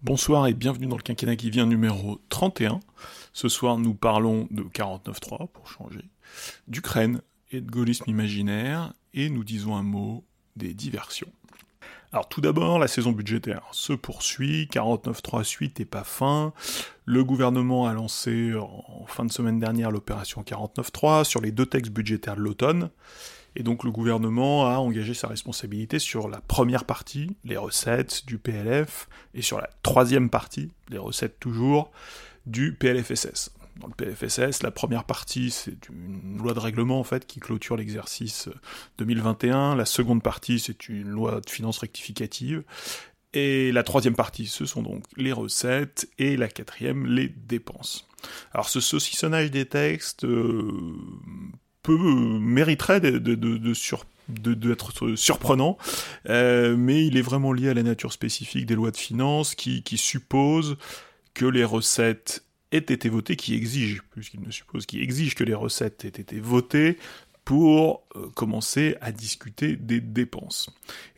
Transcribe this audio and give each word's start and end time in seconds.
Bonsoir 0.00 0.46
et 0.46 0.54
bienvenue 0.54 0.86
dans 0.86 0.96
le 0.96 1.02
quinquennat 1.02 1.34
qui 1.34 1.50
vient 1.50 1.66
numéro 1.66 2.20
31. 2.28 2.78
Ce 3.32 3.48
soir, 3.48 3.78
nous 3.78 3.94
parlons 3.94 4.46
de 4.52 4.62
49.3 4.62 5.48
pour 5.48 5.66
changer, 5.66 6.04
d'Ukraine 6.68 7.20
et 7.50 7.60
de 7.60 7.68
gaullisme 7.68 8.08
imaginaire 8.08 8.94
et 9.12 9.28
nous 9.28 9.42
disons 9.42 9.74
un 9.74 9.82
mot 9.82 10.24
des 10.54 10.72
diversions. 10.72 11.32
Alors 12.12 12.28
tout 12.28 12.40
d'abord, 12.40 12.78
la 12.78 12.86
saison 12.86 13.10
budgétaire 13.10 13.66
se 13.72 13.92
poursuit, 13.92 14.68
49.3 14.72 15.42
suite 15.42 15.80
et 15.80 15.84
pas 15.84 16.04
fin. 16.04 16.52
Le 17.04 17.24
gouvernement 17.24 17.88
a 17.88 17.92
lancé 17.92 18.54
en 18.54 19.04
fin 19.08 19.24
de 19.24 19.32
semaine 19.32 19.58
dernière 19.58 19.90
l'opération 19.90 20.42
49.3 20.42 21.24
sur 21.24 21.40
les 21.40 21.50
deux 21.50 21.66
textes 21.66 21.92
budgétaires 21.92 22.36
de 22.36 22.42
l'automne. 22.42 22.90
Et 23.58 23.64
donc 23.64 23.82
le 23.82 23.90
gouvernement 23.90 24.68
a 24.68 24.76
engagé 24.76 25.14
sa 25.14 25.26
responsabilité 25.26 25.98
sur 25.98 26.28
la 26.28 26.40
première 26.40 26.84
partie, 26.84 27.36
les 27.42 27.56
recettes 27.56 28.24
du 28.24 28.38
PLF, 28.38 29.08
et 29.34 29.42
sur 29.42 29.58
la 29.58 29.68
troisième 29.82 30.30
partie, 30.30 30.70
les 30.90 30.96
recettes 30.96 31.40
toujours, 31.40 31.90
du 32.46 32.72
PLFSS. 32.72 33.50
Dans 33.80 33.88
le 33.88 33.94
PLFSS, 33.94 34.62
la 34.62 34.70
première 34.70 35.02
partie, 35.02 35.50
c'est 35.50 35.88
une 35.88 36.38
loi 36.38 36.54
de 36.54 36.60
règlement 36.60 37.00
en 37.00 37.04
fait 37.04 37.26
qui 37.26 37.40
clôture 37.40 37.76
l'exercice 37.76 38.48
2021. 38.98 39.74
La 39.74 39.84
seconde 39.84 40.22
partie, 40.22 40.60
c'est 40.60 40.88
une 40.88 41.08
loi 41.08 41.40
de 41.40 41.50
finances 41.50 41.78
rectificative. 41.78 42.62
Et 43.34 43.72
la 43.72 43.82
troisième 43.82 44.14
partie, 44.14 44.46
ce 44.46 44.66
sont 44.66 44.82
donc 44.82 45.04
les 45.16 45.32
recettes, 45.32 46.08
et 46.18 46.36
la 46.36 46.46
quatrième, 46.46 47.06
les 47.06 47.28
dépenses. 47.28 48.08
Alors 48.52 48.68
ce 48.68 48.78
saucissonnage 48.78 49.50
des 49.50 49.66
textes 49.66 50.24
euh, 50.24 50.96
mériterait 51.92 53.00
de, 53.00 53.18
d'être 54.28 55.14
surprenant, 55.16 55.78
euh, 56.28 56.76
mais 56.76 57.06
il 57.06 57.16
est 57.16 57.22
vraiment 57.22 57.52
lié 57.52 57.70
à 57.70 57.74
la 57.74 57.82
nature 57.82 58.12
spécifique 58.12 58.66
des 58.66 58.74
lois 58.74 58.90
de 58.90 58.96
finances 58.96 59.54
qui, 59.54 59.82
qui 59.82 59.96
suppose 59.96 60.76
que 61.34 61.46
les 61.46 61.64
recettes 61.64 62.44
aient 62.72 62.78
été 62.78 63.08
votées, 63.08 63.36
qui 63.36 63.54
exigent, 63.54 64.02
puisqu'il 64.10 64.40
ne 64.40 64.50
suppose, 64.50 64.86
qui 64.86 65.00
exige 65.00 65.34
que 65.34 65.44
les 65.44 65.54
recettes 65.54 66.04
aient 66.04 66.08
été 66.08 66.38
votées 66.40 66.98
pour 67.48 68.04
euh, 68.14 68.28
commencer 68.34 68.98
à 69.00 69.10
discuter 69.10 69.76
des 69.76 70.02
dépenses. 70.02 70.68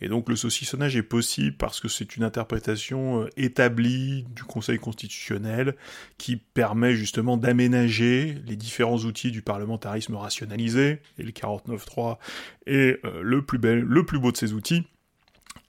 Et 0.00 0.06
donc 0.06 0.28
le 0.28 0.36
saucissonnage 0.36 0.94
est 0.94 1.02
possible 1.02 1.56
parce 1.56 1.80
que 1.80 1.88
c'est 1.88 2.14
une 2.14 2.22
interprétation 2.22 3.22
euh, 3.22 3.28
établie 3.36 4.22
du 4.32 4.44
Conseil 4.44 4.78
constitutionnel 4.78 5.74
qui 6.18 6.36
permet 6.36 6.94
justement 6.94 7.36
d'aménager 7.36 8.36
les 8.46 8.54
différents 8.54 8.98
outils 8.98 9.32
du 9.32 9.42
parlementarisme 9.42 10.14
rationalisé, 10.14 11.02
et 11.18 11.24
le 11.24 11.32
49.3 11.32 12.18
est 12.66 13.04
euh, 13.04 13.22
le 13.22 13.44
plus, 13.44 13.58
bel, 13.58 13.80
le 13.80 14.06
plus 14.06 14.20
beau 14.20 14.30
de 14.30 14.36
ces 14.36 14.52
outils, 14.52 14.84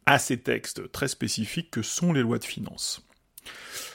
à 0.06 0.20
ces 0.20 0.38
textes 0.38 0.92
très 0.92 1.08
spécifiques 1.08 1.72
que 1.72 1.82
sont 1.82 2.14
les 2.14 2.22
lois 2.22 2.38
de 2.38 2.46
finances. 2.46 3.04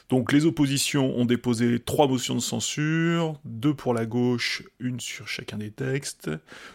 Donc 0.08 0.32
les 0.32 0.46
oppositions 0.46 1.16
ont 1.16 1.24
déposé 1.24 1.80
trois 1.80 2.06
motions 2.06 2.36
de 2.36 2.40
censure, 2.40 3.40
deux 3.44 3.74
pour 3.74 3.92
la 3.92 4.06
gauche, 4.06 4.62
une 4.78 5.00
sur 5.00 5.26
chacun 5.26 5.58
des 5.58 5.72
textes, 5.72 6.30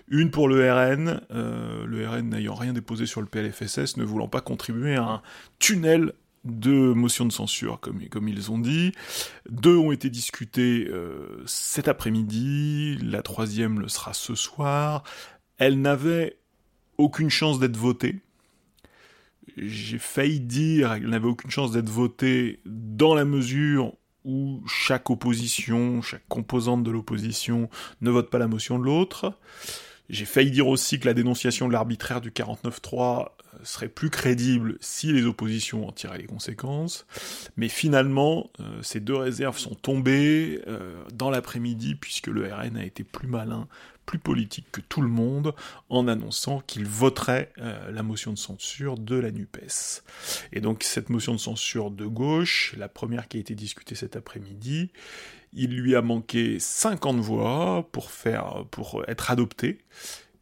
une 0.10 0.32
pour 0.32 0.50
le 0.50 0.70
RN, 0.70 1.22
euh, 1.32 1.86
le 1.86 2.08
RN 2.08 2.30
n'ayant 2.30 2.56
rien 2.56 2.74
déposé 2.74 3.06
sur 3.06 3.22
le 3.22 3.28
PLFSS, 3.28 3.96
ne 3.96 4.04
voulant 4.04 4.28
pas 4.28 4.42
contribuer 4.42 4.96
à 4.96 5.04
un 5.04 5.22
tunnel 5.60 6.14
de 6.44 6.94
motions 6.94 7.26
de 7.26 7.32
censure, 7.32 7.80
comme, 7.80 8.28
ils 8.28 8.52
ont 8.52 8.60
dit. 8.60 8.92
Deux 9.50 9.78
ont 9.78 9.92
été 9.92 10.10
discutées 10.10 10.88
euh, 10.90 11.44
cet 11.46 11.88
après-midi, 11.88 12.98
la 13.02 13.22
troisième 13.22 13.80
le 13.80 13.88
sera 13.88 14.14
ce 14.14 14.36
soir. 14.36 15.04
Elle 15.58 15.80
n'avait 15.82 16.38
aucune 16.98 17.30
chance 17.30 17.60
d'être 17.60 17.78
votée, 17.78 18.20
j'ai 19.58 20.00
failli 20.00 20.40
dire 20.40 20.94
qu'elle 20.94 21.10
n'avait 21.10 21.28
aucune 21.28 21.52
chance 21.52 21.72
d'être 21.72 21.90
votée 21.90 22.60
dans 22.66 23.16
la 23.16 23.26
mesure 23.26 23.94
où 24.24 24.62
chaque 24.68 25.10
opposition, 25.10 26.02
chaque 26.02 26.28
composante 26.28 26.84
de 26.84 26.92
l'opposition 26.92 27.70
ne 28.02 28.12
vote 28.12 28.30
pas 28.30 28.38
la 28.38 28.48
motion 28.48 28.78
de 28.78 28.86
l'autre. 28.86 29.34
J'ai 30.10 30.26
failli 30.26 30.52
dire 30.52 30.68
aussi 30.68 31.00
que 31.00 31.06
la 31.06 31.14
dénonciation 31.14 31.68
de 31.68 31.74
l'arbitraire 31.74 32.22
du 32.22 32.32
49-3 32.32 33.22
euh, 33.22 33.26
serait 33.64 33.90
plus 33.90 34.10
crédible 34.10 34.78
si 34.82 35.12
les 35.12 35.26
oppositions 35.26 35.88
en 35.88 35.92
tiraient 35.92 36.18
les 36.18 36.26
conséquences. 36.26 37.06
Mais 37.58 37.70
finalement, 37.70 38.50
euh, 38.60 38.82
ces 38.82 39.00
deux 39.00 39.16
réserves 39.16 39.58
sont 39.58 39.76
tombées 39.76 40.62
euh, 40.68 41.04
dans 41.14 41.30
l'après-midi 41.30 41.96
puisque 41.96 42.28
le 42.28 42.52
RN 42.52 42.78
a 42.78 42.86
été 42.86 43.04
plus 43.04 43.28
malin 43.28 43.68
plus 44.06 44.20
politique 44.20 44.66
que 44.72 44.82
tout 44.82 45.02
le 45.02 45.08
monde 45.08 45.54
en 45.90 46.08
annonçant 46.08 46.60
qu'il 46.62 46.86
voterait 46.86 47.54
euh, 47.60 47.92
la 47.92 48.04
motion 48.04 48.34
de 48.34 48.38
censure 48.38 48.98
de 48.98 49.16
la 49.16 49.32
NUPES. 49.32 50.04
Et 50.52 50.60
donc 50.60 50.84
cette 50.84 51.10
motion 51.10 51.34
de 51.34 51.40
censure 51.40 51.92
de 51.92 52.06
gauche, 52.06 52.76
la 52.78 52.90
première 52.90 53.28
qui 53.28 53.38
a 53.38 53.40
été 53.40 53.56
discutée 53.56 53.96
cet 53.96 54.16
après-midi, 54.16 54.92
il 55.54 55.76
lui 55.78 55.96
a 55.96 56.02
manqué 56.02 56.60
50 56.60 57.18
voix 57.18 57.88
pour, 57.92 58.12
faire, 58.12 58.66
pour 58.72 59.04
être 59.08 59.32
adoptée, 59.32 59.80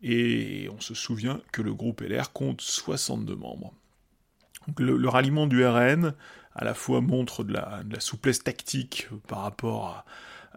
et 0.01 0.69
on 0.75 0.79
se 0.79 0.93
souvient 0.93 1.41
que 1.51 1.61
le 1.61 1.73
groupe 1.73 2.01
LR 2.01 2.31
compte 2.31 2.61
62 2.61 3.35
membres. 3.35 3.73
Le, 4.77 5.07
ralliement 5.09 5.47
du 5.47 5.65
RN 5.65 6.13
à 6.53 6.63
la 6.63 6.73
fois 6.73 7.01
montre 7.01 7.43
de 7.43 7.53
la, 7.53 7.83
souplesse 7.99 8.43
tactique 8.43 9.07
par 9.27 9.41
rapport 9.41 10.05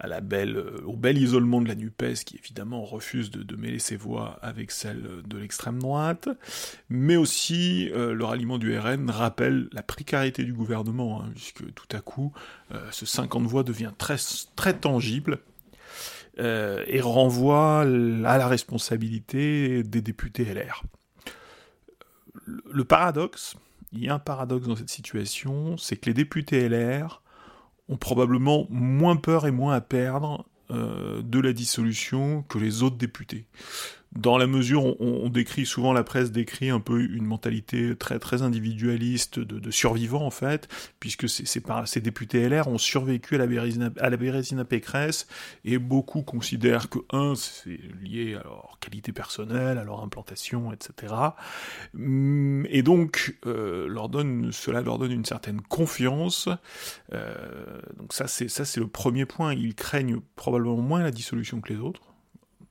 euh, 0.04 0.80
au 0.84 0.96
bel 0.96 1.18
isolement 1.18 1.60
de 1.60 1.68
la 1.68 1.74
NUPES, 1.74 2.24
qui 2.24 2.36
évidemment 2.36 2.84
refuse 2.84 3.30
de, 3.30 3.56
mêler 3.56 3.78
ses 3.78 3.96
voix 3.96 4.38
avec 4.42 4.70
celle 4.70 5.22
de 5.26 5.38
l'extrême 5.38 5.78
droite, 5.78 6.28
mais 6.88 7.16
aussi 7.16 7.90
euh, 7.92 8.12
le 8.12 8.24
ralliement 8.24 8.58
du 8.58 8.76
RN 8.76 9.10
rappelle 9.10 9.68
la 9.72 9.82
précarité 9.82 10.44
du 10.44 10.52
gouvernement, 10.52 11.22
hein, 11.22 11.30
puisque 11.34 11.72
tout 11.74 11.96
à 11.96 12.00
coup, 12.00 12.32
euh, 12.72 12.80
ce 12.90 13.06
50 13.06 13.44
voix 13.44 13.62
devient 13.62 13.92
très 13.96 14.74
tangible, 14.74 15.38
et 16.38 17.00
renvoie 17.00 17.80
à 17.80 17.84
la 17.84 18.48
responsabilité 18.48 19.82
des 19.82 20.00
députés 20.00 20.44
LR. 20.44 20.82
Le 22.46 22.84
paradoxe, 22.84 23.56
il 23.92 24.04
y 24.04 24.08
a 24.08 24.14
un 24.14 24.18
paradoxe 24.18 24.66
dans 24.66 24.76
cette 24.76 24.90
situation, 24.90 25.76
c'est 25.76 25.96
que 25.96 26.06
les 26.06 26.14
députés 26.14 26.68
LR 26.68 27.22
ont 27.88 27.96
probablement 27.96 28.66
moins 28.70 29.16
peur 29.16 29.46
et 29.46 29.50
moins 29.50 29.74
à 29.74 29.80
perdre 29.80 30.46
euh, 30.70 31.20
de 31.22 31.40
la 31.40 31.52
dissolution 31.52 32.42
que 32.48 32.58
les 32.58 32.82
autres 32.82 32.96
députés 32.96 33.46
dans 34.14 34.36
la 34.36 34.46
mesure 34.46 34.84
où 34.84 34.96
on, 35.00 35.28
décrit 35.30 35.64
souvent 35.64 35.92
la 35.92 36.04
presse 36.04 36.32
décrit 36.32 36.68
un 36.68 36.80
peu 36.80 37.00
une 37.00 37.24
mentalité 37.24 37.96
très 37.96 38.18
très 38.18 38.42
individualiste 38.42 39.38
de, 39.38 39.58
de 39.58 39.70
survivants 39.70 40.26
en 40.26 40.30
fait, 40.30 40.68
puisque 41.00 41.28
ces 41.28 42.00
députés 42.00 42.46
LR 42.48 42.68
ont 42.68 42.78
survécu 42.78 43.36
à 43.36 43.38
la 43.38 43.46
Bérésina, 43.46 43.90
à 43.98 44.10
la 44.10 44.16
Bérésina 44.18 44.64
Pécresse 44.64 45.26
et 45.64 45.78
beaucoup 45.78 46.22
considèrent 46.22 46.90
que 46.90 46.98
un 47.10 47.34
c'est 47.34 47.80
lié 48.02 48.34
à 48.34 48.42
leur 48.42 48.78
qualité 48.80 49.12
personnelle, 49.12 49.78
à 49.78 49.84
leur 49.84 50.02
implantation, 50.02 50.72
etc. 50.72 51.14
Hum, 51.94 52.66
et 52.68 52.82
donc 52.82 53.36
euh, 53.46 53.88
leur 53.88 54.10
donne, 54.10 54.52
cela 54.52 54.82
leur 54.82 54.98
donne 54.98 55.12
une 55.12 55.24
certaine 55.24 55.62
confiance. 55.62 56.48
Euh, 57.14 57.80
donc 57.96 58.12
ça 58.12 58.26
c'est 58.26 58.48
ça 58.48 58.66
c'est 58.66 58.80
le 58.80 58.88
premier 58.88 59.24
point. 59.24 59.54
Ils 59.54 59.74
craignent 59.74 60.20
probablement 60.36 60.76
moins 60.76 61.02
la 61.02 61.10
dissolution 61.10 61.62
que 61.62 61.72
les 61.72 61.78
autres 61.78 62.11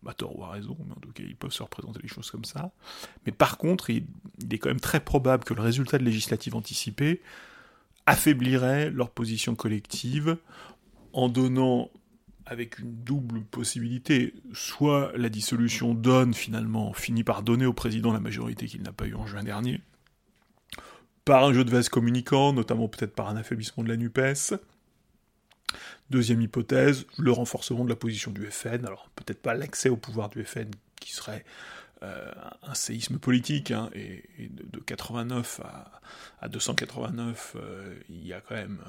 à 0.07 0.13
tort 0.13 0.37
ou 0.37 0.43
à 0.43 0.51
raison, 0.51 0.77
mais 0.85 0.93
en 0.93 0.99
tout 0.99 1.11
cas 1.11 1.23
ils 1.23 1.35
peuvent 1.35 1.51
se 1.51 1.63
représenter 1.63 1.99
les 2.01 2.07
choses 2.07 2.31
comme 2.31 2.45
ça. 2.45 2.71
Mais 3.25 3.31
par 3.31 3.57
contre, 3.57 3.89
il, 3.89 4.05
est 4.51 4.57
quand 4.57 4.69
même 4.69 4.79
très 4.79 4.99
probable 4.99 5.43
que 5.43 5.53
le 5.53 5.61
résultat 5.61 5.97
de 5.97 6.03
législative 6.03 6.55
anticipée 6.55 7.21
affaiblirait 8.05 8.89
leur 8.89 9.11
position 9.11 9.55
collective 9.55 10.37
en 11.13 11.29
donnant 11.29 11.89
avec 12.45 12.79
une 12.79 12.91
double 13.03 13.41
possibilité, 13.43 14.33
soit 14.53 15.11
la 15.15 15.29
dissolution 15.29 15.93
donne 15.93 16.33
finalement, 16.33 16.93
finit 16.93 17.23
par 17.23 17.43
donner 17.43 17.65
au 17.65 17.73
président 17.73 18.11
la 18.11 18.19
majorité 18.19 18.65
qu'il 18.65 18.81
n'a 18.81 18.91
pas 18.91 19.05
eu 19.05 19.13
en 19.13 19.27
juin 19.27 19.43
dernier, 19.43 19.81
par 21.23 21.45
un 21.45 21.53
jeu 21.53 21.63
de 21.63 21.69
vase 21.69 21.87
communicant, 21.87 22.51
notamment 22.51 22.87
peut-être 22.87 23.13
par 23.13 23.29
un 23.29 23.37
affaiblissement 23.37 23.83
de 23.83 23.89
la 23.89 23.97
NUPES, 23.97 24.55
Deuxième 26.09 26.41
hypothèse, 26.41 27.05
le 27.17 27.31
renforcement 27.31 27.83
de 27.83 27.89
la 27.89 27.95
position 27.95 28.31
du 28.31 28.49
FN. 28.49 28.85
Alors 28.85 29.09
peut-être 29.15 29.41
pas 29.41 29.53
l'accès 29.53 29.89
au 29.89 29.97
pouvoir 29.97 30.29
du 30.29 30.43
FN 30.43 30.71
qui 30.99 31.13
serait 31.13 31.43
euh, 32.03 32.31
un 32.63 32.73
séisme 32.73 33.19
politique, 33.19 33.69
hein, 33.69 33.91
et, 33.93 34.23
de, 34.49 34.79
89 34.79 35.61
à, 36.41 36.49
289, 36.49 37.55
euh, 37.55 37.93
il 38.09 38.25
y 38.25 38.33
a 38.33 38.41
quand 38.41 38.55
même 38.55 38.79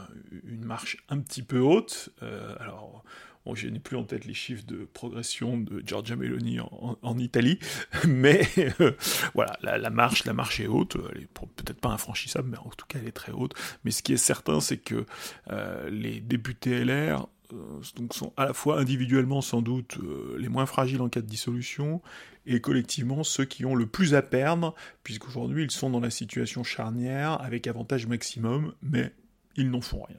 une 0.46 0.64
marche 0.64 0.96
un 1.10 1.18
petit 1.18 1.42
peu 1.42 1.58
haute. 1.58 2.08
Euh, 2.22 2.54
alors 2.58 3.04
Je 3.54 3.68
n'ai 3.68 3.80
plus 3.80 3.96
en 3.96 4.04
tête 4.04 4.24
les 4.24 4.34
chiffres 4.34 4.64
de 4.66 4.88
progression 4.92 5.58
de 5.58 5.82
Giorgia 5.84 6.16
Meloni 6.16 6.58
en, 6.60 7.18
Italie, 7.18 7.58
mais 8.08 8.48
euh, 8.80 8.92
voilà, 9.34 9.58
la, 9.62 9.90
marche, 9.90 10.24
la 10.24 10.32
marche 10.32 10.60
est 10.60 10.68
haute, 10.68 10.96
elle 11.12 11.22
est 11.22 11.28
peut-être 11.56 11.80
pas 11.80 11.90
infranchissable, 11.90 12.48
mais 12.50 12.58
en 12.58 12.70
tout 12.70 12.86
cas 12.86 12.98
elle 13.00 13.08
est 13.08 13.12
très 13.12 13.32
haute. 13.32 13.54
Mais 13.84 13.90
ce 13.90 14.02
qui 14.02 14.12
est 14.12 14.16
certain, 14.16 14.60
c'est 14.60 14.78
que 14.78 15.06
euh, 15.50 15.90
les 15.90 16.20
députés 16.20 16.84
LR 16.84 17.26
euh, 17.52 17.80
sont 18.10 18.32
à 18.36 18.46
la 18.46 18.52
fois 18.52 18.78
individuellement 18.78 19.40
sans 19.40 19.60
doute 19.60 19.98
les 20.38 20.48
moins 20.48 20.66
fragiles 20.66 21.02
en 21.02 21.08
cas 21.08 21.20
de 21.20 21.26
dissolution, 21.26 22.00
et 22.46 22.60
collectivement 22.60 23.24
ceux 23.24 23.44
qui 23.44 23.64
ont 23.64 23.74
le 23.74 23.86
plus 23.86 24.14
à 24.14 24.22
perdre, 24.22 24.74
puisqu'aujourd'hui 25.02 25.64
ils 25.64 25.70
sont 25.70 25.90
dans 25.90 26.00
la 26.00 26.10
situation 26.10 26.62
charnière 26.62 27.42
avec 27.42 27.66
avantage 27.66 28.06
maximum, 28.06 28.72
mais 28.82 29.12
ils 29.56 29.68
n'en 29.68 29.80
font 29.80 30.02
rien. 30.02 30.18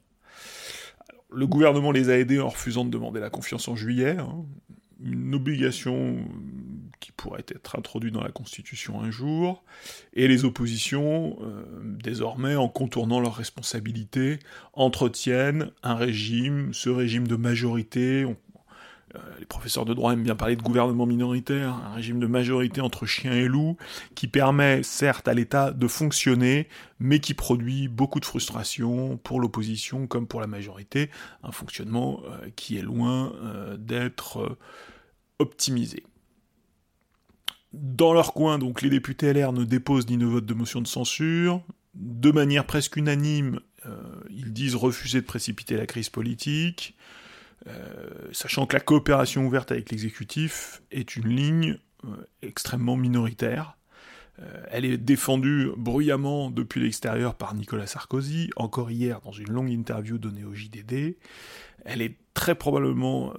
Le 1.33 1.47
gouvernement 1.47 1.91
les 1.91 2.09
a 2.09 2.17
aidés 2.17 2.39
en 2.39 2.49
refusant 2.49 2.85
de 2.85 2.89
demander 2.89 3.19
la 3.19 3.29
confiance 3.29 3.67
en 3.67 3.75
juillet, 3.75 4.17
hein. 4.17 4.45
une 5.03 5.35
obligation 5.35 6.17
qui 6.99 7.11
pourrait 7.11 7.45
être 7.49 7.77
introduite 7.77 8.13
dans 8.13 8.23
la 8.23 8.31
Constitution 8.31 9.01
un 9.01 9.11
jour, 9.11 9.63
et 10.13 10.27
les 10.29 10.45
oppositions, 10.45 11.37
euh, 11.41 11.65
désormais, 11.83 12.55
en 12.55 12.69
contournant 12.69 13.19
leurs 13.19 13.35
responsabilités, 13.35 14.39
entretiennent 14.71 15.71
un 15.83 15.95
régime, 15.95 16.73
ce 16.73 16.89
régime 16.89 17.27
de 17.27 17.35
majorité, 17.35 18.25
euh, 19.15 19.19
les 19.39 19.45
professeurs 19.45 19.85
de 19.85 19.93
droit 19.93 20.13
aiment 20.13 20.23
bien 20.23 20.35
parler 20.35 20.55
de 20.55 20.61
gouvernement 20.61 21.05
minoritaire, 21.05 21.73
un 21.73 21.93
régime 21.93 22.19
de 22.19 22.25
majorité 22.25 22.81
entre 22.81 23.05
chiens 23.05 23.33
et 23.33 23.47
loups, 23.47 23.77
qui 24.15 24.27
permet 24.27 24.81
certes 24.81 25.27
à 25.27 25.35
l'État 25.35 25.71
de 25.71 25.87
fonctionner, 25.87 26.67
mais 26.99 27.19
qui 27.19 27.35
produit 27.35 27.87
beaucoup 27.87 28.19
de 28.19 28.25
frustration 28.25 29.17
pour 29.17 29.39
l'opposition 29.39 30.07
comme 30.07 30.25
pour 30.25 30.41
la 30.41 30.47
majorité, 30.47 31.11
un 31.43 31.51
fonctionnement 31.51 32.21
euh, 32.25 32.49
qui 32.55 32.77
est 32.77 32.81
loin 32.81 33.33
euh, 33.43 33.77
d'être 33.77 34.57
optimisé. 35.37 36.03
Dans 37.71 38.13
leur 38.13 38.33
coin, 38.33 38.57
donc, 38.57 38.81
les 38.81 38.89
députés 38.89 39.31
LR 39.33 39.53
ne 39.53 39.63
déposent 39.63 40.07
ni 40.07 40.17
ne 40.17 40.25
votent 40.25 40.45
de 40.45 40.53
motion 40.53 40.81
de 40.81 40.87
censure. 40.87 41.61
De 41.93 42.31
manière 42.31 42.65
presque 42.65 42.95
unanime, 42.95 43.59
ils 44.29 44.53
disent 44.53 44.75
refuser 44.75 45.21
de 45.21 45.25
précipiter 45.25 45.75
la 45.75 45.85
crise 45.85 46.09
politique. 46.09 46.95
Euh, 47.67 48.09
sachant 48.31 48.65
que 48.65 48.75
la 48.75 48.81
coopération 48.81 49.45
ouverte 49.45 49.71
avec 49.71 49.91
l'exécutif 49.91 50.81
est 50.91 51.15
une 51.15 51.27
ligne 51.27 51.77
euh, 52.05 52.09
extrêmement 52.41 52.97
minoritaire. 52.97 53.77
Euh, 54.39 54.65
elle 54.71 54.85
est 54.85 54.97
défendue 54.97 55.69
bruyamment 55.77 56.49
depuis 56.49 56.81
l'extérieur 56.81 57.35
par 57.35 57.53
Nicolas 57.55 57.87
Sarkozy, 57.87 58.49
encore 58.55 58.91
hier 58.91 59.21
dans 59.21 59.31
une 59.31 59.49
longue 59.49 59.69
interview 59.69 60.17
donnée 60.17 60.43
au 60.43 60.53
JDD. 60.53 61.15
Elle 61.85 62.01
est 62.01 62.17
très 62.33 62.55
probablement 62.55 63.33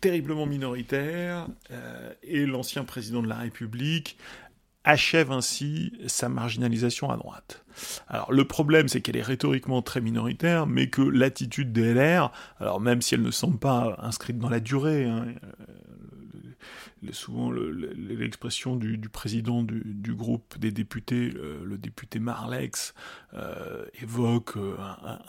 terriblement 0.00 0.46
minoritaire, 0.46 1.48
et 2.22 2.44
l'ancien 2.44 2.84
président 2.84 3.22
de 3.22 3.28
la 3.28 3.36
République 3.36 4.18
achève 4.86 5.32
ainsi 5.32 5.92
sa 6.06 6.30
marginalisation 6.30 7.10
à 7.10 7.16
droite. 7.16 7.64
Alors 8.08 8.32
le 8.32 8.46
problème, 8.46 8.88
c'est 8.88 9.02
qu'elle 9.02 9.16
est 9.16 9.22
rhétoriquement 9.22 9.82
très 9.82 10.00
minoritaire, 10.00 10.66
mais 10.66 10.88
que 10.88 11.02
l'attitude 11.02 11.72
des 11.72 11.92
LR, 11.92 12.32
alors 12.60 12.80
même 12.80 13.02
si 13.02 13.14
elle 13.14 13.22
ne 13.22 13.30
semble 13.30 13.58
pas 13.58 13.96
inscrite 13.98 14.38
dans 14.38 14.48
la 14.48 14.60
durée, 14.60 15.04
hein, 15.04 15.26
souvent 17.12 17.50
l'expression 17.50 18.76
du, 18.76 18.98
président 19.08 19.62
du, 19.62 20.14
groupe 20.14 20.58
des 20.58 20.70
députés, 20.70 21.30
le, 21.30 21.76
député 21.78 22.18
Marlex, 22.18 22.94
euh, 23.34 23.84
évoque 24.00 24.56
euh, 24.56 24.76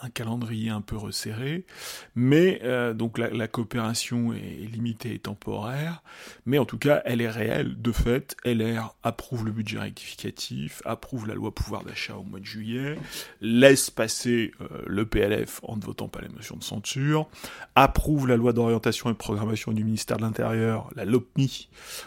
un, 0.00 0.08
calendrier 0.10 0.70
un 0.70 0.80
peu 0.80 0.96
resserré, 0.96 1.66
mais 2.14 2.60
euh, 2.62 2.94
donc 2.94 3.18
la, 3.18 3.48
coopération 3.48 4.32
est, 4.32 4.66
limitée 4.72 5.14
et 5.14 5.18
temporaire, 5.18 6.02
mais 6.46 6.58
en 6.58 6.64
tout 6.64 6.78
cas 6.78 7.02
elle 7.04 7.20
est 7.20 7.28
réelle, 7.28 7.80
de 7.80 7.92
fait, 7.92 8.34
LR 8.44 8.94
approuve 9.02 9.44
le 9.44 9.52
budget 9.52 9.78
rectificatif, 9.78 10.80
approuve 10.86 11.28
la 11.28 11.34
loi 11.34 11.54
pouvoir 11.54 11.84
d'achat 11.84 12.16
au 12.16 12.22
mois 12.22 12.40
de 12.40 12.46
juillet, 12.46 12.96
laisse 13.42 13.90
passer 13.90 14.52
le 14.86 15.04
PLF 15.04 15.60
en 15.64 15.76
ne 15.76 15.82
votant 15.82 16.08
pas 16.08 16.22
la 16.22 16.28
motion 16.28 16.56
de 16.56 16.64
censure, 16.64 17.28
approuve 17.74 18.26
la 18.26 18.36
loi 18.36 18.54
d'orientation 18.54 19.10
et 19.10 19.12
de 19.12 19.18
programmation 19.18 19.72
du 19.72 19.84
ministère 19.84 20.16
de 20.16 20.22
l'Intérieur, 20.22 20.88
la 20.96 21.04
LOPMI, 21.04 21.57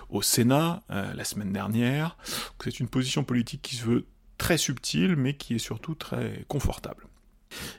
au 0.10 0.22
Sénat 0.22 0.82
euh, 0.92 1.14
la 1.14 1.24
semaine 1.24 1.52
dernière. 1.52 2.18
C'est 2.64 2.80
une 2.80 2.88
position 2.88 3.24
politique 3.24 3.62
qui 3.62 3.76
se 3.76 3.86
veut 3.86 4.06
très 4.38 4.58
subtile, 4.58 5.16
mais 5.16 5.36
qui 5.36 5.56
est 5.56 5.60
surtout 5.60 5.96
très 5.96 6.46
confortable. 6.48 7.08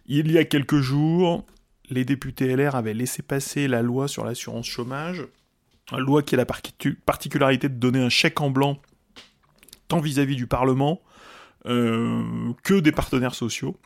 Il 0.06 0.30
y 0.30 0.38
a 0.38 0.44
quelques 0.44 0.80
jours, 0.80 1.46
les 1.90 2.04
députés 2.04 2.54
LR 2.54 2.74
avaient 2.74 2.94
laissé 2.94 3.22
passer 3.22 3.68
la 3.68 3.82
loi 3.82 4.08
sur 4.08 4.24
l'assurance 4.24 4.66
chômage, 4.66 5.26
une 5.90 5.98
loi 5.98 6.22
qui 6.22 6.34
a 6.34 6.38
la 6.38 6.46
particularité 6.46 7.68
de 7.68 7.74
donner 7.74 8.00
un 8.00 8.08
chèque 8.08 8.40
en 8.40 8.50
blanc 8.50 8.80
tant 9.88 10.00
vis-à-vis 10.00 10.36
du 10.36 10.46
Parlement 10.46 11.02
euh, 11.66 12.52
que 12.62 12.80
des 12.80 12.92
partenaires 12.92 13.34
sociaux. 13.34 13.76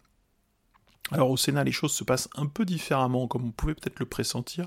Alors 1.13 1.31
au 1.31 1.37
Sénat, 1.37 1.65
les 1.65 1.73
choses 1.73 1.93
se 1.93 2.05
passent 2.05 2.29
un 2.37 2.47
peu 2.47 2.65
différemment, 2.65 3.29
comme 3.29 3.45
on 3.45 3.51
pouvait 3.51 3.75
peut-être 3.75 4.01
le 4.01 4.07
pressentir. 4.07 4.67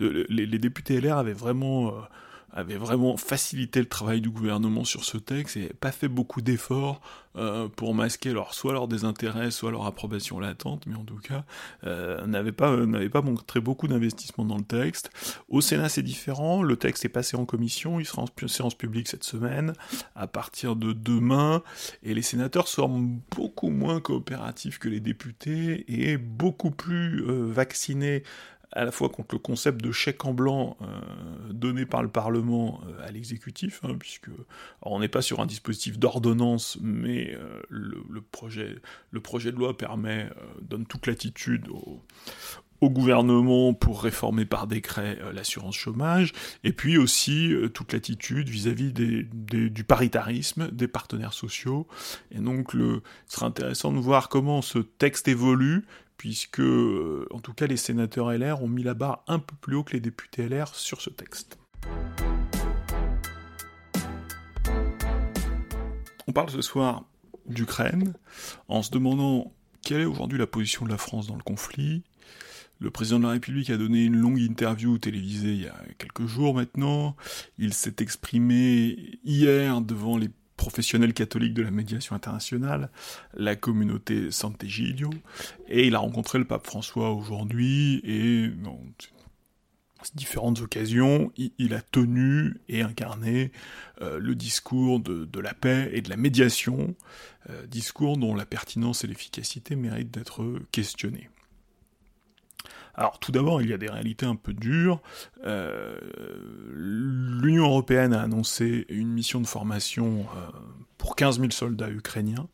Les, 0.00 0.46
députés 0.58 1.00
LR 1.00 1.16
avaient 1.16 1.32
vraiment... 1.32 1.88
Euh, 1.88 2.00
avait 2.56 2.76
vraiment 2.76 3.18
facilité 3.18 3.80
le 3.80 3.86
travail 3.86 4.22
du 4.22 4.30
gouvernement 4.30 4.84
sur 4.84 5.04
ce 5.04 5.18
texte 5.18 5.58
et 5.58 5.68
pas 5.74 5.92
fait 5.92 6.08
beaucoup 6.08 6.40
d'efforts 6.40 7.02
euh, 7.36 7.68
pour 7.68 7.94
masquer 7.94 8.34
soit 8.52 8.72
leur 8.72 8.88
désintérêt, 8.88 9.50
soit 9.50 9.70
leur 9.70 9.84
approbation 9.84 10.40
latente, 10.40 10.86
mais 10.86 10.94
en 10.94 11.04
tout 11.04 11.18
cas, 11.18 11.44
euh, 11.84 12.26
n'avait 12.26 12.52
pas, 12.52 12.74
n'avait 12.74 13.10
pas 13.10 13.20
montré 13.20 13.60
beaucoup 13.60 13.88
d'investissement 13.88 14.46
dans 14.46 14.56
le 14.56 14.64
texte. 14.64 15.10
Au 15.50 15.60
Sénat, 15.60 15.90
c'est 15.90 16.02
différent. 16.02 16.62
Le 16.62 16.76
texte 16.76 17.04
est 17.04 17.10
passé 17.10 17.36
en 17.36 17.44
commission, 17.44 18.00
il 18.00 18.06
sera 18.06 18.22
en 18.22 18.48
séance 18.48 18.74
publique 18.74 19.08
cette 19.08 19.24
semaine, 19.24 19.74
à 20.14 20.26
partir 20.26 20.76
de 20.76 20.94
demain, 20.94 21.62
et 22.02 22.14
les 22.14 22.22
sénateurs 22.22 22.68
sont 22.68 23.18
beaucoup 23.36 23.68
moins 23.68 24.00
coopératifs 24.00 24.78
que 24.78 24.88
les 24.88 25.00
députés 25.00 25.84
et 25.88 26.16
beaucoup 26.16 26.70
plus 26.70 27.22
euh, 27.22 27.44
vaccinés 27.44 28.22
à 28.72 28.84
la 28.84 28.92
fois 28.92 29.08
contre 29.08 29.34
le 29.34 29.38
concept 29.38 29.82
de 29.82 29.92
chèque 29.92 30.24
en 30.24 30.34
blanc 30.34 30.76
euh, 30.82 30.86
donné 31.52 31.86
par 31.86 32.02
le 32.02 32.08
Parlement 32.08 32.80
euh, 32.86 33.06
à 33.06 33.10
l'exécutif, 33.10 33.80
hein, 33.84 33.96
puisque 33.98 34.30
on 34.82 35.00
n'est 35.00 35.08
pas 35.08 35.22
sur 35.22 35.40
un 35.40 35.46
dispositif 35.46 35.98
d'ordonnance, 35.98 36.78
mais 36.80 37.34
euh, 37.34 37.62
le, 37.68 38.20
projet, 38.20 38.76
le 39.10 39.20
projet 39.20 39.52
de 39.52 39.56
loi 39.56 39.76
permet, 39.76 40.28
donne 40.60 40.86
toute 40.86 41.06
latitude 41.06 41.68
au, 41.68 42.02
gouvernement 42.82 43.74
pour 43.74 44.00
réformer 44.00 44.44
par 44.44 44.68
décret 44.68 45.18
l'assurance 45.34 45.74
chômage, 45.74 46.32
et 46.62 46.72
puis 46.72 46.98
aussi 46.98 47.52
toute 47.74 47.92
l'attitude 47.92 48.48
vis-à-vis 48.48 48.92
du 48.92 49.82
paritarisme, 49.82 50.70
des 50.70 50.86
partenaires 50.86 51.32
sociaux. 51.32 51.88
Et 52.30 52.38
donc, 52.38 52.74
le, 52.74 53.02
ce 53.26 53.36
sera 53.36 53.46
intéressant 53.46 53.92
de 53.92 53.98
voir 53.98 54.28
comment 54.28 54.62
ce 54.62 54.78
texte 54.78 55.26
évolue, 55.26 55.84
puisque, 56.16 56.60
euh, 56.60 57.26
en 57.30 57.40
tout 57.40 57.52
cas, 57.52 57.66
les 57.66 57.76
sénateurs 57.76 58.32
LR 58.32 58.62
ont 58.62 58.68
mis 58.68 58.82
la 58.82 58.94
barre 58.94 59.22
un 59.26 59.38
peu 59.38 59.54
plus 59.60 59.76
haut 59.76 59.84
que 59.84 59.92
les 59.92 60.00
députés 60.00 60.48
LR 60.48 60.74
sur 60.74 61.00
ce 61.00 61.10
texte. 61.10 61.58
On 66.26 66.32
parle 66.32 66.50
ce 66.50 66.62
soir 66.62 67.04
d'Ukraine, 67.46 68.14
en 68.68 68.82
se 68.82 68.90
demandant 68.90 69.52
quelle 69.82 70.00
est 70.00 70.06
aujourd'hui 70.06 70.38
la 70.38 70.48
position 70.48 70.84
de 70.84 70.90
la 70.90 70.98
France 70.98 71.28
dans 71.28 71.36
le 71.36 71.42
conflit. 71.42 72.02
Le 72.78 72.90
président 72.90 73.18
de 73.18 73.24
la 73.24 73.30
République 73.30 73.70
a 73.70 73.76
donné 73.76 74.04
une 74.04 74.16
longue 74.16 74.40
interview 74.40 74.98
télévisée 74.98 75.52
il 75.52 75.62
y 75.62 75.68
a 75.68 75.80
quelques 75.96 76.26
jours 76.26 76.54
maintenant. 76.54 77.16
Il 77.58 77.72
s'est 77.72 77.96
exprimé 78.00 79.18
hier 79.24 79.80
devant 79.80 80.18
les 80.18 80.28
professionnel 80.56 81.12
catholique 81.14 81.54
de 81.54 81.62
la 81.62 81.70
médiation 81.70 82.16
internationale, 82.16 82.90
la 83.34 83.56
communauté 83.56 84.30
Sant'Egidio, 84.30 85.10
et 85.68 85.86
il 85.86 85.94
a 85.94 85.98
rencontré 85.98 86.38
le 86.38 86.44
pape 86.44 86.66
François 86.66 87.12
aujourd'hui, 87.12 88.00
et 88.04 88.48
dans 88.48 88.80
différentes 90.14 90.60
occasions, 90.60 91.32
il, 91.36 91.74
a 91.74 91.80
tenu 91.80 92.60
et 92.68 92.82
incarné 92.82 93.50
euh, 94.02 94.18
le 94.18 94.34
discours 94.34 95.00
de, 95.00 95.40
la 95.40 95.54
paix 95.54 95.90
et 95.92 96.00
de 96.00 96.10
la 96.10 96.16
médiation, 96.16 96.94
euh, 97.50 97.66
discours 97.66 98.16
dont 98.16 98.34
la 98.34 98.46
pertinence 98.46 99.04
et 99.04 99.06
l'efficacité 99.06 99.74
méritent 99.74 100.12
d'être 100.12 100.60
questionnées. 100.70 101.28
Alors 102.96 103.18
tout 103.18 103.30
d'abord, 103.30 103.60
il 103.60 103.68
y 103.68 103.74
a 103.74 103.78
des 103.78 103.90
réalités 103.90 104.24
un 104.24 104.36
peu 104.36 104.54
dures. 104.54 105.02
Euh, 105.44 105.98
L'Union 106.72 107.64
européenne 107.64 108.14
a 108.14 108.22
annoncé 108.22 108.86
une 108.88 109.12
mission 109.12 109.40
de 109.40 109.46
formation 109.46 110.20
euh, 110.20 110.50
pour 110.96 111.14
15 111.14 111.38
000 111.38 111.50
soldats 111.50 111.90
ukrainiens, 111.90 112.48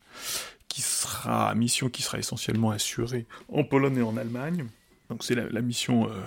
qui 0.67 0.81
sera 0.81 1.55
mission 1.55 1.89
qui 1.89 2.01
sera 2.01 2.19
essentiellement 2.19 2.71
assurée 2.71 3.25
en 3.47 3.63
Pologne 3.63 3.97
et 3.97 4.01
en 4.01 4.17
Allemagne. 4.17 4.65
Donc 5.09 5.23
c'est 5.23 5.35
la, 5.35 5.61
mission 5.61 6.09
euh, 6.09 6.21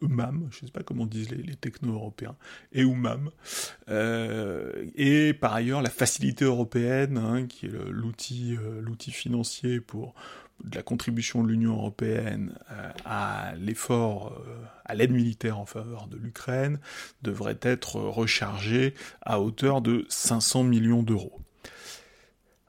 UMAM, 0.00 0.48
je 0.52 0.62
ne 0.62 0.66
sais 0.66 0.72
pas 0.72 0.82
comment 0.82 1.04
disent 1.04 1.30
les, 1.30 1.54
techno-européens, 1.56 2.36
et 2.72 2.80
UMAM. 2.80 3.30
et 3.88 5.34
par 5.34 5.52
ailleurs, 5.52 5.82
la 5.82 5.90
facilité 5.90 6.46
européenne, 6.46 7.18
hein, 7.18 7.46
qui 7.46 7.66
est 7.66 7.72
l'outil 7.90 8.56
financier 9.10 9.80
pour, 9.80 10.14
de 10.64 10.76
la 10.76 10.82
contribution 10.82 11.42
de 11.42 11.48
l'Union 11.48 11.74
européenne 11.74 12.58
euh, 12.70 12.90
à 13.04 13.52
l'effort, 13.58 14.32
euh, 14.46 14.54
à 14.84 14.94
l'aide 14.94 15.12
militaire 15.12 15.58
en 15.58 15.66
faveur 15.66 16.06
de 16.06 16.16
l'Ukraine, 16.16 16.78
devrait 17.22 17.58
être 17.62 17.96
rechargée 17.96 18.94
à 19.22 19.40
hauteur 19.40 19.80
de 19.80 20.06
500 20.08 20.64
millions 20.64 21.02
d'euros. 21.02 21.40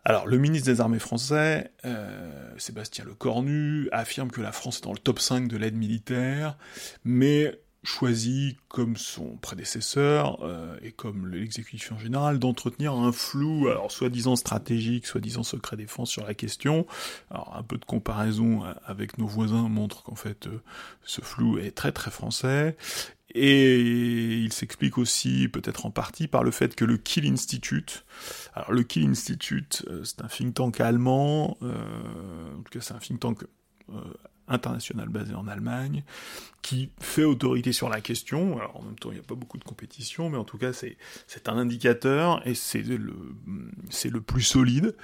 Alors, 0.04 0.26
le 0.26 0.38
ministre 0.38 0.66
des 0.72 0.82
Armées 0.82 1.00
français, 1.00 1.72
euh, 1.86 2.52
Sébastien 2.58 3.06
Lecornu, 3.06 3.88
affirme 3.92 4.32
que 4.32 4.42
la 4.42 4.52
France 4.52 4.78
est 4.80 4.84
dans 4.84 4.94
le 4.94 4.98
top 4.98 5.20
5 5.20 5.48
de 5.48 5.58
l'aide 5.58 5.76
militaire, 5.76 6.58
mais 7.04 7.60
choisi, 7.84 8.58
comme 8.68 8.96
son 8.96 9.38
prédécesseur 9.38 10.40
euh, 10.44 10.78
et 10.84 10.92
comme 10.92 11.28
l'exécutif 11.28 11.92
en 11.92 11.98
général, 11.98 12.38
d'entretenir 12.38 12.94
un 12.94 13.12
flou, 13.12 13.68
alors 13.70 13.92
soi-disant 13.92 14.36
stratégique, 14.36 15.08
soi-disant 15.08 15.44
secret 15.44 15.78
défense 15.78 16.12
sur 16.12 16.26
la 16.26 16.36
question. 16.36 16.86
Alors 17.32 17.56
un 17.56 17.64
peu 17.64 17.78
de 17.78 17.86
comparaison 17.86 18.64
avec 18.86 19.18
nos 19.18 19.26
voisins 19.26 19.68
montre 19.68 20.04
qu'en 20.04 20.16
fait 20.16 20.48
euh, 20.48 20.62
ce 21.04 21.22
flou 21.22 21.58
est 21.58 21.72
très 21.72 21.92
très 21.92 22.12
français. 22.12 22.78
Et 23.34 23.80
il 23.80 24.52
s'explique 24.52 24.98
aussi, 24.98 25.48
peut-être 25.48 25.86
en 25.86 25.92
partie, 25.92 26.28
par 26.28 26.44
le 26.44 26.52
fait 26.52 26.76
que 26.76 26.84
le 26.84 26.98
Kiel 26.98 27.26
Institute, 27.28 28.04
alors 28.54 28.74
le 28.74 28.84
Kiel 28.84 29.10
Institute, 29.10 29.86
euh, 29.88 30.04
c'est 30.04 30.22
un 30.22 30.28
think 30.28 30.54
tank 30.56 30.82
allemand, 30.82 31.58
en 31.62 32.62
tout 32.64 32.72
cas 32.72 32.82
c'est 32.82 32.94
un 32.94 33.00
think 33.00 33.22
tank 33.22 33.46
international 34.52 35.10
basé 35.10 35.34
en 35.34 35.48
Allemagne, 35.48 36.04
qui 36.62 36.90
fait 37.00 37.24
autorité 37.24 37.72
sur 37.72 37.90
la 37.90 38.02
question. 38.02 38.58
Alors 38.58 38.78
en 38.78 38.84
même 38.84 38.96
temps, 38.96 39.10
il 39.12 39.16
n'y 39.16 39.20
a 39.20 39.24
pas 39.24 39.36
beaucoup 39.36 39.58
de 39.58 39.64
compétition, 39.64 40.30
mais 40.30 40.38
en 40.38 40.44
tout 40.44 40.58
cas, 40.58 40.72
c'est 40.74 41.50
un 41.50 41.58
indicateur 41.58 42.46
et 42.46 42.56
c'est 42.56 42.82
le 42.82 43.14
le 44.12 44.22
plus 44.22 44.42
solide, 44.42 44.96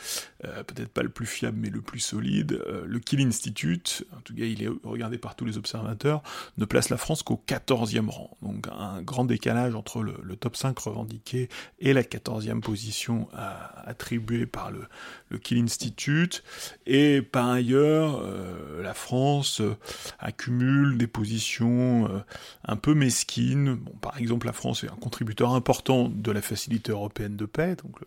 euh, 0.46 0.64
peut-être 0.64 0.90
pas 0.90 1.04
le 1.04 1.10
plus 1.10 1.26
fiable, 1.26 1.58
mais 1.60 1.70
le 1.70 1.82
plus 1.82 2.00
solide. 2.00 2.62
Euh, 2.68 2.84
le 2.86 3.00
Kiel 3.00 3.22
Institute, 3.22 4.06
en 4.16 4.22
tout 4.22 4.36
cas, 4.36 4.44
il 4.44 4.64
est 4.64 4.70
regardé 4.84 5.18
par 5.18 5.36
tous 5.36 5.46
les 5.46 5.58
observateurs, 5.58 6.22
ne 6.58 6.66
place 6.66 6.90
la 6.90 6.98
France 6.98 7.24
qu'au 7.24 7.42
14e 7.48 8.10
rang. 8.10 8.38
Donc 8.42 8.68
un 8.72 9.02
grand 9.02 9.26
décalage 9.26 9.76
entre 9.76 10.04
le, 10.04 10.36
top 10.36 10.56
5 10.56 10.78
revendiqué 10.78 11.50
et 11.80 11.94
la 11.94 12.04
14e 12.04 12.60
position 12.60 13.28
attribuée 13.86 14.46
par 14.46 14.72
le, 14.72 14.84
le 15.30 15.38
Kiel 15.38 15.60
Institute. 15.60 16.44
Et 16.86 17.22
par 17.22 17.50
ailleurs, 17.50 18.22
euh, 18.24 18.84
la 18.84 18.94
France 18.94 19.62
accumule 20.20 20.98
des 20.98 21.08
positions 21.08 21.47
euh, 21.62 22.20
un 22.66 22.76
peu 22.76 22.94
mesquine. 22.94 23.80
Par 24.02 24.18
exemple, 24.18 24.46
la 24.46 24.54
France 24.54 24.84
est 24.84 24.90
un 24.90 24.96
contributeur 24.96 25.54
important 25.54 26.10
de 26.10 26.32
la 26.32 26.42
Facilité 26.42 26.92
européenne 26.92 27.36
de 27.36 27.46
paix, 27.46 27.76
donc 27.76 28.00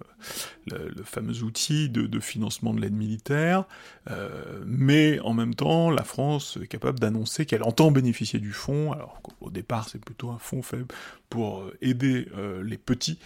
le, 0.67 1.03
fameux 1.05 1.43
outil 1.43 1.89
de, 1.89 2.21
financement 2.21 2.75
de 2.75 2.81
l'aide 2.81 2.95
militaire, 2.95 3.65
euh, 4.11 4.63
mais 4.67 5.19
en 5.21 5.33
même 5.33 5.55
temps, 5.55 5.91
la 5.91 6.05
France 6.05 6.59
est 6.63 6.67
capable 6.67 7.01
d'annoncer 7.01 7.47
qu'elle 7.47 7.63
entend 7.63 7.91
bénéficier 7.91 8.39
du 8.39 8.53
fonds, 8.53 8.93
alors 8.93 9.21
qu'au 9.23 9.51
départ, 9.51 9.89
c'est 9.89 10.03
plutôt 10.05 10.31
un 10.31 10.39
fonds 10.39 10.63
faible 10.63 10.89
pour 11.29 11.61
euh, 11.61 11.77
aider 11.81 12.29
les 12.63 12.79
petits 12.79 13.19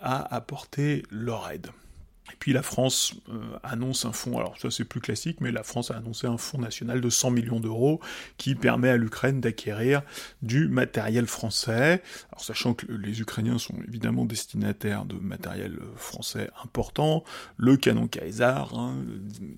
à 0.00 0.34
apporter 0.34 1.02
leur 1.10 1.50
aide. 1.50 1.68
Et 2.32 2.36
puis 2.38 2.52
la 2.52 2.62
France 2.62 3.14
euh, 3.30 3.58
annonce 3.62 4.04
un 4.04 4.12
fonds, 4.12 4.38
alors 4.38 4.58
ça 4.58 4.70
c'est 4.70 4.84
plus 4.84 5.00
classique, 5.00 5.40
mais 5.40 5.50
la 5.50 5.62
France 5.62 5.90
a 5.90 5.96
annoncé 5.96 6.26
un 6.26 6.36
fonds 6.36 6.58
national 6.58 7.00
de 7.00 7.10
100 7.10 7.30
millions 7.30 7.60
d'euros 7.60 8.00
qui 8.36 8.54
permet 8.54 8.90
à 8.90 8.96
l'Ukraine 8.96 9.40
d'acquérir 9.40 10.02
du 10.42 10.68
matériel 10.68 11.26
français. 11.26 12.02
Alors 12.30 12.42
sachant 12.42 12.74
que 12.74 12.86
les 12.90 13.20
Ukrainiens 13.20 13.58
sont 13.58 13.74
évidemment 13.86 14.24
destinataires 14.24 15.04
de 15.04 15.16
matériel 15.16 15.78
euh, 15.80 15.96
français 15.96 16.50
important, 16.62 17.24
le 17.56 17.76
canon 17.76 18.06
Kaiser, 18.08 18.44
hein, 18.44 18.94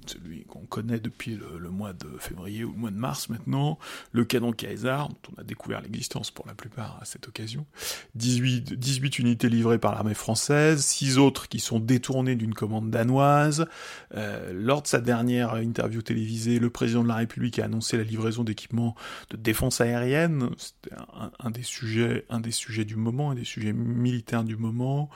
celui 0.07 0.45
qu'on 0.45 0.61
connaît 0.61 1.01
depuis 1.01 1.37
le, 1.37 1.71
mois 1.71 1.93
de 1.93 2.09
février 2.19 2.65
ou 2.65 2.73
le 2.73 2.79
mois 2.79 2.91
de 2.91 2.97
mars 2.97 3.29
maintenant, 3.29 3.79
le 4.13 4.25
canon 4.25 4.53
Kaiser, 4.53 4.97
dont 5.09 5.33
on 5.37 5.41
a 5.41 5.45
découvert 5.45 5.81
l'existence 5.81 6.31
pour 6.31 6.47
la 6.47 6.55
plupart 6.55 6.99
à 7.01 7.05
cette 7.05 7.29
occasion, 7.29 7.67
18, 8.15 8.75
18 8.75 9.19
unités 9.19 9.49
livrées 9.49 9.79
par 9.79 9.95
l'armée 9.95 10.15
française, 10.15 10.85
6 10.85 11.19
autres 11.19 11.49
qui 11.49 11.61
sont 11.61 11.81
détournées 11.81 12.37
d'une 12.37 12.55
commande 12.61 12.91
danoise. 12.91 13.67
Euh, 14.15 14.53
lors 14.53 14.83
de 14.83 14.87
sa 14.87 15.01
dernière 15.01 15.55
interview 15.55 16.03
télévisée, 16.03 16.59
le 16.59 16.69
président 16.69 17.03
de 17.03 17.09
la 17.09 17.17
République 17.17 17.59
a 17.59 17.65
annoncé 17.65 17.97
la 17.97 18.03
livraison 18.03 18.45
d'équipements 18.45 18.95
de 19.31 19.39
défense 19.39 19.81
aérienne. 19.81 20.51
C'était 20.59 20.95
un, 21.39 21.51
des 21.51 21.63
sujets, 21.63 22.27
un 22.29 22.41
des 22.41 22.51
sujets 22.51 22.85
du 22.85 22.97
moment, 22.97 23.31
un 23.31 23.35
des 23.35 23.45
sujets 23.45 23.73
militaires 23.73 24.45
du 24.45 24.57
moment. 24.57 25.09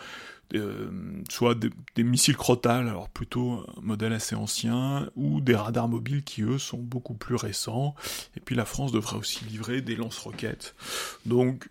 Euh, 0.54 0.90
soit 1.28 1.54
des, 1.54 2.04
missiles 2.04 2.36
crotales, 2.36 2.88
alors 2.88 3.08
plutôt 3.08 3.64
un 3.76 3.80
modèle 3.80 4.12
assez 4.12 4.36
ancien, 4.36 5.08
ou 5.16 5.40
des 5.40 5.54
radars 5.54 5.88
mobiles 5.88 6.22
qui 6.22 6.42
eux 6.42 6.58
sont 6.58 6.78
beaucoup 6.78 7.14
plus 7.14 7.34
récents. 7.34 7.94
Et 8.36 8.40
puis 8.40 8.54
la 8.54 8.64
France 8.64 8.92
devrait 8.92 9.16
aussi 9.16 9.44
livrer 9.44 9.82
des 9.82 9.96
lance-roquettes. 9.96 10.74
Donc 11.26 11.68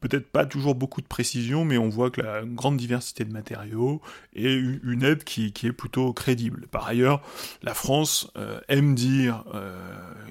peut-être 0.00 0.28
pas 0.30 0.46
toujours 0.46 0.74
beaucoup 0.74 1.00
de 1.00 1.06
précision, 1.06 1.64
mais 1.64 1.78
on 1.78 1.88
voit 1.88 2.10
que 2.10 2.20
la 2.20 2.42
grande 2.44 2.76
diversité 2.76 3.24
de 3.24 3.32
matériaux 3.32 4.00
est 4.34 4.52
une 4.52 5.02
aide 5.02 5.24
qui, 5.24 5.52
est 5.62 5.72
plutôt 5.72 6.12
crédible. 6.12 6.66
Par 6.70 6.86
ailleurs, 6.86 7.22
la 7.62 7.74
France 7.74 8.30
euh, 8.36 8.60
aime 8.68 8.94
dire 8.94 9.44
euh, 9.54 9.78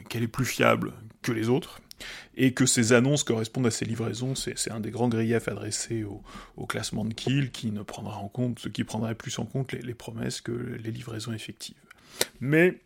qu'elle 0.10 0.24
est 0.24 0.28
plus 0.28 0.46
fiable 0.46 0.94
que 1.22 1.32
les 1.32 1.50
autres, 1.50 1.82
et 2.36 2.54
que 2.54 2.66
ces 2.66 2.94
annonces 2.94 3.24
correspondent 3.24 3.66
à 3.66 3.72
ces 3.72 3.86
livraisons, 3.86 4.36
c'est 4.36 4.72
un 4.72 4.80
des 4.80 4.92
grands 4.92 5.10
griefs 5.10 5.48
adressés 5.48 6.06
au, 6.56 6.66
classement 6.68 7.04
de 7.04 7.14
Kiel, 7.14 7.50
qui 7.50 7.72
ne 7.72 7.82
prendra 7.82 8.18
en 8.18 8.28
compte, 8.28 8.72
qui 8.72 8.84
prendrait 8.84 9.16
plus 9.16 9.38
en 9.40 9.46
compte 9.46 9.74
les 9.74 9.94
promesses 9.96 10.42
que 10.42 10.52
les 10.52 10.92
livraisons 10.92 11.34
effectives. 11.34 11.76
Mais 12.40 12.80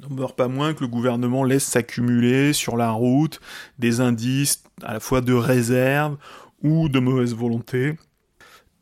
n'en 0.00 0.14
meurt 0.14 0.36
pas 0.36 0.48
moins 0.48 0.74
que 0.74 0.80
le 0.80 0.88
gouvernement 0.88 1.44
laisse 1.44 1.64
s'accumuler 1.64 2.52
sur 2.52 2.76
la 2.76 2.90
route 2.90 3.40
des 3.78 4.00
indices 4.00 4.62
à 4.82 4.94
la 4.94 5.00
fois 5.00 5.20
de 5.20 5.32
réserve 5.32 6.16
ou 6.62 6.88
de 6.88 6.98
mauvaise 6.98 7.34
volonté. 7.34 7.96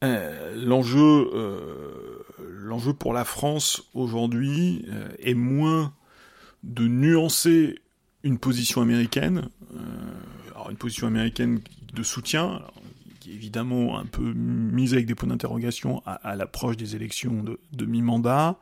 Euh, 0.04 0.54
l'enjeu, 0.54 1.30
euh, 1.34 2.24
l'enjeu 2.38 2.92
pour 2.92 3.12
la 3.12 3.24
France 3.24 3.88
aujourd'hui 3.94 4.84
euh, 4.88 5.08
est 5.18 5.34
moins 5.34 5.92
de 6.62 6.86
nuancer 6.86 7.78
une 8.22 8.38
position 8.38 8.80
américaine, 8.80 9.48
une 10.68 10.76
position 10.76 11.06
américaine 11.06 11.60
de 11.94 12.02
soutien, 12.02 12.60
évidemment 13.32 13.98
un 13.98 14.06
peu 14.06 14.32
mise 14.32 14.94
avec 14.94 15.06
des 15.06 15.14
points 15.14 15.28
d'interrogation 15.28 16.02
à, 16.06 16.36
l'approche 16.36 16.76
des 16.76 16.96
élections 16.96 17.44
de, 17.72 17.86
mi-mandat, 17.86 18.58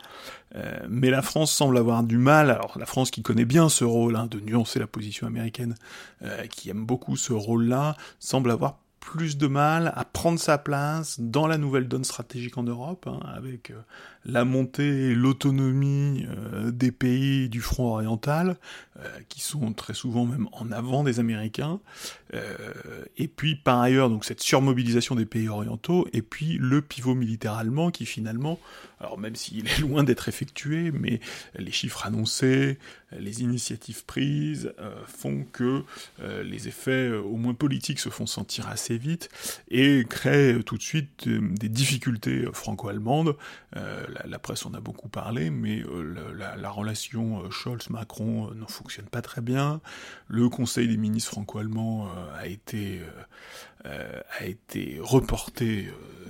euh, 0.55 0.87
mais 0.89 1.11
la 1.11 1.23
France 1.23 1.53
semble 1.53 1.79
avoir 1.79 2.03
du 2.03 2.19
mal, 2.19 2.51
alors 2.51 2.79
la 2.79 2.87
France 2.87 3.11
qui 3.11 3.23
connaît 3.23 3.45
bien 3.45 3.69
ce 3.69 3.85
rôle 3.85 4.17
hein, 4.17 4.27
de 4.27 4.41
nuancer 4.41 4.79
la 4.79 4.87
position 4.87 5.27
américaine, 5.27 5.75
euh, 6.23 6.47
qui 6.47 6.71
aime 6.71 6.85
beaucoup 6.85 7.17
ce 7.17 7.33
rôle-là, 7.33 7.97
semble 8.19 8.51
avoir 8.51 8.79
plus 9.07 9.39
de 9.39 9.47
mal 9.47 9.93
à 9.95 10.05
prendre 10.05 10.41
sa 10.41 10.59
place 10.59 11.21
dans 11.21 11.47
la 11.47 11.59
nouvelle 11.59 11.87
donne 11.87 12.03
stratégique 12.03 12.59
en 12.59 12.65
Europe, 12.65 13.07
hein, 13.07 13.21
avec 13.37 13.71
euh, 13.71 13.81
la 14.25 14.45
montée 14.45 15.11
et 15.11 15.15
l'autonomie 15.15 16.27
euh, 16.29 16.73
des 16.73 16.91
pays 16.91 17.49
du 17.49 17.61
front 17.61 17.93
oriental, 17.93 18.57
euh, 18.99 19.07
qui 19.29 19.41
sont 19.41 19.73
très 19.73 19.95
souvent 19.95 20.27
même 20.27 20.49
en 20.51 20.73
avant 20.73 21.05
des 21.05 21.21
Américains, 21.21 21.79
et 23.17 23.29
puis 23.29 23.55
par 23.55 23.81
ailleurs 23.81 24.11
donc 24.11 24.25
cette 24.25 24.43
surmobilisation 24.43 25.15
des 25.15 25.25
pays 25.25 25.49
orientaux, 25.49 26.09
et 26.13 26.23
puis 26.23 26.59
le 26.61 26.83
pivot 26.83 27.15
militaire 27.15 27.55
allemand 27.55 27.93
qui 27.93 28.05
finalement, 28.05 28.59
alors 29.01 29.17
même 29.17 29.37
s'il 29.37 29.69
est 29.69 29.79
loin 29.81 30.03
d'être 30.03 30.29
effectué, 30.29 30.91
mais 30.91 31.21
les 31.57 31.71
chiffres 31.71 32.05
annoncés, 32.05 32.79
les 33.17 33.43
initiatives 33.43 34.05
prises 34.05 34.75
font 35.07 35.47
que 35.53 35.85
les 36.43 36.67
effets 36.67 37.13
au 37.13 37.37
moins 37.37 37.55
politiques 37.55 38.01
se 38.01 38.09
font 38.09 38.27
sentir 38.27 38.69
assez 38.69 38.96
vite 38.99 39.29
et 39.69 40.05
créent 40.09 40.63
tout 40.63 40.77
de 40.77 40.83
suite 40.83 41.29
des 41.29 41.69
difficultés 41.69 42.47
franco-allemandes 42.53 43.37
la, 44.25 44.39
presse 44.39 44.67
en 44.67 44.75
a 44.75 44.81
beaucoup 44.81 45.09
parlé, 45.09 45.51
mais 45.51 45.83
euh, 45.83 46.55
la, 46.57 46.71
relation 46.71 47.43
euh, 47.43 47.51
Scholz-Macron 47.51 48.51
euh, 48.51 48.55
ne 48.55 48.67
fonctionne 48.67 49.07
pas 49.07 49.23
très 49.23 49.41
bien. 49.41 49.81
Le 50.29 50.49
Conseil 50.49 50.89
des 50.89 50.97
ministres 50.97 51.33
franco-allemands 51.33 52.09
a 52.35 52.47
été 52.47 53.01
a 53.85 54.45
été 54.45 54.99
reporté 55.01 55.89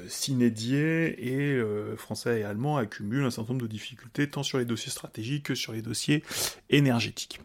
s'inédier 0.09 1.27
et 1.27 1.63
Français 1.97 2.41
et 2.41 2.45
Allemands 2.45 2.77
accumulent 2.77 3.25
un 3.25 3.31
certain 3.31 3.55
nombre 3.55 3.63
de 3.63 3.71
difficultés 3.71 4.29
tant 4.29 4.43
sur 4.43 4.59
les 4.59 4.67
dossiers 4.67 4.91
stratégiques 4.91 5.45
que 5.45 5.55
sur 5.55 5.73
les 5.73 5.81
dossiers 5.81 6.23
énergétiques. 6.69 7.41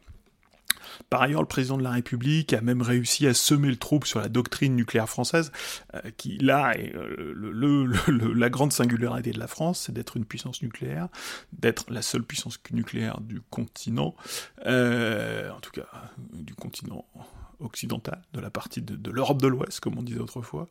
Par 1.09 1.21
ailleurs, 1.21 1.41
le 1.41 1.47
président 1.47 1.77
de 1.77 1.83
la 1.83 1.91
République 1.91 2.53
a 2.53 2.61
même 2.61 2.81
réussi 2.81 3.27
à 3.27 3.33
semer 3.33 3.69
le 3.69 3.75
trouble 3.75 4.07
sur 4.07 4.19
la 4.19 4.29
doctrine 4.29 4.75
nucléaire 4.75 5.09
française, 5.09 5.51
euh, 5.93 5.99
qui 6.17 6.37
là 6.37 6.73
est 6.77 6.95
euh, 6.95 8.33
la 8.35 8.49
grande 8.49 8.71
singularité 8.71 9.31
de 9.31 9.39
la 9.39 9.47
France, 9.47 9.83
c'est 9.85 9.91
d'être 9.91 10.17
une 10.17 10.25
puissance 10.25 10.61
nucléaire, 10.61 11.07
d'être 11.53 11.91
la 11.91 12.01
seule 12.01 12.23
puissance 12.23 12.59
nucléaire 12.71 13.19
du 13.21 13.41
continent, 13.49 14.15
euh, 14.65 15.49
en 15.51 15.59
tout 15.59 15.71
cas 15.71 15.87
du 16.33 16.55
continent 16.55 17.05
occidental, 17.59 18.21
de 18.33 18.39
la 18.39 18.49
partie 18.49 18.81
de, 18.81 18.95
de 18.95 19.11
l'Europe 19.11 19.41
de 19.41 19.47
l'Ouest, 19.47 19.79
comme 19.79 19.97
on 19.97 20.03
disait 20.03 20.19
autrefois. 20.19 20.69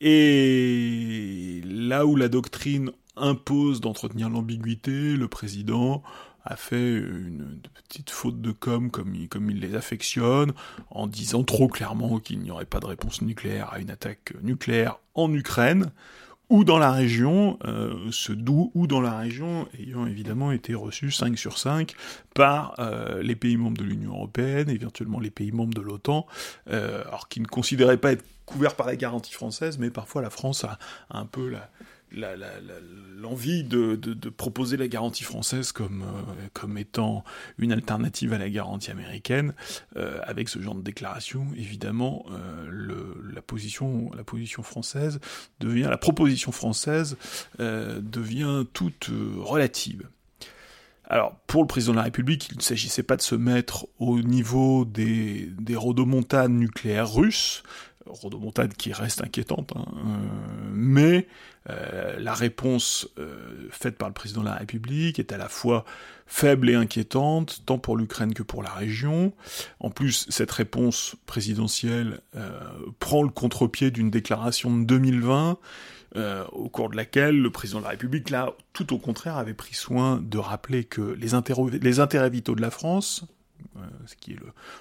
Et 0.00 1.62
là 1.64 2.06
où 2.06 2.16
la 2.16 2.28
doctrine 2.28 2.90
impose 3.16 3.80
d'entretenir 3.80 4.28
l'ambiguïté, 4.28 5.16
le 5.16 5.28
président 5.28 6.02
a 6.44 6.56
fait 6.56 6.96
une 6.96 7.58
petite 7.88 8.10
faute 8.10 8.40
de 8.40 8.52
com 8.52 8.90
comme 8.90 9.14
il, 9.14 9.28
comme 9.28 9.50
il 9.50 9.60
les 9.60 9.74
affectionne, 9.74 10.52
en 10.90 11.06
disant 11.06 11.42
trop 11.42 11.68
clairement 11.68 12.18
qu'il 12.18 12.40
n'y 12.40 12.50
aurait 12.50 12.64
pas 12.64 12.80
de 12.80 12.86
réponse 12.86 13.22
nucléaire 13.22 13.72
à 13.72 13.78
une 13.78 13.90
attaque 13.90 14.34
nucléaire 14.42 14.98
en 15.14 15.32
Ukraine, 15.32 15.90
ou 16.50 16.64
dans 16.64 16.78
la 16.78 16.92
région, 16.92 17.58
euh, 17.64 17.94
ce 18.10 18.32
doux 18.32 18.70
ou 18.74 18.86
dans 18.86 19.00
la 19.00 19.16
région 19.16 19.66
ayant 19.80 20.06
évidemment 20.06 20.52
été 20.52 20.74
reçu 20.74 21.10
5 21.10 21.38
sur 21.38 21.58
5 21.58 21.94
par 22.34 22.74
euh, 22.78 23.22
les 23.22 23.34
pays 23.34 23.56
membres 23.56 23.78
de 23.78 23.84
l'Union 23.84 24.12
Européenne, 24.12 24.68
éventuellement 24.68 25.20
les 25.20 25.30
pays 25.30 25.52
membres 25.52 25.74
de 25.74 25.80
l'OTAN, 25.80 26.26
euh, 26.70 27.02
alors 27.06 27.28
qui 27.28 27.40
ne 27.40 27.46
considéraient 27.46 27.96
pas 27.96 28.12
être 28.12 28.24
couverts 28.44 28.76
par 28.76 28.86
la 28.86 28.96
garantie 28.96 29.32
française, 29.32 29.78
mais 29.78 29.90
parfois 29.90 30.20
la 30.20 30.28
France 30.28 30.64
a 30.64 30.78
un 31.08 31.24
peu 31.24 31.48
la, 31.48 31.70
l'envie 32.14 33.64
de, 33.64 33.96
proposer 34.30 34.76
la 34.76 34.88
garantie 34.88 35.24
française 35.24 35.72
comme, 35.72 36.02
euh, 36.02 36.32
comme 36.52 36.78
étant 36.78 37.24
une 37.58 37.72
alternative 37.72 38.32
à 38.32 38.38
la 38.38 38.50
garantie 38.50 38.90
américaine, 38.90 39.54
euh, 39.96 40.18
avec 40.24 40.48
ce 40.48 40.60
genre 40.60 40.74
de 40.74 40.82
déclaration, 40.82 41.46
évidemment, 41.56 42.24
euh, 42.30 43.30
la, 43.32 43.42
position, 43.42 44.10
française 44.62 45.20
devient, 45.60 45.88
la 45.90 45.98
proposition 45.98 46.52
française 46.52 47.16
devient 47.58 48.64
toute 48.72 49.10
relative. 49.38 50.08
Alors, 51.06 51.36
pour 51.46 51.62
le 51.62 51.68
président 51.68 51.92
de 51.92 51.98
la 51.98 52.04
République, 52.04 52.48
il 52.50 52.56
ne 52.56 52.62
s'agissait 52.62 53.02
pas 53.02 53.16
de 53.16 53.22
se 53.22 53.34
mettre 53.34 53.86
au 53.98 54.20
niveau 54.20 54.86
des, 54.86 55.50
des 55.58 55.76
nucléaires 56.48 57.12
russes, 57.12 57.62
rodomontade 58.06 58.74
qui 58.74 58.92
reste 58.92 59.22
inquiétante, 59.22 59.72
hein, 59.76 59.84
euh, 59.96 60.70
mais 60.72 61.26
euh, 61.70 62.18
la 62.18 62.34
réponse 62.34 63.08
euh, 63.18 63.68
faite 63.70 63.96
par 63.96 64.08
le 64.08 64.14
président 64.14 64.42
de 64.42 64.46
la 64.46 64.54
République 64.54 65.18
est 65.18 65.32
à 65.32 65.38
la 65.38 65.48
fois 65.48 65.84
faible 66.26 66.70
et 66.70 66.74
inquiétante, 66.74 67.62
tant 67.66 67.78
pour 67.78 67.96
l'Ukraine 67.96 68.34
que 68.34 68.42
pour 68.42 68.62
la 68.62 68.72
région. 68.72 69.32
En 69.80 69.90
plus, 69.90 70.26
cette 70.30 70.50
réponse 70.50 71.16
présidentielle 71.26 72.20
prend 72.98 73.22
le 73.22 73.28
contre-pied 73.28 73.90
d'une 73.90 74.10
déclaration 74.10 74.74
de 74.74 74.84
2020, 74.84 75.58
au 76.52 76.68
cours 76.70 76.88
de 76.88 76.96
laquelle 76.96 77.38
le 77.38 77.50
président 77.50 77.80
de 77.80 77.84
la 77.84 77.90
République, 77.90 78.30
là, 78.30 78.54
tout 78.72 78.94
au 78.94 78.98
contraire, 78.98 79.36
avait 79.36 79.52
pris 79.52 79.74
soin 79.74 80.18
de 80.22 80.38
rappeler 80.38 80.84
que 80.84 81.02
les, 81.02 81.34
intérêts 81.34 82.30
vitaux 82.30 82.54
de 82.54 82.62
la 82.62 82.70
France, 82.70 83.26
ce 84.06 84.14
qui 84.16 84.32
est 84.32 84.38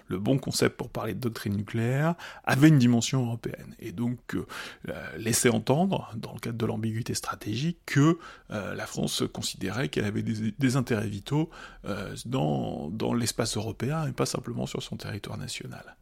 le, 0.08 0.20
bon 0.20 0.38
concept 0.38 0.78
pour 0.78 0.90
parler 0.90 1.14
de 1.14 1.20
doctrine 1.20 1.56
nucléaire, 1.56 2.16
avait 2.44 2.70
une 2.70 2.80
dimension 2.80 3.26
européenne. 3.26 3.76
Et 3.80 3.92
donc 3.92 4.36
euh, 4.36 4.46
laisser 5.18 5.50
entendre, 5.50 6.12
dans 6.16 6.34
le 6.34 6.40
cadre 6.40 6.58
de 6.58 6.66
l'ambiguïté 6.66 7.14
stratégique, 7.14 7.80
que 7.86 8.18
euh, 8.52 8.76
la 8.76 8.86
France 8.86 9.24
considérait 9.34 9.90
qu'elle 9.90 10.06
avait 10.06 10.24
des, 10.24 10.76
intérêts 10.76 11.08
vitaux 11.08 11.50
dans, 12.26 13.14
l'espace 13.14 13.58
européen 13.58 14.08
et 14.08 14.12
pas 14.12 14.26
simplement 14.26 14.66
sur 14.66 14.82
son 14.82 14.96
territoire 14.96 15.38
national. 15.38 15.96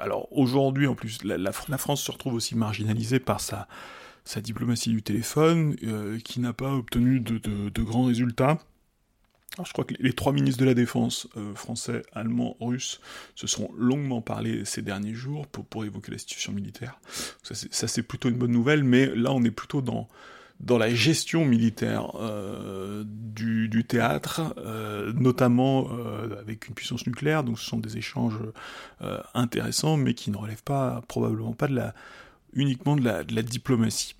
alors 0.00 0.28
aujourd'hui, 0.30 0.86
en 0.86 0.94
plus, 0.94 1.22
la, 1.24 1.52
France 1.52 2.02
se 2.02 2.10
retrouve 2.10 2.34
aussi 2.34 2.56
marginalisée 2.56 3.20
par 3.20 3.40
sa, 3.40 3.66
diplomatie 4.36 4.90
du 4.90 5.02
téléphone, 5.02 5.76
qui 6.24 6.40
n'a 6.40 6.52
pas 6.52 6.72
obtenu 6.72 7.20
de 7.20 7.82
grands 7.82 8.04
résultats 8.04 8.58
je 9.64 9.72
crois 9.72 9.84
que 9.84 9.94
les 9.98 10.12
trois 10.12 10.32
ministres 10.32 10.60
de 10.60 10.66
la 10.66 10.74
Défense, 10.74 11.28
euh, 11.36 11.54
français, 11.54 12.02
allemand, 12.12 12.56
russe, 12.60 13.00
se 13.34 13.46
sont 13.46 13.70
longuement 13.76 14.20
parlé 14.20 14.64
ces 14.64 14.82
derniers 14.82 15.14
jours 15.14 15.46
pour, 15.46 15.64
pour 15.64 15.84
évoquer 15.84 16.12
la 16.12 16.18
situation 16.18 16.52
militaire. 16.52 17.00
Ça, 17.42 17.88
c'est 17.88 18.02
plutôt 18.02 18.28
une 18.28 18.36
bonne 18.36 18.52
nouvelle, 18.52 18.84
mais 18.84 19.06
là, 19.14 19.32
on 19.32 19.42
est 19.44 19.50
plutôt 19.50 19.80
dans, 19.80 20.08
dans 20.60 20.76
la 20.76 20.92
gestion 20.94 21.44
militaire 21.44 22.12
euh, 22.16 23.04
du, 23.06 23.68
du, 23.68 23.84
théâtre, 23.84 24.54
euh, 24.58 25.12
notamment 25.14 25.88
avec 26.38 26.68
une 26.68 26.74
puissance 26.74 27.06
nucléaire, 27.06 27.44
donc 27.44 27.58
ce 27.58 27.64
sont 27.64 27.78
des 27.78 27.96
échanges 27.96 28.38
intéressants, 29.34 29.96
mais 29.96 30.14
qui 30.14 30.30
ne 30.30 30.36
relèvent 30.36 30.62
pas, 30.62 31.02
probablement 31.08 31.52
pas 31.52 31.68
de 31.68 31.76
la, 31.76 31.94
uniquement 32.52 32.96
de 32.96 33.04
la 33.04 33.42
diplomatie 33.42 34.16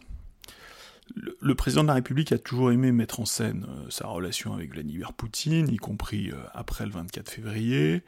le, 1.14 1.54
président 1.54 1.82
de 1.82 1.88
la 1.88 1.94
République 1.94 2.32
a 2.32 2.38
toujours 2.38 2.72
aimé 2.72 2.92
mettre 2.92 3.20
en 3.20 3.24
scène 3.24 3.66
euh, 3.68 3.90
sa 3.90 4.06
relation 4.06 4.52
avec 4.54 4.72
Vladimir 4.72 5.12
Poutine, 5.12 5.68
y 5.68 5.76
compris 5.76 6.30
euh, 6.30 6.36
après 6.52 6.84
le 6.84 6.92
24 6.92 7.30
février. 7.30 8.02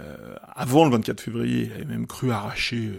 Euh, 0.00 0.36
avant 0.54 0.84
le 0.84 0.90
24 0.90 1.20
février, 1.20 1.64
il 1.64 1.72
avait 1.72 1.84
même 1.84 2.06
cru 2.06 2.30
arracher 2.30 2.92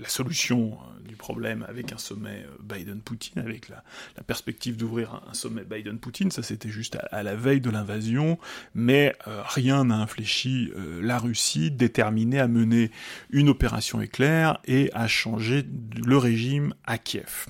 la 0.00 0.08
solution 0.08 0.78
du 1.04 1.16
problème 1.16 1.64
avec 1.68 1.92
un 1.92 1.98
sommet 1.98 2.46
Biden-Poutine, 2.60 3.40
avec 3.40 3.68
la, 3.68 3.82
perspective 4.26 4.76
d'ouvrir 4.76 5.22
un, 5.28 5.34
sommet 5.34 5.64
Biden-Poutine. 5.64 6.30
Ça, 6.30 6.42
c'était 6.42 6.68
juste 6.68 6.98
à, 7.10 7.22
la 7.22 7.34
veille 7.34 7.60
de 7.60 7.70
l'invasion, 7.70 8.38
mais 8.74 9.16
rien 9.26 9.84
n'a 9.84 9.96
infléchi 9.96 10.72
la 11.00 11.18
Russie, 11.18 11.70
déterminée 11.70 12.40
à 12.40 12.48
mener 12.48 12.90
une 13.30 13.48
opération 13.48 14.00
éclair 14.00 14.58
et 14.64 14.90
à 14.92 15.06
changer 15.06 15.64
le 16.04 16.16
régime 16.16 16.74
à 16.84 16.98
Kiev 16.98 17.46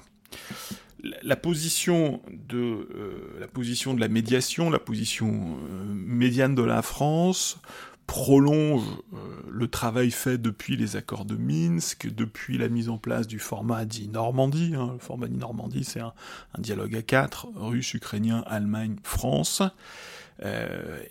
la 1.22 1.36
position 1.36 2.20
de 2.48 2.58
euh, 2.58 3.36
la 3.40 3.48
position 3.48 3.94
de 3.94 4.00
la 4.00 4.08
médiation, 4.08 4.70
la 4.70 4.78
position 4.78 5.28
euh, 5.28 5.84
médiane 5.86 6.54
de 6.54 6.62
la 6.62 6.82
France 6.82 7.58
prolonge 8.06 8.82
euh, 9.12 9.16
le 9.48 9.68
travail 9.68 10.10
fait 10.10 10.36
depuis 10.36 10.76
les 10.76 10.96
accords 10.96 11.24
de 11.24 11.36
Minsk, 11.36 12.12
depuis 12.12 12.58
la 12.58 12.68
mise 12.68 12.88
en 12.88 12.98
place 12.98 13.26
du 13.26 13.38
format 13.38 13.84
dit 13.84 14.08
Normandie. 14.08 14.74
Hein. 14.76 14.90
le 14.94 14.98
format 14.98 15.28
dit 15.28 15.36
Normandie, 15.36 15.84
c'est 15.84 16.00
un, 16.00 16.12
dialogue 16.58 16.96
à 16.96 17.02
quatre, 17.02 17.46
russe, 17.54 17.94
ukrainien, 17.94 18.42
Allemagne, 18.46 18.96
France. 19.04 19.62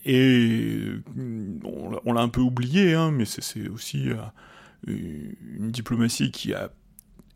et 0.05 0.83
on, 1.63 2.13
l'a 2.13 2.21
un 2.21 2.29
peu 2.29 2.41
oublié, 2.41 2.95
hein, 2.95 3.11
mais 3.11 3.25
c'est 3.25 3.69
aussi 3.69 4.09
une 4.87 5.71
diplomatie 5.71 6.31
qui 6.31 6.53
a 6.53 6.69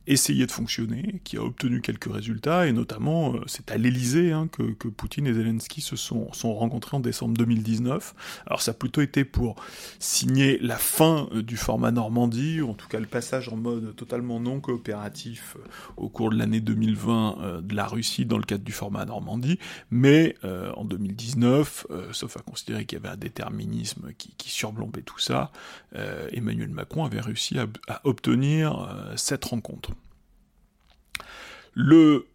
essayé 0.06 0.46
de 0.46 0.52
fonctionner, 0.52 1.22
qui 1.24 1.38
a 1.38 1.42
obtenu 1.42 1.82
quelques 1.82 2.12
résultats, 2.12 2.68
et 2.68 2.74
notamment, 2.74 3.36
euh, 3.36 3.40
c'est 3.48 3.72
à 3.72 3.78
l'Elysée 3.78 4.32
hein, 4.32 4.50
que, 4.52 4.64
Poutine 4.90 5.28
et 5.28 5.34
Zelensky 5.34 5.82
se 5.82 5.96
sont, 5.96 6.30
rencontrés 6.44 6.98
en 6.98 7.00
décembre 7.00 7.36
2019. 7.38 8.14
Alors 8.46 8.62
ça 8.62 8.72
a 8.72 8.74
plutôt 8.74 9.02
été 9.02 9.24
pour 9.24 9.56
signer 10.00 10.60
la 10.60 10.78
fin 10.78 11.30
euh, 11.34 11.42
du 11.42 11.56
format 11.56 11.92
Normandie, 11.92 12.62
ou 12.62 12.72
en 12.72 12.74
tout 12.74 12.88
cas 12.88 13.00
le 13.00 13.06
passage 13.06 13.48
en 13.50 13.56
mode 13.56 13.96
totalement 13.96 14.40
non 14.40 14.60
coopératif 14.60 15.56
euh, 15.58 15.64
au 15.96 16.10
cours 16.10 16.32
de 16.32 16.38
l'année 16.38 16.60
2020 16.60 17.62
de 17.62 17.76
la 17.76 17.88
Russie 17.88 18.26
dans 18.26 18.38
le 18.38 18.44
cadre 18.44 18.64
du 18.64 18.72
format 18.72 19.06
Normandie, 19.06 19.60
mais 19.92 20.36
en 20.44 20.86
2019, 20.86 21.88
sauf 22.12 22.38
à 22.38 22.42
considérer 22.42 22.86
qu'il 22.86 22.98
y 22.98 23.02
avait 23.02 23.14
un 23.14 23.18
déterminisme 23.18 24.12
qui, 24.18 24.34
qui 24.38 24.54
tout 25.06 25.20
ça, 25.20 25.52
Emmanuel 26.32 26.70
Macron 26.70 27.06
avait 27.06 27.20
réussi 27.20 27.58
à 27.60 28.02
obtenir 28.04 28.90
cette 29.16 29.46
rencontre. 29.46 29.93
Le, 31.74 32.28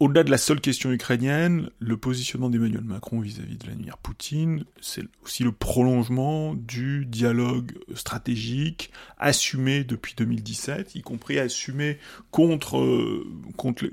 au-delà 0.00 0.24
de 0.24 0.30
la 0.30 0.38
seule 0.38 0.60
question 0.60 0.90
ukrainienne, 0.90 1.70
le 1.78 1.96
positionnement 1.96 2.50
d'Emmanuel 2.50 2.84
Macron 2.84 3.20
vis-à-vis 3.20 3.56
de 3.56 3.64
Vladimir 3.64 3.98
Poutine, 3.98 4.64
c'est 4.80 5.04
aussi 5.24 5.42
le 5.42 5.52
prolongement 5.52 6.54
du 6.54 7.06
dialogue 7.06 7.78
stratégique 7.94 8.90
assumé 9.18 9.84
depuis 9.84 10.14
2017, 10.16 10.94
y 10.94 11.02
compris 11.02 11.38
assumé 11.38 11.98
contre, 12.30 12.78
euh, 12.78 13.26
contre 13.56 13.84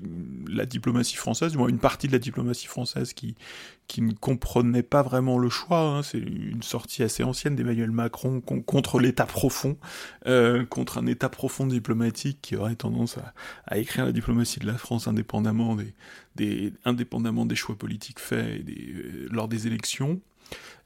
la 0.48 0.66
diplomatie 0.66 1.16
française, 1.16 1.54
du 1.54 1.58
moins 1.58 1.70
une 1.70 1.80
partie 1.80 2.08
de 2.08 2.14
la 2.14 2.20
diplomatie 2.20 2.68
française 2.68 3.14
qui, 3.14 3.36
qui 3.88 4.02
ne 4.02 4.14
comprenait 4.14 4.84
pas 4.84 5.02
vraiment 5.02 5.38
le 5.38 5.50
choix. 5.50 5.80
Hein. 5.80 6.04
C'est 6.04 6.20
une 6.20 6.64
sortie 6.64 7.04
assez 7.04 7.24
ancienne 7.24 7.56
d'Emmanuel 7.56 7.92
Macron 7.92 8.42
contre 8.42 9.00
l'État 9.00 9.26
profond, 9.26 9.78
euh, 10.26 10.66
contre 10.66 10.98
un 10.98 11.06
État 11.06 11.30
profond 11.30 11.68
diplomatique 11.68 12.40
qui 12.42 12.56
aurait 12.56 12.76
tendance 12.76 13.18
à, 13.68 13.78
écrire 13.78 14.06
la 14.06 14.12
diplomatie 14.12 14.60
de 14.60 14.68
la 14.68 14.78
France 14.78 15.08
indépendamment 15.08 15.76
des, 16.36 17.56
choix 17.56 17.76
politiques 17.76 18.20
faits 18.20 18.64
euh, 18.68 19.28
lors 19.32 19.48
des 19.48 19.68
élections. 19.68 20.22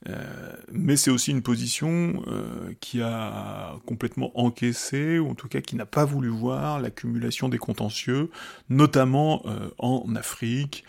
Euh, 0.07 0.53
mais 0.71 0.95
c'est 0.95 1.09
aussi 1.09 1.31
une 1.31 1.41
position 1.41 2.23
euh, 2.27 2.73
qui 2.79 3.01
a 3.01 3.79
complètement 3.85 4.31
encaissé, 4.39 5.19
ou 5.19 5.29
en 5.29 5.35
tout 5.35 5.47
cas 5.47 5.61
qui 5.61 5.75
n'a 5.75 5.85
pas 5.85 6.05
voulu 6.05 6.29
voir 6.29 6.79
l'accumulation 6.79 7.49
des 7.49 7.57
contentieux, 7.57 8.29
notamment 8.69 9.41
euh, 9.45 9.69
en 9.79 10.15
Afrique, 10.15 10.83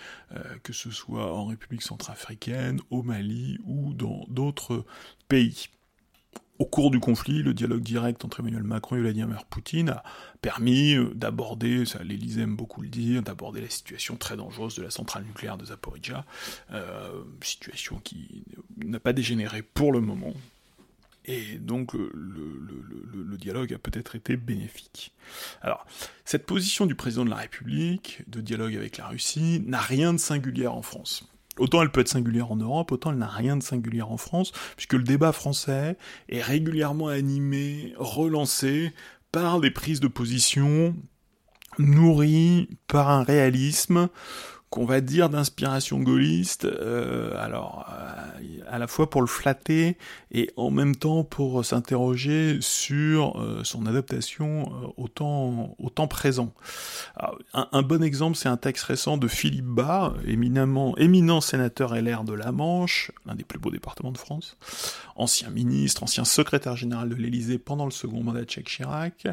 que 0.62 0.74
ce 0.74 0.90
soit 0.90 1.34
en 1.34 1.46
République 1.46 1.80
centrafricaine, 1.80 2.80
au 2.90 3.02
Mali 3.02 3.58
ou 3.64 3.94
dans 3.94 4.26
d'autres 4.28 4.84
pays 5.26 5.68
au 6.58 6.66
cours 6.66 6.90
du 6.90 6.98
conflit, 6.98 7.42
le 7.42 7.54
dialogue 7.54 7.82
direct 7.82 8.24
entre 8.24 8.40
Emmanuel 8.40 8.64
Macron 8.64 8.96
et 8.96 9.00
Vladimir 9.00 9.44
Poutine 9.44 9.90
a 9.90 10.02
permis 10.42 10.94
euh, 10.94 11.12
d'aborder, 11.14 11.84
ça 11.84 12.02
l'Élysée 12.02 12.42
aime 12.42 12.56
beaucoup 12.56 12.82
le 12.82 12.88
dire, 12.88 13.22
d'aborder 13.22 13.60
la 13.60 13.70
situation 13.70 14.16
très 14.16 14.36
dangereuse 14.36 14.74
de 14.74 14.82
la 14.82 14.90
centrale 14.90 15.24
nucléaire 15.24 15.56
de 15.56 15.66
Zaporizhia, 15.66 16.24
euh, 16.72 17.22
situation 17.42 18.00
qui 18.02 18.44
n'a 18.76 19.00
pas 19.00 19.12
dégénéré 19.12 19.62
pour 19.62 19.92
le 19.92 20.00
moment. 20.00 20.34
Et 21.24 21.58
donc 21.58 21.92
le, 21.92 22.08
le 22.08 23.36
dialogue 23.36 23.74
a 23.74 23.78
peut-être 23.78 24.14
été 24.14 24.36
bénéfique. 24.38 25.12
Alors, 25.60 25.86
cette 26.24 26.46
position 26.46 26.86
du 26.86 26.94
président 26.94 27.24
de 27.24 27.30
la 27.30 27.36
République, 27.36 28.22
de 28.28 28.40
dialogue 28.40 28.74
avec 28.74 28.96
la 28.96 29.08
Russie, 29.08 29.62
n'a 29.66 29.80
rien 29.80 30.14
de 30.14 30.18
singulier 30.18 30.66
en 30.66 30.80
France. 30.80 31.28
Autant 31.58 31.82
elle 31.82 31.90
peut 31.90 32.00
être 32.00 32.08
singulière 32.08 32.52
en 32.52 32.56
Europe, 32.56 32.92
autant 32.92 33.10
elle 33.10 33.18
n'a 33.18 33.28
rien 33.28 33.56
de 33.56 33.62
singulière 33.62 34.10
en 34.10 34.16
France, 34.16 34.52
puisque 34.76 34.94
le 34.94 35.02
débat 35.02 35.32
français 35.32 35.96
est 36.28 36.42
régulièrement 36.42 37.08
animé, 37.08 37.94
relancé 37.96 38.92
par 39.32 39.60
des 39.60 39.70
prises 39.70 40.00
de 40.00 40.08
position 40.08 40.94
nourri 41.78 42.68
par 42.86 43.10
un 43.10 43.22
réalisme 43.22 44.08
qu'on 44.70 44.84
va 44.84 45.00
dire 45.00 45.30
d'inspiration 45.30 45.98
gaulliste, 46.00 46.66
euh, 46.66 47.32
alors 47.38 47.86
euh, 47.90 48.60
à 48.68 48.78
la 48.78 48.86
fois 48.86 49.08
pour 49.08 49.22
le 49.22 49.26
flatter 49.26 49.96
et 50.30 50.50
en 50.56 50.70
même 50.70 50.94
temps 50.94 51.24
pour 51.24 51.64
s'interroger 51.64 52.58
sur 52.60 53.40
euh, 53.40 53.62
son 53.64 53.86
adaptation 53.86 54.92
au 54.98 55.08
temps, 55.08 55.74
présent. 56.08 56.52
un, 57.52 57.82
bon 57.82 58.02
exemple, 58.02 58.36
c'est 58.36 58.48
un 58.48 58.56
texte 58.56 58.84
récent 58.84 59.16
de 59.16 59.26
Philippe 59.26 59.64
Bas, 59.64 60.14
éminemment, 60.26 60.96
éminent 60.96 61.40
sénateur 61.40 61.94
LR 61.94 62.24
de 62.24 62.34
la 62.34 62.52
Manche, 62.52 63.10
l'un 63.26 63.34
des 63.34 63.44
plus 63.44 63.58
beaux 63.58 63.70
départements 63.70 64.12
de 64.12 64.18
France, 64.18 64.56
ancien 65.16 65.50
ministre, 65.50 66.02
ancien 66.02 66.24
secrétaire 66.24 66.76
général 66.76 67.08
de 67.08 67.14
l'Élysée 67.14 67.58
pendant 67.58 67.84
le 67.84 67.90
second 67.90 68.22
mandat 68.22 68.42
de 68.42 68.50
Jacques 68.50 68.68
Chirac, 68.68 69.26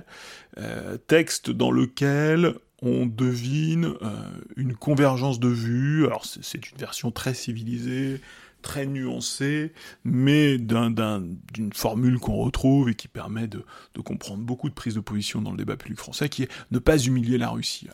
texte 1.07 1.51
dans 1.51 1.71
lequel 1.71 2.55
on 2.81 3.05
devine 3.05 3.93
euh, 4.01 4.29
une 4.55 4.75
convergence 4.75 5.39
de 5.39 5.47
vues. 5.47 6.05
Alors 6.05 6.25
c'est 6.25 6.71
une 6.71 6.77
version 6.77 7.11
très 7.11 7.33
civilisée, 7.33 8.21
très 8.61 8.85
nuancée, 8.85 9.73
mais 10.03 10.57
d'une 10.57 11.73
formule 11.73 12.19
qu'on 12.19 12.35
retrouve 12.35 12.89
et 12.89 12.95
qui 12.95 13.07
permet 13.07 13.47
de, 13.47 13.63
comprendre 14.03 14.43
beaucoup 14.43 14.69
de 14.69 14.73
prises 14.73 14.95
de 14.95 14.99
position 14.99 15.41
dans 15.41 15.51
le 15.51 15.57
débat 15.57 15.77
public 15.77 15.99
français, 15.99 16.29
qui 16.29 16.43
est 16.43 16.51
ne 16.71 16.79
pas 16.79 16.97
humilier 16.97 17.37
la 17.37 17.49
Russie. 17.49 17.87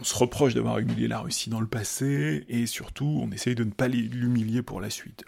On 0.00 0.04
se 0.04 0.16
reproche 0.16 0.54
d'avoir 0.54 0.78
humilié 0.78 1.06
la 1.06 1.20
Russie 1.20 1.48
dans 1.50 1.60
le 1.60 1.66
passé, 1.66 2.44
et 2.48 2.66
surtout, 2.66 3.20
on 3.22 3.30
essaye 3.30 3.54
de 3.54 3.64
ne 3.64 3.70
pas 3.70 3.88
l'humilier 3.88 4.62
pour 4.62 4.80
la 4.80 4.90
suite 4.90 5.24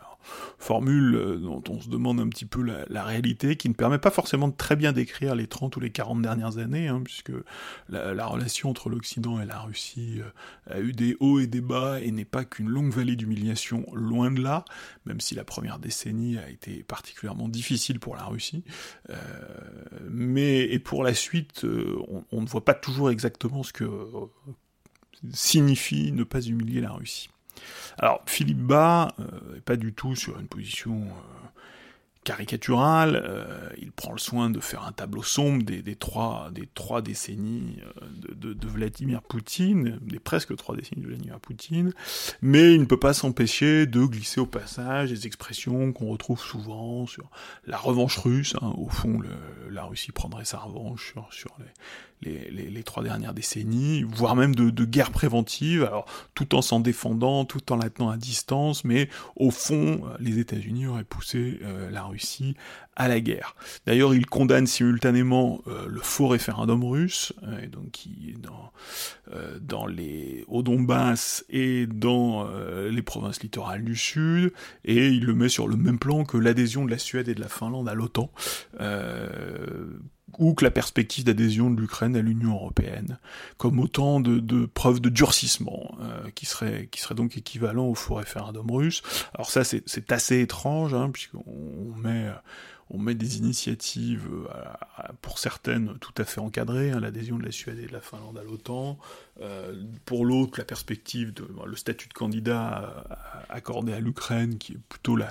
formule 0.59 1.15
euh, 1.15 1.37
dont 1.37 1.63
on 1.69 1.81
se 1.81 1.89
demande 1.89 2.21
un 2.21 2.29
petit 2.29 2.45
peu 2.45 2.63
la, 2.63 3.05
réalité, 3.05 3.57
qui 3.57 3.69
ne 3.69 3.75
permet 3.75 3.99
pas 3.99 4.11
forcément 4.11 4.49
de 4.49 4.55
très 4.55 4.77
bien 4.77 4.93
décrire 4.93 5.35
les 5.35 5.47
30 5.47 5.77
ou 5.77 5.81
les 5.81 5.91
40 5.91 6.23
dernières 6.23 6.59
années, 6.59 6.89
hein, 6.89 7.01
puisque 7.05 7.33
la, 7.89 8.27
relation 8.27 8.71
entre 8.71 8.91
l'Occident 8.91 9.41
et 9.41 9.47
la 9.47 9.61
Russie 9.61 10.21
euh, 10.21 10.75
a 10.75 10.81
eu 10.81 10.93
des 10.93 11.17
hauts 11.21 11.41
et 11.41 11.47
des 11.47 11.61
bas, 11.61 12.01
et 12.01 12.11
n'est 12.11 12.25
pas 12.25 12.45
qu'une 12.45 12.69
longue 12.69 12.93
vallée 12.93 13.17
d'humiliation, 13.17 13.87
loin 13.93 14.31
de 14.31 14.43
là, 14.43 14.65
même 15.07 15.21
si 15.21 15.35
la 15.35 15.45
première 15.45 15.79
décennie 15.79 16.39
a 16.39 16.49
été 16.51 16.83
particulièrement 16.83 17.49
difficile 17.49 18.01
pour 18.01 18.17
la 18.17 18.25
Russie. 18.25 18.65
Euh, 19.11 19.17
mais 20.11 20.61
et 20.61 20.79
pour 20.79 21.05
la 21.05 21.15
suite, 21.15 21.65
on, 21.65 22.25
on, 22.33 22.43
ne 22.43 22.47
voit 22.47 22.65
pas 22.65 22.75
toujours 22.75 23.11
exactement 23.11 23.63
ce 23.63 23.73
que 23.73 23.89
signifie 25.33 26.13
ne 26.13 26.25
pas 26.25 26.41
humilier 26.41 26.81
la 26.81 26.93
Russie. 26.93 27.31
Alors, 27.99 28.23
Philippe 28.27 28.59
Bas 28.59 29.15
euh, 29.21 29.61
pas 29.65 29.77
du 29.77 29.93
tout 29.93 30.15
sur 30.15 30.39
une 30.39 30.49
position 30.49 31.03
euh, 31.03 31.49
caricatural, 32.29 33.23
euh, 33.25 33.71
il 33.81 33.91
prend 33.91 34.13
le 34.13 34.19
soin 34.19 34.51
de 34.51 34.61
faire 34.61 34.85
un 34.85 34.93
tableau 34.93 35.23
sombre 35.23 35.63
des, 35.63 35.97
trois, 35.97 36.51
des 36.53 36.69
trois 36.75 37.01
décennies 37.01 37.79
euh, 38.03 38.35
de, 38.35 38.69
Vladimir 38.69 39.23
Poutine, 39.23 39.99
des 40.03 40.19
presque 40.19 40.55
trois 40.55 40.77
décennies 40.77 41.01
de 41.01 41.07
Vladimir 41.07 41.41
Poutine, 41.41 41.95
mais 42.43 42.75
il 42.75 42.81
ne 42.81 42.85
peut 42.85 42.99
pas 42.99 43.15
s'empêcher 43.15 43.87
de 43.87 44.05
glisser 44.05 44.41
au 44.41 44.47
passage 44.47 45.09
des 45.09 45.27
expressions 45.27 45.91
qu'on 45.95 46.09
retrouve 46.09 46.39
souvent 46.39 47.07
sur 47.07 47.31
la 47.67 47.79
revanche 47.79 48.19
russe. 48.19 48.55
Hein. 48.61 48.75
Au 48.77 48.91
fond, 48.91 49.23
la 49.71 49.85
Russie 49.85 50.13
prendrait 50.13 50.45
sa 50.45 50.59
revanche 50.59 51.15
sur, 51.31 51.57
les, 52.21 52.51
les, 52.51 52.83
trois 52.83 53.03
dernières 53.03 53.33
décennies, 53.33 54.03
voire 54.03 54.37
même 54.37 54.55
de, 54.55 54.85
guerre 54.85 55.13
préventive, 55.13 55.85
alors 55.85 56.05
tout 56.35 56.55
en 56.55 56.63
s'en 56.63 56.81
défendant, 56.81 57.45
tout 57.45 57.73
en 57.73 57.77
la 57.77 57.91
tenant 57.91 58.11
à 58.11 58.17
distance, 58.17 58.85
mais 58.85 59.09
au 59.37 59.51
fond, 59.51 60.03
les 60.19 60.39
États-Unis 60.39 60.87
auraient 60.87 61.05
poussé 61.05 61.61
euh, 61.63 61.91
la 61.91 62.05
Russie 62.05 62.18
à 62.97 63.09
la 63.09 63.21
guerre. 63.21 63.55
D'ailleurs, 63.87 64.15
il 64.15 64.27
condamne 64.27 64.67
simultanément 64.67 65.63
euh, 65.69 65.87
le 65.89 66.01
faux 66.01 66.29
référendum 66.29 66.85
russe, 66.85 67.33
euh, 67.45 67.67
donc 67.69 67.91
qui 67.93 68.35
euh, 69.33 69.59
dans 69.61 69.87
les 69.87 70.45
au 70.49 70.63
Donbass 70.63 71.45
et 71.49 71.87
dans 71.87 72.49
les 72.91 73.03
provinces 73.03 73.43
littorales 73.43 73.85
du 73.85 73.97
sud, 73.97 74.53
et 74.85 75.09
il 75.09 75.25
le 75.25 75.35
met 75.35 75.49
sur 75.49 75.69
le 75.69 75.77
même 75.77 75.99
plan 75.99 76.25
que 76.25 76.37
l'adhésion 76.37 76.85
de 76.85 76.91
la 76.91 76.99
Suède 76.99 77.29
et 77.29 77.35
de 77.35 77.41
la 77.41 77.49
Finlande 77.49 77.89
à 77.89 77.95
l'OTAN 77.95 78.31
ou 80.37 80.55
que 80.55 80.65
la 80.65 80.71
perspective 80.71 81.25
d'adhésion 81.25 81.71
de 81.71 81.81
l'Ukraine 81.81 82.17
à 82.17 82.21
l'Union 82.21 82.53
européenne, 82.53 83.19
comme 83.57 83.81
autant 83.81 84.21
de, 84.21 84.67
preuves 84.67 85.01
de 85.01 85.09
durcissement, 85.09 85.97
euh, 86.01 86.31
qui, 86.35 86.47
seraient 86.47 86.89
qui 86.91 87.01
serait 87.01 87.15
donc 87.15 87.37
équivalent 87.37 87.87
au 87.87 87.95
faux 87.95 88.15
référendum 88.17 88.71
russe. 88.71 89.03
Alors 89.35 89.51
ça, 89.51 89.65
c'est 89.65 90.13
assez 90.13 90.41
étrange, 90.41 90.95
hein, 90.95 91.11
puisqu'on 91.11 91.95
met, 91.97 92.29
on 92.91 92.99
met 92.99 93.15
des 93.15 93.39
initiatives, 93.39 94.29
euh, 94.31 95.13
pour 95.23 95.39
certaines 95.39 95.99
tout 95.99 96.15
à 96.19 96.25
fait 96.25 96.41
encadrées, 96.41 96.91
hein, 96.91 97.01
l'adhésion 97.01 97.39
de 97.39 97.45
la 97.45 97.53
Suède 97.53 97.79
et 97.79 97.87
de 97.87 97.93
la 97.93 98.01
Finlande 98.01 98.39
à 98.39 98.45
l'OTAN, 98.45 98.99
euh, 99.41 99.75
pour 100.05 100.25
l'autre, 100.25 100.59
la 100.59 100.65
perspective 100.65 101.33
de 101.33 101.49
le 101.67 101.77
statut 101.77 102.09
de 102.09 102.15
candidat 102.15 103.05
accordé 103.49 103.93
à 103.93 104.01
l'Ukraine, 104.01 104.59
qui 104.59 104.75
est 104.75 104.81
plutôt 104.89 105.17
la, 105.17 105.31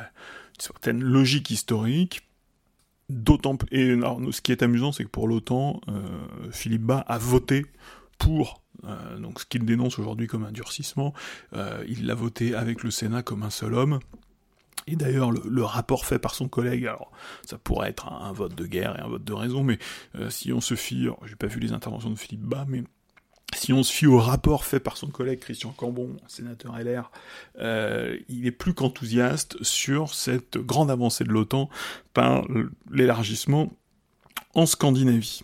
une 0.57 0.61
certaine 0.61 1.03
logique 1.03 1.51
historique, 1.51 2.26
D'autant 3.09 3.57
et 3.71 3.97
ce 4.31 4.41
qui 4.41 4.51
est 4.51 4.61
amusant, 4.61 4.91
c'est 4.91 5.05
que 5.05 5.09
pour 5.09 5.29
l'OTAN, 5.29 5.79
euh, 5.87 6.01
Philippe 6.51 6.83
Bas 6.83 7.05
a 7.07 7.17
voté 7.17 7.65
pour 8.17 8.63
euh, 8.83 9.17
ce 9.37 9.45
qu'il 9.45 9.63
dénonce 9.63 9.97
aujourd'hui 9.97 10.27
comme 10.27 10.43
un 10.43 10.51
durcissement. 10.51 11.13
Euh, 11.53 11.85
il 11.87 12.05
l'a 12.05 12.15
voté 12.15 12.53
avec 12.53 12.83
le 12.83 12.91
Sénat 12.91 13.23
comme 13.23 13.43
un 13.43 13.49
seul 13.49 13.75
homme. 13.75 13.99
Et 14.87 14.97
d'ailleurs, 14.97 15.31
le, 15.31 15.63
rapport 15.63 16.05
fait 16.05 16.19
par 16.19 16.33
son 16.33 16.47
collègue, 16.47 16.85
alors 16.85 17.11
ça 17.45 17.57
pourrait 17.57 17.89
être 17.89 18.11
un, 18.11 18.31
vote 18.31 18.55
de 18.55 18.65
guerre 18.65 18.97
et 18.97 19.01
un 19.01 19.07
vote 19.07 19.23
de 19.23 19.33
raison, 19.33 19.61
mais 19.61 19.79
si 20.29 20.53
on 20.53 20.61
se 20.61 20.75
fie, 20.75 21.09
j'ai 21.25 21.35
pas 21.35 21.47
vu 21.47 21.59
les 21.59 21.73
interventions 21.73 22.09
de 22.09 22.15
Philippe 22.15 22.43
Bas, 22.45 22.63
mais 22.69 22.83
si 23.55 23.73
on 23.73 23.83
se 23.83 23.93
fie 23.93 24.07
au 24.07 24.19
rapport 24.19 24.65
fait 24.65 24.79
par 24.79 24.97
son 24.97 25.07
collègue 25.07 25.39
Christian 25.39 25.71
Cambon, 25.71 26.17
sénateur 26.27 26.77
LR, 26.77 27.11
euh, 27.59 28.17
il 28.27 28.45
est 28.45 28.51
plus 28.51 28.73
qu'enthousiaste 28.73 29.61
sur 29.63 30.13
cette 30.13 30.57
grande 30.57 30.91
avancée 30.91 31.23
de 31.23 31.29
l'OTAN 31.29 31.69
par 32.13 32.45
l'élargissement 32.91 33.71
en 34.53 34.65
Scandinavie. 34.65 35.43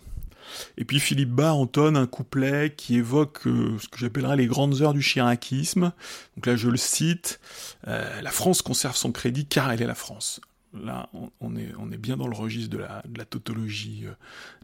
Et 0.76 0.84
puis 0.84 1.00
Philippe 1.00 1.30
Bas 1.30 1.54
entonne 1.54 1.96
un 1.96 2.06
couplet 2.06 2.74
qui 2.76 2.96
évoque 2.96 3.46
euh, 3.46 3.78
ce 3.78 3.88
que 3.88 3.98
j'appellerais 3.98 4.36
les 4.36 4.46
grandes 4.46 4.82
heures 4.82 4.92
du 4.92 5.00
chiracisme. 5.00 5.92
Donc 6.36 6.46
là 6.46 6.56
je 6.56 6.68
le 6.68 6.76
cite, 6.76 7.40
euh, 7.88 8.20
La 8.20 8.30
France 8.30 8.62
conserve 8.62 8.96
son 8.96 9.12
crédit 9.12 9.46
car 9.46 9.72
elle 9.72 9.82
est 9.82 9.86
la 9.86 9.94
France 9.94 10.40
là, 10.74 11.08
on, 11.40 11.56
est, 11.56 11.72
on 11.78 11.90
est 11.90 11.96
bien 11.96 12.16
dans 12.16 12.26
le 12.26 12.36
registre 12.36 12.70
de 12.70 12.78
la, 12.78 13.02
de 13.06 13.18
la 13.18 13.24
tautologie, 13.24 14.02
euh, 14.06 14.14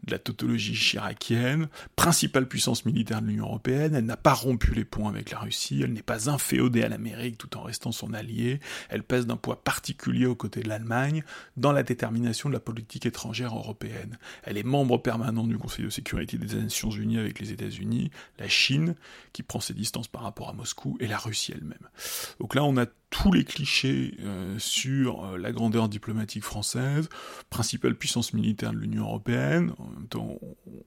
de 0.03 0.11
la 0.11 0.19
tautologie 0.19 0.73
chiracienne. 0.73 1.69
Principale 1.95 2.47
puissance 2.47 2.85
militaire 2.85 3.21
de 3.21 3.27
l'Union 3.27 3.45
européenne, 3.45 3.95
elle 3.95 4.05
n'a 4.05 4.17
pas 4.17 4.33
rompu 4.33 4.73
les 4.73 4.85
ponts 4.85 5.07
avec 5.07 5.31
la 5.31 5.39
Russie, 5.39 5.81
elle 5.83 5.93
n'est 5.93 6.01
pas 6.01 6.29
inféodée 6.29 6.83
à 6.83 6.89
l'Amérique 6.89 7.37
tout 7.37 7.57
en 7.57 7.63
restant 7.63 7.91
son 7.91 8.13
allié, 8.13 8.59
elle 8.89 9.03
pèse 9.03 9.25
d'un 9.25 9.37
poids 9.37 9.63
particulier 9.63 10.25
aux 10.25 10.35
côtés 10.35 10.61
de 10.61 10.69
l'Allemagne 10.69 11.23
dans 11.57 11.71
la 11.71 11.83
détermination 11.83 12.49
de 12.49 12.53
la 12.53 12.59
politique 12.59 13.05
étrangère 13.05 13.55
européenne. 13.55 14.17
Elle 14.43 14.57
est 14.57 14.63
membre 14.63 14.97
permanent 14.97 15.45
du 15.45 15.57
Conseil 15.57 15.85
de 15.85 15.89
sécurité 15.89 16.37
des 16.37 16.55
Nations 16.55 16.91
Unies 16.91 17.19
avec 17.19 17.39
les 17.39 17.51
États-Unis, 17.51 18.11
la 18.39 18.47
Chine, 18.47 18.95
qui 19.33 19.43
prend 19.43 19.59
ses 19.59 19.73
distances 19.73 20.07
par 20.07 20.23
rapport 20.23 20.49
à 20.49 20.53
Moscou, 20.53 20.97
et 20.99 21.07
la 21.07 21.17
Russie 21.17 21.53
elle-même. 21.55 21.87
Donc 22.39 22.55
là, 22.55 22.63
on 22.63 22.77
a 22.77 22.85
tous 23.11 23.31
les 23.31 23.43
clichés 23.43 24.15
euh, 24.21 24.57
sur 24.57 25.25
euh, 25.25 25.37
la 25.37 25.51
grandeur 25.51 25.89
diplomatique 25.89 26.00
française, 26.41 27.09
principale 27.49 27.95
puissance 27.95 28.33
militaire 28.33 28.73
de 28.73 28.77
l'Union 28.77 29.03
européenne. 29.03 29.73
En 29.77 29.87
même 29.87 30.07
temps, 30.07 30.37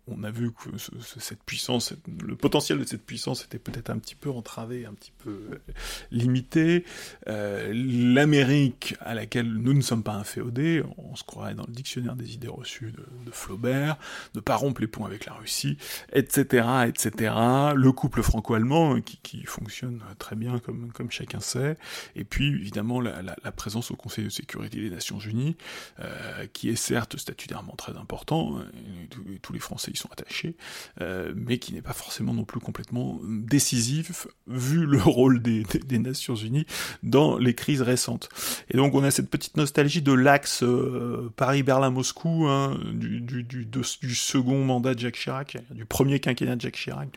on, 0.07 0.25
a 0.25 0.31
vu 0.31 0.53
que 0.53 0.71
cette 1.19 1.43
puissance, 1.43 1.95
le 2.23 2.37
potentiel 2.37 2.79
de 2.79 2.85
cette 2.85 3.05
puissance 3.05 3.45
était 3.45 3.59
peut-être 3.59 3.91
un 3.91 3.99
petit 3.99 4.15
peu 4.15 4.31
entravé, 4.31 4.87
un 4.87 4.95
petit 4.95 5.13
peu 5.17 5.31
euh, 5.31 5.73
limité. 6.11 6.85
L'Amérique, 7.27 8.95
à 9.01 9.15
laquelle 9.15 9.53
nous 9.53 9.75
ne 9.75 9.83
sommes 9.83 10.03
pas 10.03 10.15
inféodés, 10.15 10.83
on 10.97 11.15
se 11.15 11.25
croirait 11.25 11.55
dans 11.55 11.67
le 11.67 11.73
dictionnaire 11.73 12.17
des 12.17 12.35
idées 12.35 12.49
reçues 12.49 12.93
de, 12.93 13.05
de 13.27 13.31
Flaubert, 13.31 13.99
ne 14.35 14.41
pas 14.41 14.57
rompre 14.57 14.81
les 14.81 14.87
ponts 14.87 15.05
avec 15.05 15.27
la 15.27 15.35
Russie, 15.35 15.77
etc., 16.13 16.67
etc. 16.87 17.35
Le 17.75 17.93
couple 17.93 18.23
franco-allemand, 18.23 19.01
qui, 19.01 19.19
qui, 19.23 19.45
fonctionne 19.45 20.03
très 20.19 20.37
bien, 20.37 20.59
comme, 20.59 21.11
chacun 21.11 21.41
sait, 21.41 21.77
et 22.17 22.25
puis 22.25 22.49
évidemment 22.49 23.01
la, 23.01 23.23
présence 23.53 23.91
au 23.91 23.97
Conseil 23.97 24.25
de 24.25 24.31
sécurité 24.31 24.81
des 24.81 24.91
Nations 24.91 25.04
Unies, 25.13 25.57
euh, 26.01 26.47
qui 26.53 26.69
est 26.69 26.77
certes 26.77 27.17
statutairement 27.19 27.75
très 27.77 27.97
important, 27.97 28.59
tous 29.43 29.53
les 29.53 29.59
Français 29.59 29.91
y 29.93 29.97
sont 29.97 30.11
attachés, 30.11 30.57
euh, 31.01 31.33
mais 31.37 31.59
qui 31.59 31.75
n'est 31.75 31.83
pas 31.83 31.93
forcément 31.93 32.35
non 32.35 32.45
plus 32.45 32.61
complètement 32.61 33.21
décisif 33.25 34.27
vu 34.47 34.87
le 34.87 34.99
rôle 35.03 35.43
des, 35.43 35.65
Nations 35.99 36.35
Unies 36.35 36.67
dans 37.03 37.39
les 37.39 37.55
crises 37.55 37.83
récentes. 37.83 38.29
Et 38.71 38.77
donc 38.77 38.95
on 38.95 39.05
a 39.05 39.11
cette 39.11 39.31
petite 39.31 39.57
nostalgie 39.57 40.03
de 40.03 40.13
l'axe 40.13 40.63
euh, 40.63 41.33
Paris-Berlin-Moscou, 41.37 42.47
hein, 42.49 42.79
du, 42.93 43.25
second 44.15 44.65
mandat 44.65 44.95
de 44.95 45.01
Jacques 45.01 45.17
Chirac, 45.17 45.57
du 45.71 45.85
premier 45.85 46.21
quinquennat 46.21 46.57
de 46.57 46.61
Jacques 46.61 46.77
Chirac, 46.77 47.09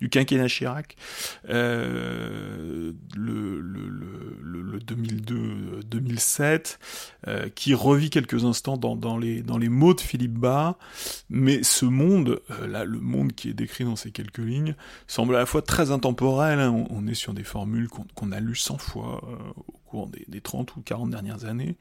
du 0.00 0.08
quinquennat 0.08 0.48
Chirac, 0.48 0.96
le, 1.44 2.94
2002-2007, 4.86 6.78
euh, 7.28 7.48
qui 7.48 7.74
revit 7.74 8.10
quelques 8.10 8.44
instants 8.44 8.76
dans, 8.76 9.18
les, 9.18 9.42
mots 9.68 9.94
de 9.94 10.00
Philippe 10.00 10.34
Bas, 10.38 10.78
mais 11.28 11.62
ce 11.62 11.84
monde, 11.84 12.40
euh, 12.50 12.66
là, 12.66 12.84
le 12.84 13.00
monde 13.00 13.32
qui 13.32 13.48
est 13.48 13.54
décrit 13.54 13.84
dans 13.84 13.96
ces 13.96 14.12
quelques 14.12 14.38
lignes, 14.38 14.76
semble 15.06 15.34
à 15.34 15.40
la 15.40 15.46
fois 15.46 15.62
très 15.62 15.90
intemporel. 15.90 16.60
Hein. 16.60 16.86
on, 16.90 17.06
est 17.06 17.14
sur 17.14 17.34
des 17.34 17.44
formules 17.44 17.88
qu'on 17.88 18.32
a 18.32 18.40
lues 18.40 18.54
100 18.54 18.78
fois 18.78 19.22
euh, 19.28 19.36
au 19.56 19.78
cours 19.86 20.06
des, 20.08 20.24
des, 20.28 20.40
30 20.40 20.76
ou 20.76 20.82
40 20.82 21.10
dernières 21.10 21.44
années, 21.44 21.76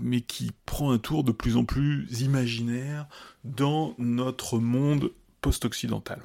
mais 0.00 0.20
qui 0.20 0.52
prend 0.66 0.92
un 0.92 0.98
tour 0.98 1.24
de 1.24 1.32
plus 1.32 1.56
en 1.56 1.64
plus 1.64 2.06
imaginaire 2.20 3.06
dans 3.44 3.94
notre 3.98 4.58
monde 4.58 5.10
post-occidental 5.40 6.20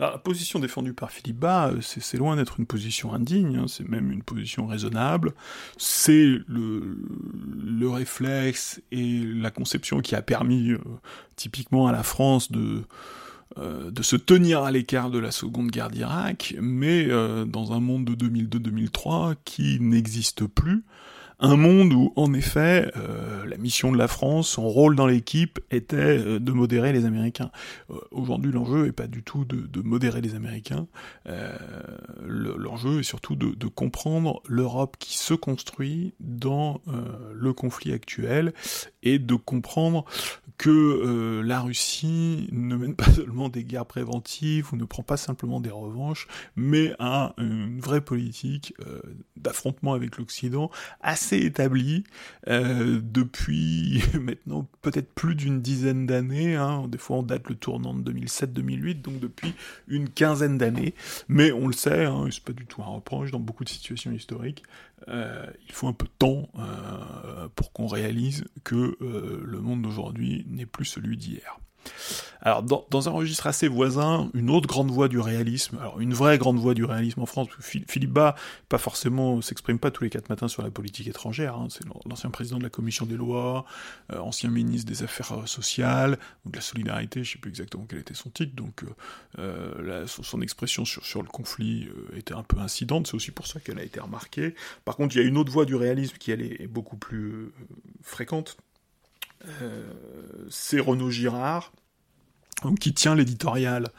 la 0.00 0.18
position 0.18 0.58
défendue 0.58 0.94
par 0.94 1.10
Philippe 1.10 1.38
Bas, 1.38 1.68
euh, 1.68 1.80
c'est 1.82 2.16
loin 2.16 2.36
d'être 2.36 2.58
une 2.58 2.66
position 2.66 3.12
indigne, 3.12 3.56
hein, 3.56 3.66
c'est 3.68 3.88
même 3.88 4.10
une 4.10 4.22
position 4.22 4.66
raisonnable. 4.66 5.34
C'est 5.76 6.38
le, 6.48 6.96
le, 7.62 7.88
réflexe 7.88 8.80
et 8.92 9.22
la 9.24 9.50
conception 9.50 10.00
qui 10.00 10.14
a 10.14 10.22
permis 10.22 10.70
euh, 10.70 10.78
typiquement 11.36 11.86
à 11.86 11.92
la 11.92 12.02
France 12.02 12.50
de, 12.50 12.82
euh, 13.58 13.90
de 13.90 14.02
se 14.02 14.16
tenir 14.16 14.62
à 14.62 14.70
l'écart 14.70 15.10
de 15.10 15.18
la 15.18 15.30
Seconde 15.30 15.70
Guerre 15.70 15.90
d'Irak, 15.90 16.54
mais 16.60 17.06
dans 17.46 17.72
un 17.72 17.80
monde 17.80 18.04
de 18.06 18.14
2002-2003 18.14 19.36
qui 19.44 19.78
n'existe 19.80 20.46
plus, 20.46 20.82
un 21.40 21.56
monde 21.56 21.92
où, 21.92 22.12
en 22.16 22.34
effet, 22.34 22.90
euh, 22.96 23.46
la 23.46 23.56
mission 23.56 23.90
de 23.90 23.96
la 23.96 24.08
France, 24.08 24.50
son 24.50 24.68
rôle 24.68 24.94
dans 24.94 25.06
l'équipe 25.06 25.58
était 25.70 25.96
euh, 25.96 26.38
de 26.38 26.52
modérer 26.52 26.92
les 26.92 27.06
Américains. 27.06 27.50
Euh, 27.90 27.94
aujourd'hui, 28.10 28.52
l'enjeu 28.52 28.86
est 28.86 28.92
pas 28.92 29.06
du 29.06 29.22
tout 29.22 29.46
de, 29.46 29.66
de 29.66 29.80
modérer 29.80 30.20
les 30.20 30.34
Américains. 30.34 30.86
l'enjeu 32.26 33.00
est 33.00 33.04
surtout 33.04 33.36
de, 33.36 33.54
de 33.54 33.66
comprendre 33.66 34.42
l'Europe 34.46 34.96
qui 34.98 35.16
se 35.16 35.34
construit 35.34 36.14
dans 36.20 36.80
le 37.32 37.52
conflit 37.52 37.92
actuel 37.92 38.52
et 39.02 39.18
de 39.18 39.34
comprendre 39.34 40.04
que 40.58 41.40
la 41.44 41.60
Russie 41.60 42.48
ne 42.52 42.76
mène 42.76 42.94
pas 42.94 43.10
seulement 43.12 43.48
des 43.48 43.64
guerres 43.64 43.86
préventives 43.86 44.72
ou 44.72 44.76
ne 44.76 44.84
prend 44.84 45.02
pas 45.02 45.16
simplement 45.16 45.60
des 45.60 45.70
revanches, 45.70 46.26
mais 46.56 46.94
a 46.98 47.34
une 47.38 47.80
vraie 47.80 48.02
politique 48.02 48.74
d'affrontement 49.36 49.94
avec 49.94 50.18
l'Occident 50.18 50.70
établi 51.38 52.04
euh, 52.48 53.00
depuis 53.02 54.02
maintenant 54.20 54.68
peut-être 54.82 55.12
plus 55.14 55.34
d'une 55.34 55.60
dizaine 55.60 56.06
d'années. 56.06 56.56
Hein. 56.56 56.86
Des 56.88 56.98
fois, 56.98 57.18
on 57.18 57.22
date 57.22 57.48
le 57.48 57.54
tournant 57.54 57.94
de 57.94 58.12
2007-2008, 58.12 59.00
donc 59.02 59.20
depuis 59.20 59.54
une 59.88 60.08
quinzaine 60.08 60.58
d'années. 60.58 60.94
Mais 61.28 61.52
on 61.52 61.66
le 61.66 61.72
sait, 61.72 62.04
hein, 62.04 62.26
c'est 62.30 62.44
pas 62.44 62.52
du 62.52 62.66
tout 62.66 62.82
un 62.82 62.86
reproche 62.86 63.30
dans 63.30 63.40
beaucoup 63.40 63.64
de 63.64 63.68
situations 63.68 64.12
historiques. 64.12 64.62
Euh, 65.08 65.46
il 65.66 65.72
faut 65.72 65.88
un 65.88 65.92
peu 65.92 66.06
de 66.06 66.12
temps 66.18 66.48
euh, 66.58 67.48
pour 67.54 67.72
qu'on 67.72 67.86
réalise 67.86 68.44
que 68.64 68.96
le 69.00 69.60
monde 69.60 69.82
d'aujourd'hui 69.82 70.46
n'est 70.48 70.66
plus 70.66 70.84
celui 70.84 71.16
d'hier. 71.16 71.58
Alors, 72.42 72.62
dans, 72.62 73.08
un 73.08 73.12
registre 73.12 73.46
assez 73.46 73.68
voisin, 73.68 74.30
une 74.32 74.48
autre 74.48 74.66
grande 74.66 74.90
voie 74.90 75.08
du 75.08 75.18
réalisme, 75.18 75.76
alors 75.78 76.00
une 76.00 76.14
vraie 76.14 76.38
grande 76.38 76.58
voie 76.58 76.72
du 76.72 76.84
réalisme 76.84 77.20
en 77.20 77.26
France, 77.26 77.48
Philippe 77.60 78.12
Bas, 78.12 78.34
pas 78.70 78.78
forcément, 78.78 79.42
s'exprime 79.42 79.78
pas 79.78 79.90
tous 79.90 80.04
les 80.04 80.10
quatre 80.10 80.30
matins 80.30 80.48
sur 80.48 80.62
la 80.62 80.70
politique 80.70 81.06
étrangère, 81.06 81.56
hein, 81.56 81.68
c'est 81.68 81.84
l'ancien 82.06 82.30
président 82.30 82.56
de 82.56 82.62
la 82.62 82.70
commission 82.70 83.04
des 83.04 83.16
lois, 83.16 83.66
euh, 84.12 84.18
ancien 84.20 84.48
ministre 84.48 84.90
des 84.90 85.02
affaires 85.02 85.32
euh, 85.32 85.46
sociales, 85.46 86.18
ou 86.46 86.50
de 86.50 86.56
la 86.56 86.62
solidarité, 86.62 87.24
je 87.24 87.32
sais 87.32 87.38
plus 87.38 87.50
exactement 87.50 87.84
quel 87.86 87.98
était 87.98 88.14
son 88.14 88.30
titre, 88.30 88.56
donc 88.56 88.84
euh, 89.38 90.06
son, 90.06 90.40
expression 90.40 90.86
sur, 90.86 91.22
le 91.22 91.28
conflit 91.28 91.90
était 92.16 92.34
un 92.34 92.42
peu 92.42 92.58
incidente, 92.58 93.06
c'est 93.06 93.14
aussi 93.14 93.32
pour 93.32 93.46
ça 93.46 93.60
qu'elle 93.60 93.78
a 93.78 93.84
été 93.84 94.00
remarquée. 94.00 94.54
Par 94.86 94.96
contre, 94.96 95.14
il 95.14 95.20
y 95.20 95.22
a 95.22 95.28
une 95.28 95.36
autre 95.36 95.52
voie 95.52 95.66
du 95.66 95.74
réalisme 95.74 96.16
qui, 96.18 96.30
elle, 96.30 96.40
est 96.40 96.66
beaucoup 96.66 96.96
plus 96.96 97.52
fréquente, 98.02 98.56
c'est 100.48 100.80
Renaud 100.80 101.10
Girard, 101.10 101.72
qui 102.78 102.92
tient 102.92 103.14
l'éditorial 103.14 103.90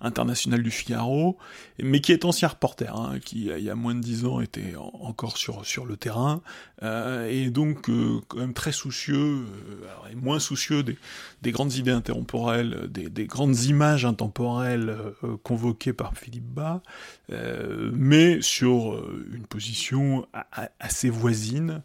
international 0.00 0.62
du 0.62 0.70
Figaro, 0.70 1.38
mais 1.82 2.00
qui 2.00 2.12
est 2.12 2.24
ancien 2.24 2.48
reporter, 2.48 2.94
hein, 2.94 3.18
qui 3.18 3.46
il 3.46 3.64
y 3.64 3.70
a 3.70 3.74
moins 3.74 3.94
de 3.94 4.00
dix 4.00 4.24
ans 4.24 4.40
était 4.40 4.74
encore 4.76 5.36
sur 5.36 5.86
le 5.86 5.96
terrain, 5.96 6.42
euh, 6.82 7.28
et 7.28 7.50
donc 7.50 7.88
euh, 7.88 8.20
quand 8.28 8.38
même 8.38 8.54
très 8.54 8.72
soucieux, 8.72 9.46
et 10.10 10.14
moins 10.14 10.38
soucieux 10.38 10.82
des, 10.82 10.98
des, 11.42 11.50
grandes 11.50 11.74
idées 11.74 11.92
intemporelles, 11.92 12.88
des, 12.90 13.08
des 13.08 13.26
grandes 13.26 13.58
images 13.64 14.04
intemporelles 14.04 14.96
convoquées 15.42 15.92
par 15.92 16.16
Philippe 16.16 16.44
Bas, 16.44 16.82
mais 17.30 18.40
sur 18.42 19.02
une 19.32 19.46
position 19.46 20.26
assez 20.78 21.10
voisine. 21.10 21.82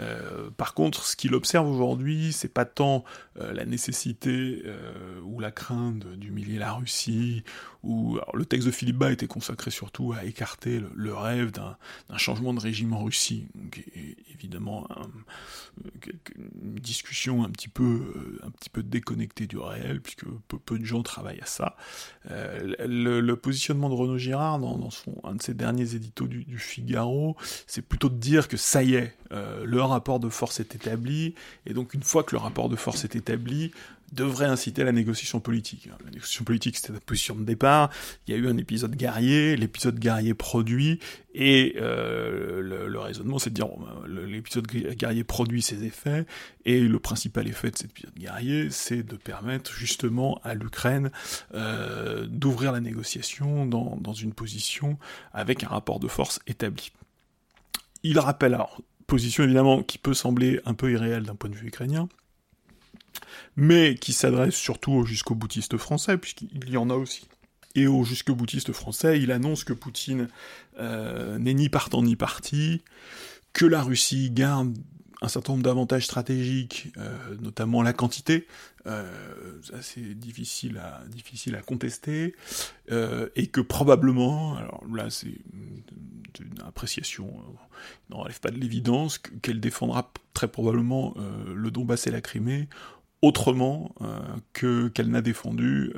Euh, 0.00 0.50
par 0.56 0.74
contre, 0.74 1.04
ce 1.04 1.16
qu'il 1.16 1.34
observe 1.34 1.68
aujourd'hui, 1.68 2.32
c'est 2.32 2.52
pas 2.52 2.64
tant 2.64 3.04
euh, 3.38 3.52
la 3.52 3.64
nécessité 3.64 4.62
euh, 4.64 5.20
ou 5.22 5.40
la 5.40 5.50
crainte 5.50 6.06
d'humilier 6.16 6.58
la 6.58 6.72
Russie, 6.72 7.44
ou 7.82 8.18
le 8.34 8.44
texte 8.44 8.66
de 8.66 8.72
Philippe 8.72 8.98
Bas 8.98 9.10
était 9.10 9.26
consacré 9.26 9.70
surtout 9.70 10.12
à 10.12 10.24
écarter 10.24 10.82
le, 10.94 11.14
rêve 11.14 11.50
d'un 11.50 11.76
changement 12.18 12.52
de 12.52 12.60
régime 12.60 12.92
en 12.92 13.02
Russie. 13.02 13.46
Donc, 13.54 13.82
évidemment, 14.34 14.86
une 16.62 16.74
discussion 16.74 17.42
un 17.42 17.48
petit 17.48 17.68
peu, 17.68 18.12
déconnectée 18.76 19.46
du 19.46 19.56
réel, 19.56 20.02
puisque 20.02 20.26
peu, 20.66 20.78
de 20.78 20.84
gens 20.84 21.02
travaillent 21.02 21.40
à 21.40 21.46
ça. 21.46 21.74
Le, 22.28 23.34
positionnement 23.36 23.88
de 23.88 23.94
Renaud 23.94 24.18
Girard 24.18 24.58
dans, 24.58 24.90
un 25.24 25.36
de 25.36 25.42
ses 25.42 25.54
derniers 25.54 25.94
éditos 25.94 26.26
du, 26.26 26.58
Figaro, 26.58 27.34
c'est 27.66 27.80
plutôt 27.80 28.10
de 28.10 28.18
dire 28.18 28.46
que 28.46 28.58
ça 28.58 28.82
y 28.82 28.92
est, 28.92 29.16
le 29.30 29.80
rapport 29.90 30.20
de 30.20 30.28
force 30.28 30.60
est 30.60 30.74
établi, 30.74 31.34
et 31.66 31.74
donc 31.74 31.94
une 31.94 32.02
fois 32.02 32.24
que 32.24 32.34
le 32.34 32.40
rapport 32.40 32.68
de 32.68 32.76
force 32.76 33.04
est 33.04 33.16
établi, 33.16 33.72
devrait 34.12 34.46
inciter 34.46 34.82
à 34.82 34.84
la 34.84 34.92
négociation 34.92 35.40
politique. 35.40 35.88
La 36.04 36.10
négociation 36.10 36.44
politique, 36.44 36.76
c'était 36.76 36.92
la 36.92 37.00
position 37.00 37.36
de 37.36 37.44
départ. 37.44 37.90
Il 38.26 38.34
y 38.34 38.36
a 38.36 38.40
eu 38.40 38.48
un 38.48 38.56
épisode 38.56 38.96
guerrier, 38.96 39.56
l'épisode 39.56 39.98
guerrier 39.98 40.34
produit, 40.34 40.98
et 41.32 41.76
euh, 41.76 42.60
le, 42.60 42.98
raisonnement, 42.98 43.38
c'est 43.38 43.50
de 43.50 43.54
dire 43.54 43.68
ben, 43.68 44.26
l'épisode 44.26 44.66
guerrier 44.66 45.22
produit 45.22 45.62
ses 45.62 45.84
effets, 45.84 46.26
et 46.64 46.80
le 46.80 46.98
principal 46.98 47.46
effet 47.46 47.70
de 47.70 47.76
cet 47.76 47.90
épisode 47.90 48.14
guerrier, 48.18 48.70
c'est 48.70 49.02
de 49.02 49.16
permettre 49.16 49.72
justement 49.72 50.40
à 50.42 50.54
l'Ukraine 50.54 51.10
euh, 51.54 52.26
d'ouvrir 52.26 52.72
la 52.72 52.80
négociation 52.80 53.64
dans, 53.66 53.96
dans 54.00 54.12
une 54.12 54.32
position 54.32 54.98
avec 55.32 55.62
un 55.62 55.68
rapport 55.68 56.00
de 56.00 56.08
force 56.08 56.40
établi. 56.48 56.90
Il 58.02 58.18
rappelle 58.18 58.54
alors 58.54 58.80
position 59.10 59.42
évidemment 59.42 59.82
qui 59.82 59.98
peut 59.98 60.14
sembler 60.14 60.60
un 60.64 60.74
peu 60.74 60.92
irréelle 60.92 61.24
d'un 61.24 61.34
point 61.34 61.50
de 61.50 61.56
vue 61.56 61.66
ukrainien, 61.66 62.08
mais 63.56 63.96
qui 63.96 64.12
s'adresse 64.12 64.54
surtout 64.54 64.92
aux 64.92 65.04
jusqu'au 65.04 65.34
boutiste 65.34 65.76
français, 65.76 66.16
puisqu'il 66.16 66.70
y 66.70 66.76
en 66.76 66.88
a 66.90 66.94
aussi. 66.94 67.26
Et 67.74 67.88
aux 67.88 68.04
jusqu'au 68.04 68.36
boutiste 68.36 68.72
français, 68.72 69.20
il 69.20 69.32
annonce 69.32 69.64
que 69.64 69.72
Poutine 69.72 70.28
euh, 70.78 71.38
n'est 71.38 71.54
ni 71.54 71.68
partant 71.68 72.02
ni 72.02 72.14
parti, 72.14 72.82
que 73.52 73.66
la 73.66 73.82
Russie 73.82 74.30
garde 74.30 74.78
un 75.22 75.28
certain 75.28 75.52
nombre 75.52 75.64
d'avantages 75.64 76.04
stratégiques, 76.06 76.92
euh, 76.96 77.10
notamment 77.40 77.82
la 77.82 77.92
quantité, 77.92 78.46
euh, 78.86 79.04
c'est 79.82 80.18
difficile 80.18 80.78
à, 80.78 81.02
difficile 81.08 81.54
à 81.56 81.62
contester, 81.62 82.34
euh, 82.90 83.28
et 83.36 83.46
que 83.48 83.60
probablement, 83.60 84.56
alors 84.56 84.82
là 84.92 85.10
c'est 85.10 85.34
une 86.38 86.62
appréciation, 86.66 87.26
euh, 87.26 87.52
ne 88.10 88.16
relève 88.16 88.40
pas 88.40 88.50
de 88.50 88.58
l'évidence, 88.58 89.18
qu'elle 89.18 89.60
défendra 89.60 90.10
très 90.32 90.48
probablement 90.48 91.14
euh, 91.18 91.54
le 91.54 91.70
Donbass 91.70 92.06
et 92.06 92.10
la 92.10 92.20
Crimée 92.20 92.68
autrement 93.22 93.94
que 94.54 94.88
qu'elle 94.88 95.10
n'a 95.10 95.20
défendu 95.20 95.92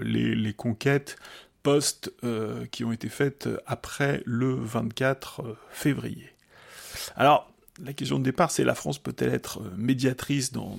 les, 0.00 0.34
les, 0.34 0.54
conquêtes 0.54 1.18
post 1.62 2.14
qui 2.70 2.82
ont 2.82 2.92
été 2.92 3.10
faites 3.10 3.46
après 3.66 4.22
le 4.24 4.54
24 4.54 5.54
février. 5.68 6.30
Alors, 7.14 7.52
la 7.84 7.92
question 7.92 8.18
de 8.18 8.24
départ, 8.24 8.50
c'est 8.50 8.64
la 8.64 8.74
France 8.74 8.98
peut-elle 8.98 9.34
être 9.34 9.60
euh, 9.60 9.70
médiatrice 9.76 10.52
dans, 10.52 10.78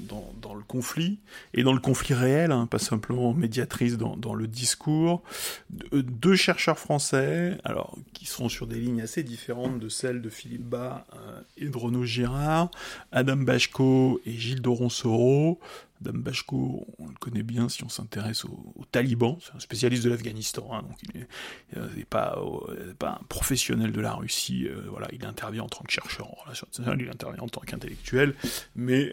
le 0.55 0.63
conflit, 0.63 1.19
et 1.53 1.63
dans 1.63 1.73
le 1.73 1.79
conflit 1.79 2.13
réel, 2.13 2.51
hein, 2.51 2.65
pas 2.65 2.79
simplement 2.79 3.33
médiatrice 3.33 3.97
dans, 3.97 4.33
le 4.33 4.47
discours. 4.47 5.21
Euh, 5.93 6.01
deux 6.01 6.35
chercheurs 6.35 6.79
français, 6.79 7.57
alors 7.63 7.97
qui 8.13 8.25
sont 8.25 8.49
sur 8.49 8.67
des 8.67 8.79
lignes 8.79 9.01
assez 9.01 9.23
différentes 9.23 9.79
de 9.79 9.89
celles 9.89 10.21
de 10.21 10.29
Philippe 10.29 10.63
Bas 10.63 11.05
euh, 11.13 11.41
et 11.57 11.69
de 11.69 11.77
Renaud 11.77 12.05
Girard, 12.05 12.71
Adam 13.11 13.37
Bachko 13.37 14.19
et 14.25 14.31
Gilles 14.31 14.61
Doron-Soro, 14.61 15.59
Dame 16.01 16.21
Bashko, 16.21 16.87
on 16.99 17.07
le 17.07 17.15
connaît 17.19 17.43
bien 17.43 17.69
si 17.69 17.83
on 17.83 17.89
s'intéresse 17.89 18.45
aux, 18.45 18.85
talibans, 18.91 19.37
c'est 19.41 19.55
un 19.55 19.59
spécialiste 19.59 20.03
de 20.03 20.09
l'Afghanistan, 20.09 20.69
hein, 20.71 20.83
donc 20.83 20.97
il 21.03 21.19
n'est 21.19 21.27
euh, 21.77 22.03
pas, 22.09 22.39
euh, 22.69 22.93
pas, 22.97 23.19
un 23.21 23.25
professionnel 23.27 23.91
de 23.91 24.01
la 24.01 24.13
Russie, 24.13 24.67
euh, 24.67 24.83
il 25.11 25.25
intervient 25.25 25.63
en 25.63 25.69
tant 25.69 25.83
que 25.83 25.91
chercheur 25.91 26.27
en 26.27 26.93
il 26.99 27.09
intervient 27.09 27.41
en 27.41 27.49
tant 27.49 27.61
qu'intellectuel, 27.61 28.35
mais 28.75 29.11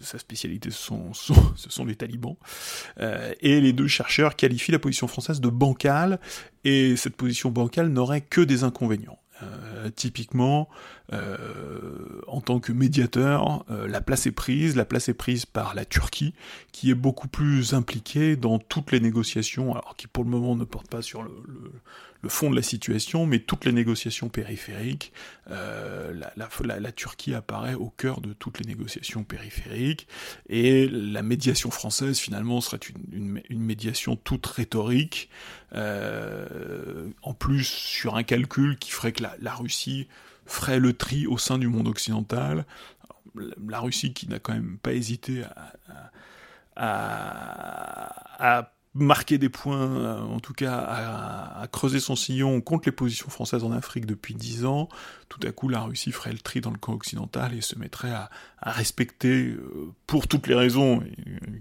sa 0.00 0.18
spécialité 0.18 0.70
sont, 0.70 1.12
ce 1.14 1.32
sont 1.56 1.84
les 1.84 1.96
talibans. 1.96 2.36
et 2.98 3.60
les 3.60 3.72
deux 3.72 3.88
chercheurs 3.88 4.36
qualifient 4.36 4.72
la 4.72 4.78
position 4.78 5.08
française 5.08 5.40
de 5.40 5.48
bancale, 5.48 6.20
et 6.64 6.96
cette 6.96 7.16
position 7.16 7.50
bancale 7.50 7.88
n'aurait 7.88 8.20
que 8.20 8.40
des 8.40 8.64
inconvénients. 8.64 9.18
Euh, 9.42 9.90
typiquement, 9.94 10.68
euh, 11.12 12.20
en 12.26 12.40
tant 12.40 12.58
que 12.58 12.72
médiateur, 12.72 13.66
euh, 13.70 13.86
la 13.86 14.00
place 14.00 14.26
est 14.26 14.32
prise. 14.32 14.76
La 14.76 14.86
place 14.86 15.10
est 15.10 15.14
prise 15.14 15.44
par 15.44 15.74
la 15.74 15.84
Turquie, 15.84 16.32
qui 16.72 16.90
est 16.90 16.94
beaucoup 16.94 17.28
plus 17.28 17.74
impliquée 17.74 18.36
dans 18.36 18.58
toutes 18.58 18.92
les 18.92 19.00
négociations, 19.00 19.72
alors 19.72 19.94
qui 19.96 20.06
pour 20.06 20.24
le 20.24 20.30
moment 20.30 20.56
ne 20.56 20.64
porte 20.64 20.88
pas 20.88 21.02
sur 21.02 21.22
le, 21.22 21.30
le 21.46 21.72
fond 22.28 22.50
de 22.50 22.56
la 22.56 22.62
situation, 22.62 23.26
mais 23.26 23.38
toutes 23.38 23.64
les 23.64 23.72
négociations 23.72 24.28
périphériques, 24.28 25.12
euh, 25.50 26.12
la, 26.36 26.92
Turquie 26.92 27.34
apparaît 27.34 27.74
au 27.74 27.90
cœur 27.90 28.20
de 28.20 28.32
toutes 28.32 28.58
les 28.58 28.66
négociations 28.66 29.24
périphériques, 29.24 30.08
et 30.48 30.88
la 30.88 31.22
médiation 31.22 31.70
française 31.70 32.18
finalement 32.18 32.60
serait 32.60 32.80
une, 33.12 33.40
médiation 33.50 34.16
toute 34.16 34.46
rhétorique, 34.46 35.30
euh, 35.74 37.08
en 37.22 37.34
plus 37.34 37.64
sur 37.64 38.16
un 38.16 38.22
calcul 38.22 38.78
qui 38.78 38.90
ferait 38.90 39.12
que 39.12 39.22
la, 39.22 39.34
la 39.40 39.54
Russie 39.54 40.08
ferait 40.46 40.78
le 40.78 40.92
tri 40.92 41.26
au 41.26 41.38
sein 41.38 41.58
du 41.58 41.68
monde 41.68 41.88
occidental, 41.88 42.64
la 43.68 43.80
Russie 43.80 44.12
qui 44.12 44.28
n'a 44.28 44.38
quand 44.38 44.54
même 44.54 44.78
pas 44.78 44.92
hésité 44.92 45.42
à, 45.44 45.72
à, 46.76 48.58
à 48.58 48.75
marquer 48.96 49.38
des 49.38 49.48
points, 49.48 49.80
euh, 49.80 50.20
en 50.20 50.40
tout 50.40 50.52
cas 50.52 50.76
à, 50.76 51.66
creuser 51.72 52.00
son 52.00 52.16
sillon 52.16 52.60
contre 52.60 52.88
les 52.88 52.92
positions 52.92 53.28
françaises 53.28 53.64
en 53.64 53.72
Afrique 53.72 54.06
depuis 54.06 54.34
dix 54.34 54.64
ans, 54.64 54.88
tout 55.28 55.40
à 55.46 55.52
coup 55.52 55.68
la 55.68 55.80
Russie 55.80 56.12
ferait 56.12 56.32
le 56.32 56.38
tri 56.38 56.60
dans 56.60 56.70
le 56.70 56.78
camp 56.78 56.92
occidental 56.92 57.54
et 57.54 57.60
se 57.60 57.78
mettrait 57.78 58.12
à, 58.12 58.30
respecter, 58.62 59.48
euh, 59.48 59.92
pour 60.06 60.26
toutes 60.26 60.46
les 60.46 60.54
raisons 60.54 61.02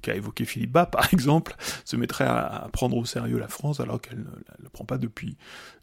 qu'a 0.01 0.15
évoqué 0.15 0.45
Philippe 0.45 0.71
Bas 0.71 0.85
par 0.85 1.13
exemple, 1.13 1.55
se 1.83 1.95
mettrait 1.95 2.25
à, 2.25 2.69
prendre 2.71 2.97
au 2.97 3.05
sérieux 3.05 3.37
la 3.37 3.47
France 3.47 3.79
alors 3.79 3.99
qu'elle 3.99 4.19
ne 4.19 4.63
le 4.63 4.69
prend 4.69 4.85
pas 4.85 4.97
depuis, 4.97 5.35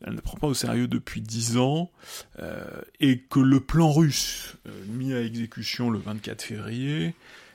elle 0.04 0.14
ne 0.14 0.20
prend 0.20 0.38
pas 0.38 0.46
au 0.46 0.54
sérieux 0.54 0.88
depuis 0.88 1.20
dix 1.20 1.58
ans, 1.58 1.90
euh, 2.38 2.64
et 3.00 3.18
que 3.18 3.40
le 3.40 3.60
plan 3.60 3.92
russe 3.92 4.56
mis 4.88 5.12
à 5.12 5.20
exécution 5.20 5.90
le 5.90 5.98
24 5.98 6.42
février 6.42 7.14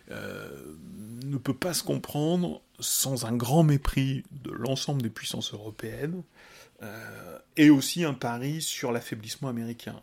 ne 0.10 1.38
peut 1.38 1.54
pas 1.54 1.74
se 1.74 1.84
comprendre 1.84 2.62
sans 2.80 3.26
un 3.26 3.36
grand 3.36 3.64
mépris 3.64 4.24
de 4.32 4.52
l'ensemble 4.52 5.02
des 5.02 5.10
puissances 5.10 5.54
européennes, 5.54 6.24
euh, 6.84 7.40
et 7.56 7.70
aussi 7.70 8.04
un 8.04 8.14
pari 8.14 8.62
sur 8.62 8.92
l'affaiblissement 8.92 9.50
américain. 9.50 9.96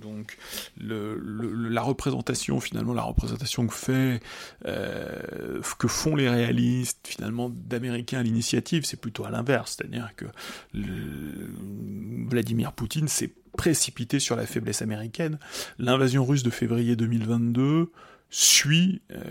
Donc 0.00 0.38
la 0.76 1.82
représentation, 1.82 2.60
finalement, 2.60 2.94
la 2.94 3.02
représentation 3.02 3.66
que 3.66 3.74
fait, 3.74 4.20
euh, 4.66 5.60
que 5.78 5.88
font 5.88 6.14
les 6.14 6.28
réalistes, 6.28 7.08
finalement, 7.08 7.50
d'Américains 7.50 8.20
à 8.20 8.22
l'initiative, 8.22 8.84
c'est 8.84 9.00
plutôt 9.00 9.24
à 9.24 9.30
l'inverse, 9.30 9.76
c'est-à-dire 9.76 10.12
que 10.14 10.26
Vladimir 10.74 12.72
Poutine 12.72 13.08
s'est 13.08 13.32
précipité 13.56 14.20
sur 14.20 14.36
la 14.36 14.46
faiblesse 14.46 14.82
américaine. 14.82 15.40
L'invasion 15.80 16.24
russe 16.24 16.44
de 16.44 16.50
février 16.50 16.94
2022 16.94 17.90
suit 18.30 19.00
euh, 19.12 19.22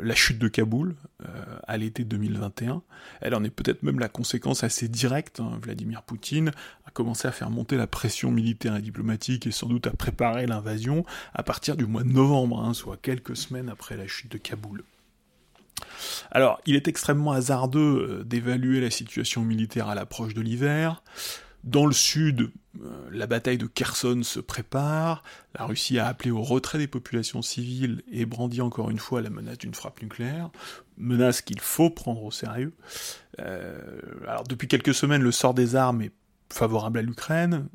la 0.00 0.14
chute 0.14 0.38
de 0.38 0.48
Kaboul 0.48 0.94
euh, 1.24 1.26
à 1.66 1.76
l'été 1.76 2.04
2021. 2.04 2.82
Elle 3.20 3.34
en 3.34 3.44
est 3.44 3.50
peut-être 3.50 3.82
même 3.82 3.98
la 3.98 4.08
conséquence 4.08 4.64
assez 4.64 4.88
directe. 4.88 5.40
Hein. 5.40 5.58
Vladimir 5.62 6.02
Poutine 6.02 6.52
a 6.86 6.90
commencé 6.90 7.26
à 7.26 7.32
faire 7.32 7.50
monter 7.50 7.76
la 7.76 7.86
pression 7.86 8.30
militaire 8.30 8.76
et 8.76 8.82
diplomatique 8.82 9.46
et 9.46 9.50
sans 9.50 9.68
doute 9.68 9.86
à 9.86 9.90
préparer 9.90 10.46
l'invasion 10.46 11.04
à 11.34 11.42
partir 11.42 11.76
du 11.76 11.86
mois 11.86 12.04
de 12.04 12.12
novembre, 12.12 12.60
hein, 12.60 12.74
soit 12.74 12.96
quelques 12.96 13.36
semaines 13.36 13.68
après 13.68 13.96
la 13.96 14.06
chute 14.06 14.30
de 14.30 14.38
Kaboul. 14.38 14.84
Alors, 16.30 16.60
il 16.64 16.76
est 16.76 16.88
extrêmement 16.88 17.32
hasardeux 17.32 18.20
euh, 18.20 18.24
d'évaluer 18.24 18.80
la 18.80 18.90
situation 18.90 19.42
militaire 19.42 19.88
à 19.88 19.94
l'approche 19.94 20.34
de 20.34 20.40
l'hiver. 20.40 21.02
Dans 21.64 21.86
le 21.86 21.92
sud, 21.92 22.50
euh, 22.80 23.08
la 23.12 23.26
bataille 23.26 23.58
de 23.58 23.66
Kherson 23.66 24.22
se 24.24 24.40
prépare, 24.40 25.22
la 25.56 25.64
Russie 25.64 25.98
a 25.98 26.06
appelé 26.06 26.30
au 26.30 26.42
retrait 26.42 26.78
des 26.78 26.88
populations 26.88 27.40
civiles 27.40 28.02
et 28.10 28.26
brandit 28.26 28.60
encore 28.60 28.90
une 28.90 28.98
fois 28.98 29.22
la 29.22 29.30
menace 29.30 29.58
d'une 29.58 29.74
frappe 29.74 30.02
nucléaire, 30.02 30.50
menace 30.96 31.40
qu'il 31.40 31.60
faut 31.60 31.90
prendre 31.90 32.24
au 32.24 32.30
sérieux. 32.32 32.72
Euh, 33.38 34.00
alors 34.26 34.44
depuis 34.44 34.66
quelques 34.66 34.94
semaines, 34.94 35.22
le 35.22 35.32
sort 35.32 35.54
des 35.54 35.76
armes 35.76 36.02
est 36.02 36.12
favorable 36.50 36.98
à 36.98 37.02
l'Ukraine, 37.02 37.68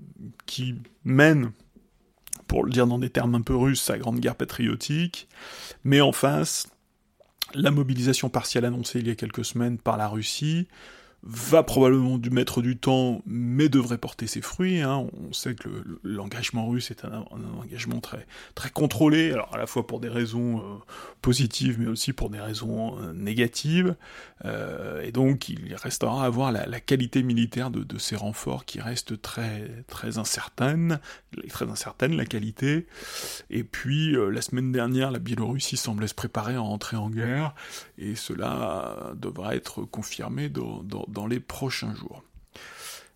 qui 0.45 0.76
mène, 1.06 1.52
pour 2.47 2.65
le 2.65 2.71
dire 2.71 2.88
dans 2.88 3.00
des 3.00 3.10
termes 3.10 3.36
un 3.36 3.41
peu 3.41 3.56
russes, 3.56 3.82
sa 3.82 3.97
grande 3.97 4.19
guerre 4.19 4.36
patriotique, 4.36 5.30
mais 5.84 6.02
en 6.02 6.12
face, 6.12 6.67
la 7.54 7.71
mobilisation 7.71 8.30
partielle 8.30 8.65
annoncée 8.65 9.00
il 9.00 9.08
y 9.08 9.12
a 9.12 9.15
quelques 9.15 9.45
semaines 9.45 9.78
par 9.78 9.97
la 9.97 10.08
Russie, 10.08 10.67
va 11.30 11.62
probablement 11.62 12.18
du 12.18 12.30
mettre 12.30 12.62
du 12.62 12.78
temps, 12.78 13.22
mais 13.26 13.68
devrait 13.68 13.98
porter 13.98 14.28
ses 14.28 14.42
fruits. 14.42 14.80
Hein. 14.80 15.08
On 15.30 15.34
sait 15.34 15.56
que 15.56 15.68
l'engagement 16.02 16.70
russe 16.70 16.90
est 16.90 17.04
un, 17.04 17.26
engagement 17.60 18.00
très, 18.00 18.26
très 18.56 18.70
contrôlé, 18.70 19.34
alors 19.34 19.54
à 19.54 19.58
la 19.58 19.68
fois 19.68 19.86
pour 19.86 20.00
des 20.00 20.08
raisons 20.08 20.60
euh, 20.60 20.78
positives, 21.22 21.80
mais 21.80 21.88
aussi 21.88 22.13
pour 22.13 22.30
des 22.30 22.40
raisons 22.40 22.98
euh, 23.02 23.12
négatives. 23.12 23.96
Euh, 24.46 25.02
et 25.02 25.12
donc, 25.12 25.50
il 25.50 25.76
restera 25.76 26.26
à 26.26 26.30
voir 26.30 26.54
la, 26.54 26.80
qualité 26.80 27.24
militaire 27.24 27.72
de, 27.72 27.84
de, 27.84 27.98
ces 27.98 28.16
renforts 28.16 28.63
qui 28.63 28.80
reste 28.80 29.22
très, 29.22 29.84
très 29.88 30.20
incertaine, 30.20 31.02
très 31.50 31.70
incertaine 31.70 32.16
la 32.16 32.26
qualité. 32.26 32.88
Et 33.50 33.66
puis, 33.66 34.16
la 34.32 34.42
semaine 34.42 34.72
dernière, 34.72 35.12
la 35.12 35.20
Biélorussie 35.20 35.76
semblait 35.76 36.08
se 36.08 36.13
préparer 36.13 36.56
à 36.56 36.62
entrer 36.62 36.96
en 36.96 37.10
guerre, 37.10 37.54
et 37.97 38.15
cela 38.15 39.13
devra 39.15 39.55
être 39.55 39.83
confirmé 39.83 40.49
dans 40.49 41.27
les 41.27 41.39
prochains 41.39 41.95
jours. 41.95 42.23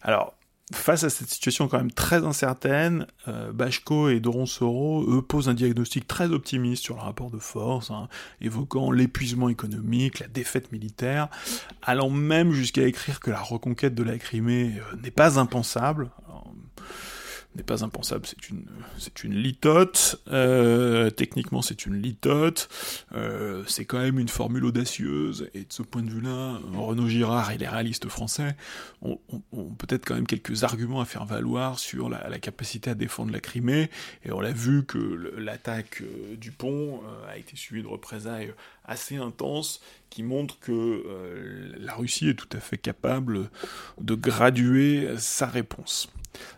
Alors, 0.02 0.34
face 0.74 1.04
à 1.04 1.10
cette 1.10 1.30
situation 1.30 1.68
quand 1.68 1.78
même 1.78 1.92
très 1.92 2.26
incertaine, 2.26 3.06
euh, 3.28 3.52
Bachko 3.52 4.10
et 4.10 4.20
Doron 4.20 4.46
Soro, 4.46 5.06
eux, 5.08 5.22
posent 5.22 5.50
un 5.50 5.54
diagnostic 5.54 6.08
très 6.08 6.32
optimiste 6.32 6.84
sur 6.84 6.96
le 6.96 7.02
rapport 7.02 7.30
de 7.30 7.40
force, 7.40 7.92
hein, 7.92 8.08
évoquant 8.40 8.92
l'épuisement 8.92 9.50
économique, 9.50 10.20
la 10.20 10.28
défaite 10.28 10.72
militaire, 10.72 11.28
allant 11.82 12.10
même 12.10 12.52
jusqu'à 12.52 12.84
écrire 12.84 13.20
que 13.20 13.32
la 13.32 13.42
reconquête 13.42 13.96
de 13.96 14.04
la 14.04 14.18
Crimée 14.18 14.74
euh, 14.78 14.98
n'est 14.98 15.12
pas 15.12 15.40
impensable 15.40 16.10
n'est 17.56 17.64
pas 17.64 17.84
impensable, 17.84 18.26
c'est 18.26 18.50
une, 18.50 18.66
c'est 18.98 19.24
une 19.24 19.36
litote, 19.36 20.22
euh, 20.32 21.10
techniquement 21.10 21.62
c'est 21.62 21.86
une 21.86 22.02
litote, 22.02 22.70
euh, 23.14 23.64
c'est 23.68 23.84
quand 23.86 24.00
même 24.00 24.20
une 24.20 24.30
formule 24.30 24.64
audacieuse, 24.66 25.50
et 25.54 25.60
de 25.60 25.74
ce 25.74 25.82
point 25.82 26.02
de 26.02 26.10
vue-là, 26.10 26.60
Renaud 26.74 27.10
Girard 27.10 27.52
et 27.52 27.58
les 27.58 27.68
réalistes 27.68 28.08
français 28.08 28.56
ont, 29.02 29.20
peut-être 29.78 30.06
quand 30.06 30.16
même 30.16 30.28
quelques 30.28 30.64
arguments 30.64 31.02
à 31.02 31.06
faire 31.06 31.26
valoir 31.26 31.80
sur 31.80 32.10
la, 32.10 32.40
capacité 32.40 32.90
à 32.90 32.96
défendre 32.96 33.32
la 33.32 33.40
Crimée, 33.40 33.90
et 34.24 34.32
on 34.32 34.40
l'a 34.40 34.54
vu 34.54 34.86
que 34.86 34.98
l'attaque 35.38 36.02
euh, 36.02 36.36
du 36.38 36.52
pont 36.52 37.02
a 37.30 37.38
été 37.38 37.56
suivie 37.56 37.84
de 37.84 37.88
représailles 37.88 38.54
assez 38.86 39.18
intenses 39.18 39.82
qui 40.10 40.24
montrent 40.24 40.60
que 40.60 41.04
la 41.78 41.94
Russie 41.94 42.30
est 42.30 42.34
tout 42.34 42.50
à 42.52 42.60
fait 42.60 42.78
capable 42.78 43.50
de 44.00 44.16
graduer 44.16 45.08
sa 45.18 45.48
réponse. 45.48 46.10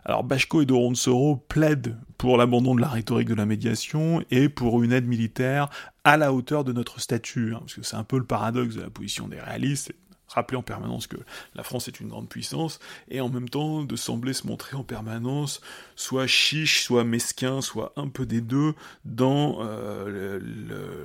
Alors 0.05 0.23
Bachko 0.23 0.61
et 0.61 0.65
Doronsoro 0.65 1.37
plaident 1.47 1.97
pour 2.17 2.37
l'abandon 2.37 2.75
de 2.75 2.81
la 2.81 2.87
rhétorique 2.87 3.27
de 3.27 3.33
la 3.33 3.45
médiation 3.45 4.23
et 4.31 4.49
pour 4.49 4.83
une 4.83 4.91
aide 4.91 5.07
militaire 5.07 5.69
à 6.03 6.17
la 6.17 6.33
hauteur 6.33 6.63
de 6.63 6.73
notre 6.73 6.99
statut, 6.99 7.53
hein, 7.53 7.59
parce 7.59 7.75
que 7.75 7.83
c'est 7.83 7.95
un 7.95 8.03
peu 8.03 8.17
le 8.17 8.25
paradoxe 8.25 8.75
de 8.75 8.81
la 8.81 8.89
position 8.89 9.27
des 9.27 9.39
réalistes, 9.39 9.93
rappeler 10.33 10.57
en 10.57 10.63
permanence 10.63 11.07
que 11.07 11.17
la 11.55 11.63
France 11.63 11.87
est 11.87 11.99
une 11.99 12.09
grande 12.09 12.29
puissance, 12.29 12.79
et 13.09 13.21
en 13.21 13.29
même 13.29 13.49
temps 13.49 13.83
de 13.83 13.95
sembler 13.95 14.33
se 14.33 14.47
montrer 14.47 14.75
en 14.75 14.83
permanence 14.83 15.61
soit 15.95 16.27
chiche, 16.27 16.83
soit 16.83 17.03
mesquin, 17.03 17.61
soit 17.61 17.93
un 17.95 18.07
peu 18.07 18.25
des 18.25 18.41
deux 18.41 18.73
dans 19.05 19.59
euh, 19.61 20.39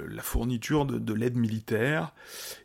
la 0.08 0.22
fourniture 0.22 0.86
de, 0.86 1.12
l'aide 1.12 1.36
militaire. 1.36 2.12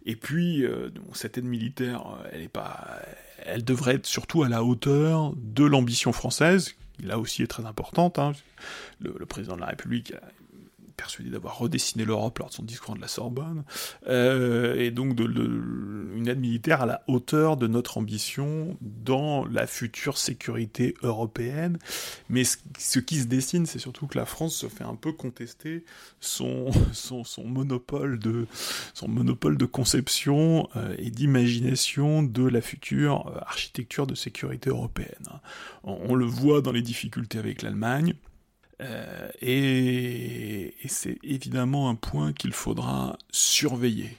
Et 0.06 0.16
puis, 0.16 0.66
euh, 0.66 0.90
cette 1.14 1.38
aide 1.38 1.46
militaire, 1.46 2.04
elle 2.32 2.42
est 2.42 2.48
pas, 2.48 3.00
elle 3.46 3.64
devrait 3.64 3.96
être 3.96 4.06
surtout 4.06 4.44
à 4.44 4.50
la 4.50 4.64
hauteur 4.64 5.34
de 5.36 5.64
l'ambition 5.64 6.14
française, 6.14 6.76
qui 6.94 7.04
là 7.04 7.20
aussi 7.20 7.44
est 7.44 7.48
très 7.48 7.66
importante. 7.66 8.20
Hein. 8.20 8.34
Le, 9.00 9.16
le, 9.18 9.26
président 9.26 9.56
de 9.56 9.62
la 9.62 9.68
République 9.68 10.14
persuadé 10.96 11.30
d'avoir 11.30 11.58
redessiné 11.58 12.06
l'Europe 12.06 12.40
lors 12.40 12.50
de 12.50 12.54
son 12.54 12.64
discours 12.64 12.96
de 12.96 13.02
la 13.02 13.08
Sorbonne, 13.08 13.64
euh, 14.08 14.76
et 14.76 14.92
donc 14.92 15.16
de, 15.16 15.26
une 16.16 16.28
aide 16.28 16.40
militaire 16.40 16.82
à 16.82 16.86
la 16.86 17.04
hauteur 17.08 17.58
de 17.58 17.68
notre 17.68 17.98
ambition 17.98 18.78
dans 18.82 19.46
la 19.46 19.68
future 19.68 20.18
sécurité 20.18 20.96
européenne. 21.04 21.78
Mais 22.30 22.44
ce, 22.44 23.00
qui 23.00 23.20
se 23.20 23.26
dessine, 23.26 23.66
c'est 23.66 23.80
surtout 23.80 24.08
que 24.08 24.18
la 24.18 24.26
France 24.26 24.56
se 24.56 24.68
fait 24.68 24.84
un 24.84 24.96
peu 24.96 25.12
contester 25.12 25.84
son, 26.20 26.72
monopole 27.46 28.20
de 28.20 29.66
conception 29.66 30.70
euh, 30.76 30.96
et 30.98 31.12
d'imagination 31.12 32.24
de 32.24 32.48
la 32.48 32.62
future 32.62 33.42
architecture 33.46 34.08
de 34.08 34.16
sécurité 34.16 34.70
européenne. 34.70 35.28
on 35.84 36.16
le 36.16 36.26
voit 36.26 36.62
dans 36.62 36.72
les 36.72 36.82
difficultés 36.82 37.38
avec 37.38 37.62
l'Allemagne. 37.62 38.16
Euh, 38.82 39.30
et, 39.42 40.74
c'est 40.88 41.18
évidemment 41.24 41.90
un 41.90 41.96
point 41.96 42.34
qu'il 42.34 42.54
faudra 42.54 43.18
surveiller. 43.32 44.18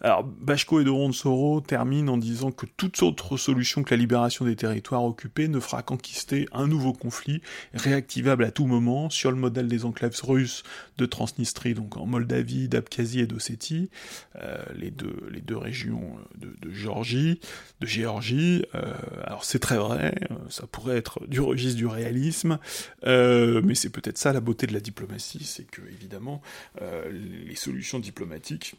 Alors, 0.00 0.24
Bachko 0.24 0.80
et 0.80 0.84
de 0.84 0.90
Ronsoro 0.90 1.60
terminent 1.60 2.14
en 2.14 2.18
disant 2.18 2.50
que 2.52 2.66
toute 2.76 3.02
autre 3.02 3.36
solution 3.36 3.82
que 3.82 3.94
la 3.94 3.98
libération 3.98 4.44
des 4.44 4.56
territoires 4.56 5.04
occupés 5.04 5.48
ne 5.48 5.60
fera 5.60 5.82
qu'enquister 5.82 6.46
un 6.52 6.66
nouveau 6.66 6.92
conflit, 6.92 7.42
réactivable 7.74 8.44
à 8.44 8.50
tout 8.50 8.66
moment, 8.66 9.10
sur 9.10 9.30
le 9.30 9.36
modèle 9.36 9.68
des 9.68 9.84
enclaves 9.84 10.18
russes 10.22 10.62
de 10.98 11.06
Transnistrie, 11.06 11.74
donc 11.74 11.96
en 11.96 12.06
Moldavie, 12.06 12.68
d'Abkhazie 12.68 13.20
et 13.20 13.26
d'Ossétie, 13.26 13.90
euh, 14.36 14.62
les, 14.74 14.90
deux, 14.90 15.56
régions 15.56 16.18
de, 16.36 16.70
Géorgie. 16.70 17.40
Euh, 18.74 18.94
alors 19.24 19.44
c'est 19.44 19.58
très 19.58 19.76
vrai, 19.76 20.14
euh, 20.30 20.34
ça 20.48 20.66
pourrait 20.66 20.96
être 20.96 21.26
du 21.26 21.40
registre 21.40 21.76
du 21.76 21.86
réalisme, 21.86 22.58
mais 23.04 23.74
c'est 23.74 23.90
peut-être 23.90 24.18
ça 24.18 24.32
la 24.32 24.40
beauté 24.40 24.66
de 24.66 24.72
la 24.72 24.80
diplomatie, 24.80 25.44
c'est 25.44 25.64
que 25.64 25.82
évidemment 25.90 26.42
les 27.10 27.56
solutions 27.56 27.98
diplomatiques 27.98 28.76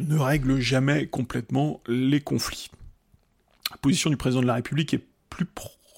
ne 0.00 0.16
règlent 0.16 0.60
jamais 0.60 1.06
complètement 1.06 1.80
les 1.86 2.20
conflits. 2.20 2.70
La 3.70 3.76
position 3.78 4.10
du 4.10 4.16
président 4.16 4.42
de 4.42 4.46
la 4.46 4.54
République 4.54 4.94
est 4.94 5.04
plus 5.28 5.46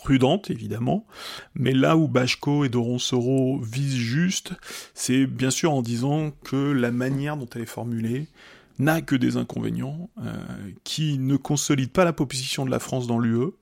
prudente, 0.01 0.51
évidemment, 0.51 1.07
mais 1.55 1.73
là 1.73 1.97
où 1.97 2.09
Bachko 2.09 2.65
et 2.65 2.69
Doronsoro 2.69 3.61
visent 3.61 3.97
juste, 3.97 4.53
c'est 4.95 5.27
bien 5.27 5.51
sûr 5.51 5.73
en 5.73 5.83
disant 5.83 6.33
que 6.45 6.57
la 6.57 6.91
manière 6.91 7.37
dont 7.37 7.49
elle 7.55 7.63
est 7.63 7.67
formulée 7.67 8.29
n'a 8.79 9.03
que 9.03 9.15
des 9.15 9.37
inconvénients, 9.37 10.09
euh, 10.25 10.33
qui 10.85 11.19
ne 11.19 11.37
consolident 11.37 11.93
pas 11.93 12.05
la 12.05 12.15
position 12.15 12.65
de 12.65 12.71
la 12.71 12.79
France 12.79 13.07
dans 13.07 13.19
l'UE, 13.19 13.53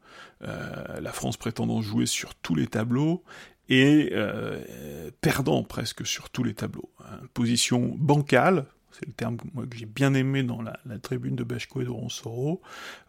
euh, 0.42 1.00
la 1.00 1.12
France 1.12 1.36
prétendant 1.36 1.82
jouer 1.82 2.06
sur 2.06 2.34
tous 2.36 2.54
les 2.54 2.68
tableaux, 2.68 3.24
et 3.68 4.10
euh, 4.12 5.10
perdant 5.20 5.62
presque 5.62 6.06
sur 6.06 6.30
tous 6.30 6.44
les 6.44 6.54
tableaux. 6.54 6.90
Hein. 7.00 7.18
Position 7.34 7.94
bancale, 7.98 8.64
c'est 8.98 9.06
le 9.06 9.12
terme 9.12 9.36
moi, 9.54 9.64
que 9.66 9.76
j'ai 9.76 9.86
bien 9.86 10.14
aimé 10.14 10.42
dans 10.42 10.62
la, 10.62 10.78
tribune 11.02 11.36
de 11.36 11.44
Bachko 11.44 11.82
et 11.82 11.84
de 11.84 11.90
Ronsoro, 11.90 12.60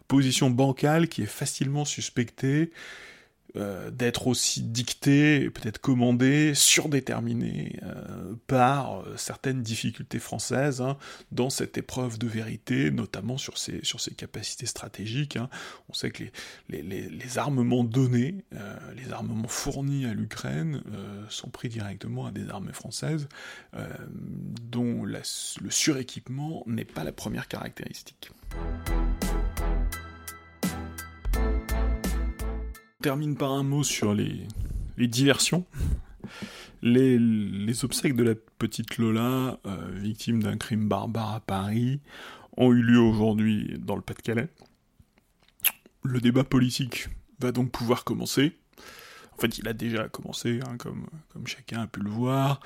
position 0.08 0.50
bancale 0.50 1.08
qui 1.08 1.22
est 1.22 1.26
facilement 1.26 1.84
suspectée 1.84 2.70
euh, 3.56 3.90
d'être 3.90 4.28
aussi 4.28 4.62
dicté, 4.62 5.50
peut-être 5.50 5.78
commandé, 5.78 6.54
surdéterminé 6.54 7.80
euh, 7.82 8.34
par 8.46 9.00
euh, 9.00 9.16
certaines 9.16 9.62
difficultés 9.62 10.20
françaises 10.20 10.80
hein, 10.80 10.96
dans 11.32 11.50
cette 11.50 11.76
épreuve 11.76 12.18
de 12.18 12.28
vérité, 12.28 12.90
notamment 12.92 13.38
sur 13.38 13.58
ses, 13.58 13.80
sur 13.82 14.00
ses 14.00 14.14
capacités 14.14 14.66
stratégiques. 14.66 15.36
Hein. 15.36 15.48
On 15.88 15.94
sait 15.94 16.10
que 16.10 16.22
les, 16.68 16.82
les, 16.82 17.08
les 17.08 17.38
armements 17.38 17.82
donnés, 17.82 18.44
les 18.94 19.12
armements 19.12 19.48
fournis 19.48 20.04
à 20.06 20.14
l'Ukraine 20.14 20.82
sont 21.28 21.48
pris 21.48 21.68
directement 21.68 22.26
à 22.26 22.30
des 22.30 22.48
armées 22.48 22.72
françaises, 22.72 23.28
dont 24.70 25.04
le 25.04 25.20
suréquipement 25.24 26.62
n'est 26.66 26.84
pas 26.84 27.04
la 27.04 27.12
première 27.12 27.48
caractéristique. 27.48 28.30
Termine 33.00 33.36
par 33.36 33.52
un 33.52 33.62
mot 33.62 33.82
sur 33.82 34.14
les, 34.14 34.46
diversions. 34.98 35.64
Les, 36.82 37.84
obsèques 37.84 38.16
de 38.16 38.22
la 38.22 38.34
petite 38.58 38.98
Lola, 38.98 39.58
euh, 39.66 39.90
victime 39.94 40.42
d'un 40.42 40.56
crime 40.56 40.88
barbare 40.88 41.34
à 41.34 41.40
Paris, 41.40 42.00
ont 42.56 42.72
eu 42.72 42.82
lieu 42.82 42.98
aujourd'hui 42.98 43.76
dans 43.78 43.96
le 43.96 44.02
Pas-de-Calais. 44.02 44.48
Le 46.02 46.20
débat 46.20 46.44
politique 46.44 47.08
va 47.38 47.52
donc 47.52 47.70
pouvoir 47.70 48.04
commencer. 48.04 48.56
En 49.32 49.40
fait, 49.40 49.58
il 49.58 49.68
a 49.68 49.72
déjà 49.72 50.08
commencé, 50.08 50.60
hein, 50.66 50.76
comme 50.76 51.46
chacun 51.46 51.82
a 51.82 51.86
pu 51.86 52.00
le 52.00 52.10
voir. 52.10 52.60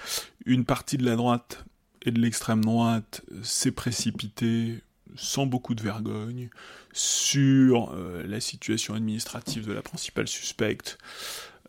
Une 0.46 0.64
partie 0.64 0.96
de 0.96 1.04
la 1.04 1.14
droite 1.14 1.64
et 2.02 2.10
de 2.10 2.20
l'extrême 2.20 2.64
droite 2.64 3.22
s'est 3.42 3.70
précipitée 3.70 4.82
sans 5.16 5.46
beaucoup 5.46 5.74
de 5.74 5.82
vergogne 5.82 6.50
sur 6.92 7.92
euh, 7.92 8.24
la 8.26 8.40
situation 8.40 8.94
administrative 8.94 9.66
de 9.66 9.72
la 9.72 9.82
principale 9.82 10.28
suspecte, 10.28 10.98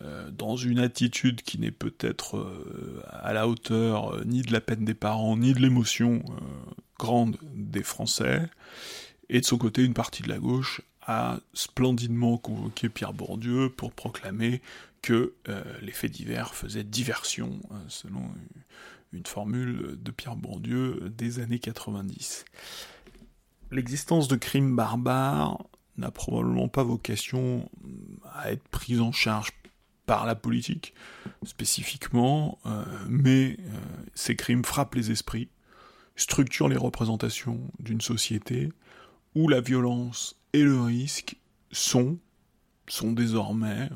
euh, 0.02 0.30
dans 0.32 0.56
une 0.56 0.80
attitude 0.80 1.42
qui 1.42 1.58
n'est 1.58 1.72
peut-être 1.72 2.38
euh, 2.38 3.04
à 3.10 3.34
la 3.34 3.48
hauteur 3.48 4.26
ni 4.26 4.42
de 4.42 4.52
la 4.52 4.62
peine 4.62 4.86
des 4.86 4.94
parents, 4.94 5.38
ni 5.38 5.54
de 5.54 5.60
l'émotion 5.60 6.24
grande 7.00 7.38
des 7.54 7.84
Français, 7.84 8.50
et 9.30 9.42
de 9.42 9.46
son 9.46 9.58
côté, 9.58 9.84
une 9.84 9.94
partie 9.94 10.22
de 10.22 10.30
la 10.30 10.38
gauche 10.38 10.82
a 11.02 11.40
splendidement 11.54 12.38
convoqué 12.38 12.90
Pierre 12.90 13.14
Bourdieu 13.14 13.70
pour 13.70 13.92
proclamer 13.92 14.62
que 15.02 15.34
les 15.82 15.92
faits 15.92 16.12
divers 16.12 16.56
faisaient 16.56 16.84
diversion, 16.84 17.60
selon 17.88 18.24
une 19.14 19.26
formule 19.26 19.98
de 20.02 20.12
Pierre 20.12 20.36
Bourdieu 20.36 21.12
des 21.16 21.40
années 21.40 21.60
90 21.60 22.46
l'existence 23.72 24.28
de 24.28 24.36
crimes 24.36 24.76
barbares 24.76 25.64
n'a 25.98 26.12
probablement 26.12 26.68
pas 26.68 26.84
vocation 26.84 27.70
à 28.34 28.52
être 28.52 28.68
prise 28.70 29.02
en 29.02 29.12
charge 29.12 29.52
par 30.06 30.26
la 30.26 30.36
politique 30.36 30.94
spécifiquement, 31.44 32.60
euh, 32.66 32.84
mais 33.08 33.58
euh, 33.60 33.80
ces 34.14 34.36
crimes 34.36 34.64
frappent 34.64 34.96
les 34.96 35.12
esprits, 35.12 35.50
structurent 36.16 36.68
les 36.68 36.78
représentations 36.78 37.60
d'une 37.80 38.02
société 38.02 38.72
où 39.36 39.48
la 39.48 39.62
violence 39.62 40.40
et 40.54 40.64
le 40.64 40.80
risque 40.80 41.38
sont, 41.72 42.18
sont 42.88 43.12
désormais, 43.12 43.90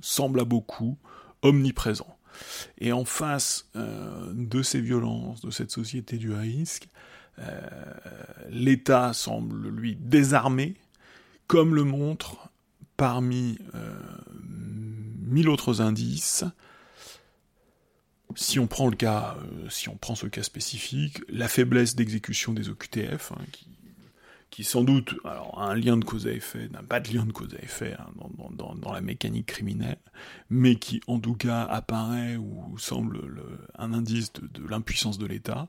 semblent 0.00 0.40
à 0.40 0.44
beaucoup, 0.44 0.98
omniprésents. 1.42 2.16
Et 2.78 2.92
en 2.92 3.04
face 3.04 3.68
euh, 3.76 4.32
de 4.34 4.62
ces 4.62 4.80
violences, 4.80 5.42
de 5.42 5.50
cette 5.50 5.70
société 5.70 6.16
du 6.16 6.32
risque, 6.32 6.88
l'État 8.50 9.12
semble, 9.12 9.68
lui, 9.68 9.96
désarmé, 9.96 10.74
comme 11.46 11.74
le 11.74 11.84
montre, 11.84 12.50
parmi 12.96 13.58
euh, 13.74 13.98
mille 15.22 15.48
autres 15.48 15.80
indices, 15.80 16.44
si 18.36 18.58
on 18.58 18.66
prend 18.66 18.88
le 18.88 18.96
cas, 18.96 19.36
euh, 19.38 19.68
si 19.70 19.88
on 19.88 19.96
prend 19.96 20.14
ce 20.14 20.26
cas 20.26 20.42
spécifique, 20.42 21.20
la 21.28 21.48
faiblesse 21.48 21.96
d'exécution 21.96 22.52
des 22.52 22.68
OQTF, 22.68 23.32
hein, 23.32 23.42
qui, 23.52 23.66
qui 24.50 24.64
sans 24.64 24.82
doute 24.82 25.14
a 25.24 25.62
un 25.62 25.74
lien 25.74 25.96
de 25.96 26.04
cause 26.04 26.26
à 26.26 26.32
effet, 26.32 26.68
n'a 26.70 26.82
pas 26.82 27.00
de 27.00 27.12
lien 27.12 27.24
de 27.24 27.32
cause 27.32 27.54
à 27.54 27.62
effet 27.62 27.94
hein, 27.98 28.10
dans, 28.52 28.92
la 28.92 29.00
mécanique 29.00 29.46
criminelle, 29.46 29.98
mais 30.50 30.74
qui 30.74 31.00
en 31.06 31.20
tout 31.20 31.34
cas 31.34 31.62
apparaît 31.62 32.36
ou 32.36 32.76
semble 32.76 33.20
le, 33.26 33.44
un 33.78 33.92
indice 33.92 34.32
de, 34.32 34.68
l'impuissance 34.68 35.18
de 35.18 35.26
l'État, 35.26 35.68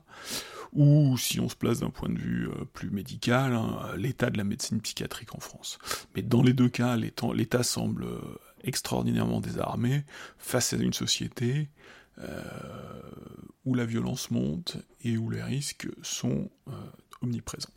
ou 0.72 1.16
si 1.16 1.38
on 1.38 1.48
se 1.48 1.54
place 1.54 1.80
d'un 1.80 1.90
point 1.90 2.08
de 2.08 2.18
vue 2.18 2.48
euh, 2.48 2.64
plus 2.72 2.90
médical, 2.90 3.54
hein, 3.54 3.78
l'état 3.96 4.30
de 4.30 4.38
la 4.38 4.44
médecine 4.44 4.80
psychiatrique 4.80 5.34
en 5.34 5.40
France. 5.40 5.78
Mais 6.16 6.22
dans 6.22 6.42
les 6.42 6.52
deux 6.52 6.68
cas, 6.68 6.96
l'État 6.96 7.62
semble 7.62 8.04
euh, 8.04 8.18
extraordinairement 8.64 9.40
désarmé 9.40 10.04
face 10.38 10.72
à 10.72 10.76
une 10.76 10.94
société 10.94 11.68
euh, 12.18 12.42
où 13.64 13.74
la 13.74 13.84
violence 13.84 14.30
monte 14.30 14.78
et 15.04 15.16
où 15.16 15.30
les 15.30 15.42
risques 15.42 15.88
sont 16.02 16.50
omniprésents. 17.22 17.70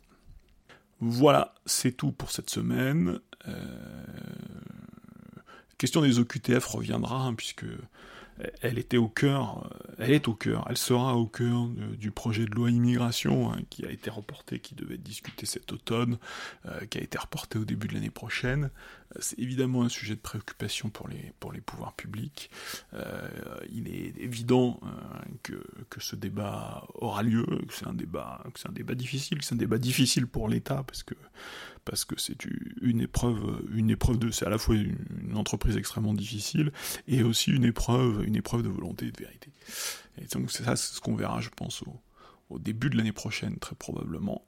Voilà, 1.00 1.54
c'est 1.66 1.92
tout 1.92 2.12
pour 2.12 2.30
cette 2.30 2.50
semaine. 2.50 3.20
Euh, 3.48 3.76
question 5.78 6.00
des 6.00 6.18
OQTF 6.18 6.64
reviendra, 6.66 7.26
hein, 7.26 7.34
puisque 7.34 7.66
elle 8.60 8.78
était 8.78 8.96
au 8.96 9.08
cœur, 9.08 9.70
euh, 9.72 9.94
elle 9.98 10.12
est 10.12 10.28
au 10.28 10.34
cœur, 10.34 10.66
elle 10.68 10.76
sera 10.76 11.16
au 11.16 11.26
cœur 11.26 11.66
de, 11.68 11.94
du 11.96 12.10
projet 12.10 12.44
de 12.44 12.54
loi 12.54 12.70
immigration 12.70 13.52
hein, 13.52 13.58
qui 13.70 13.84
a 13.86 13.90
été 13.90 14.10
reporté, 14.10 14.58
qui 14.58 14.74
devait 14.74 14.94
être 14.94 15.02
discuté 15.02 15.46
cet 15.46 15.72
automne, 15.72 16.18
euh, 16.66 16.84
qui 16.86 16.98
a 16.98 17.02
été 17.02 17.18
reporté 17.18 17.58
au 17.58 17.64
début 17.64 17.88
de 17.88 17.94
l'année 17.94 18.10
prochaine. 18.10 18.70
Euh, 19.14 19.18
c'est 19.20 19.38
évidemment 19.38 19.82
un 19.82 19.88
sujet 19.88 20.14
de 20.14 20.20
préoccupation 20.20 20.88
pour 20.88 21.08
les, 21.08 21.32
pour 21.40 21.52
les 21.52 21.60
pouvoirs 21.60 21.94
publics. 21.94 22.50
Euh, 22.94 23.28
il 23.72 23.88
est 23.88 24.16
évident 24.18 24.80
euh, 24.82 24.86
que, 25.42 25.62
que 25.90 26.00
ce 26.00 26.16
débat 26.16 26.86
aura 26.94 27.22
lieu, 27.22 27.44
que 27.44 27.74
c'est 27.74 27.86
un 27.86 27.94
débat, 27.94 28.42
que 28.52 28.60
c'est 28.60 28.68
un 28.68 28.72
débat 28.72 28.94
difficile, 28.94 29.38
que 29.38 29.44
c'est 29.44 29.54
un 29.54 29.58
débat 29.58 29.78
difficile 29.78 30.26
pour 30.26 30.48
l'État 30.48 30.82
parce 30.86 31.02
que 31.02 31.14
parce 31.86 32.04
que 32.04 32.20
c'est 32.20 32.36
une 32.82 33.00
épreuve, 33.00 33.62
une 33.72 33.88
épreuve 33.88 34.18
de, 34.18 34.30
c'est 34.30 34.44
à 34.44 34.50
la 34.50 34.58
fois 34.58 34.74
une, 34.74 35.34
entreprise 35.34 35.76
extrêmement 35.76 36.14
difficile 36.14 36.72
et 37.08 37.22
aussi 37.22 37.50
une 37.50 37.64
épreuve, 37.64 38.24
une 38.24 38.36
épreuve 38.36 38.62
de 38.62 38.68
volonté 38.68 39.06
et 39.06 39.12
de 39.12 39.18
vérité. 39.18 39.50
Et 40.18 40.26
donc 40.26 40.50
c'est 40.50 40.64
ça, 40.64 40.76
ce 40.76 41.00
qu'on 41.00 41.14
verra, 41.14 41.40
je 41.40 41.50
pense, 41.50 41.82
au, 41.82 42.00
au 42.50 42.58
début 42.58 42.90
de 42.90 42.96
l'année 42.96 43.12
prochaine, 43.12 43.58
très 43.58 43.76
probablement. 43.76 44.46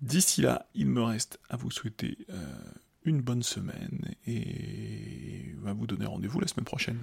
D'ici 0.00 0.42
là, 0.42 0.66
il 0.74 0.86
me 0.86 1.02
reste 1.02 1.38
à 1.50 1.56
vous 1.56 1.70
souhaiter 1.70 2.18
euh, 2.30 2.56
une 3.04 3.20
bonne 3.20 3.42
semaine 3.42 4.14
et 4.26 5.54
à 5.66 5.72
vous 5.72 5.86
donner 5.86 6.06
rendez-vous 6.06 6.40
la 6.40 6.48
semaine 6.48 6.64
prochaine. 6.64 6.98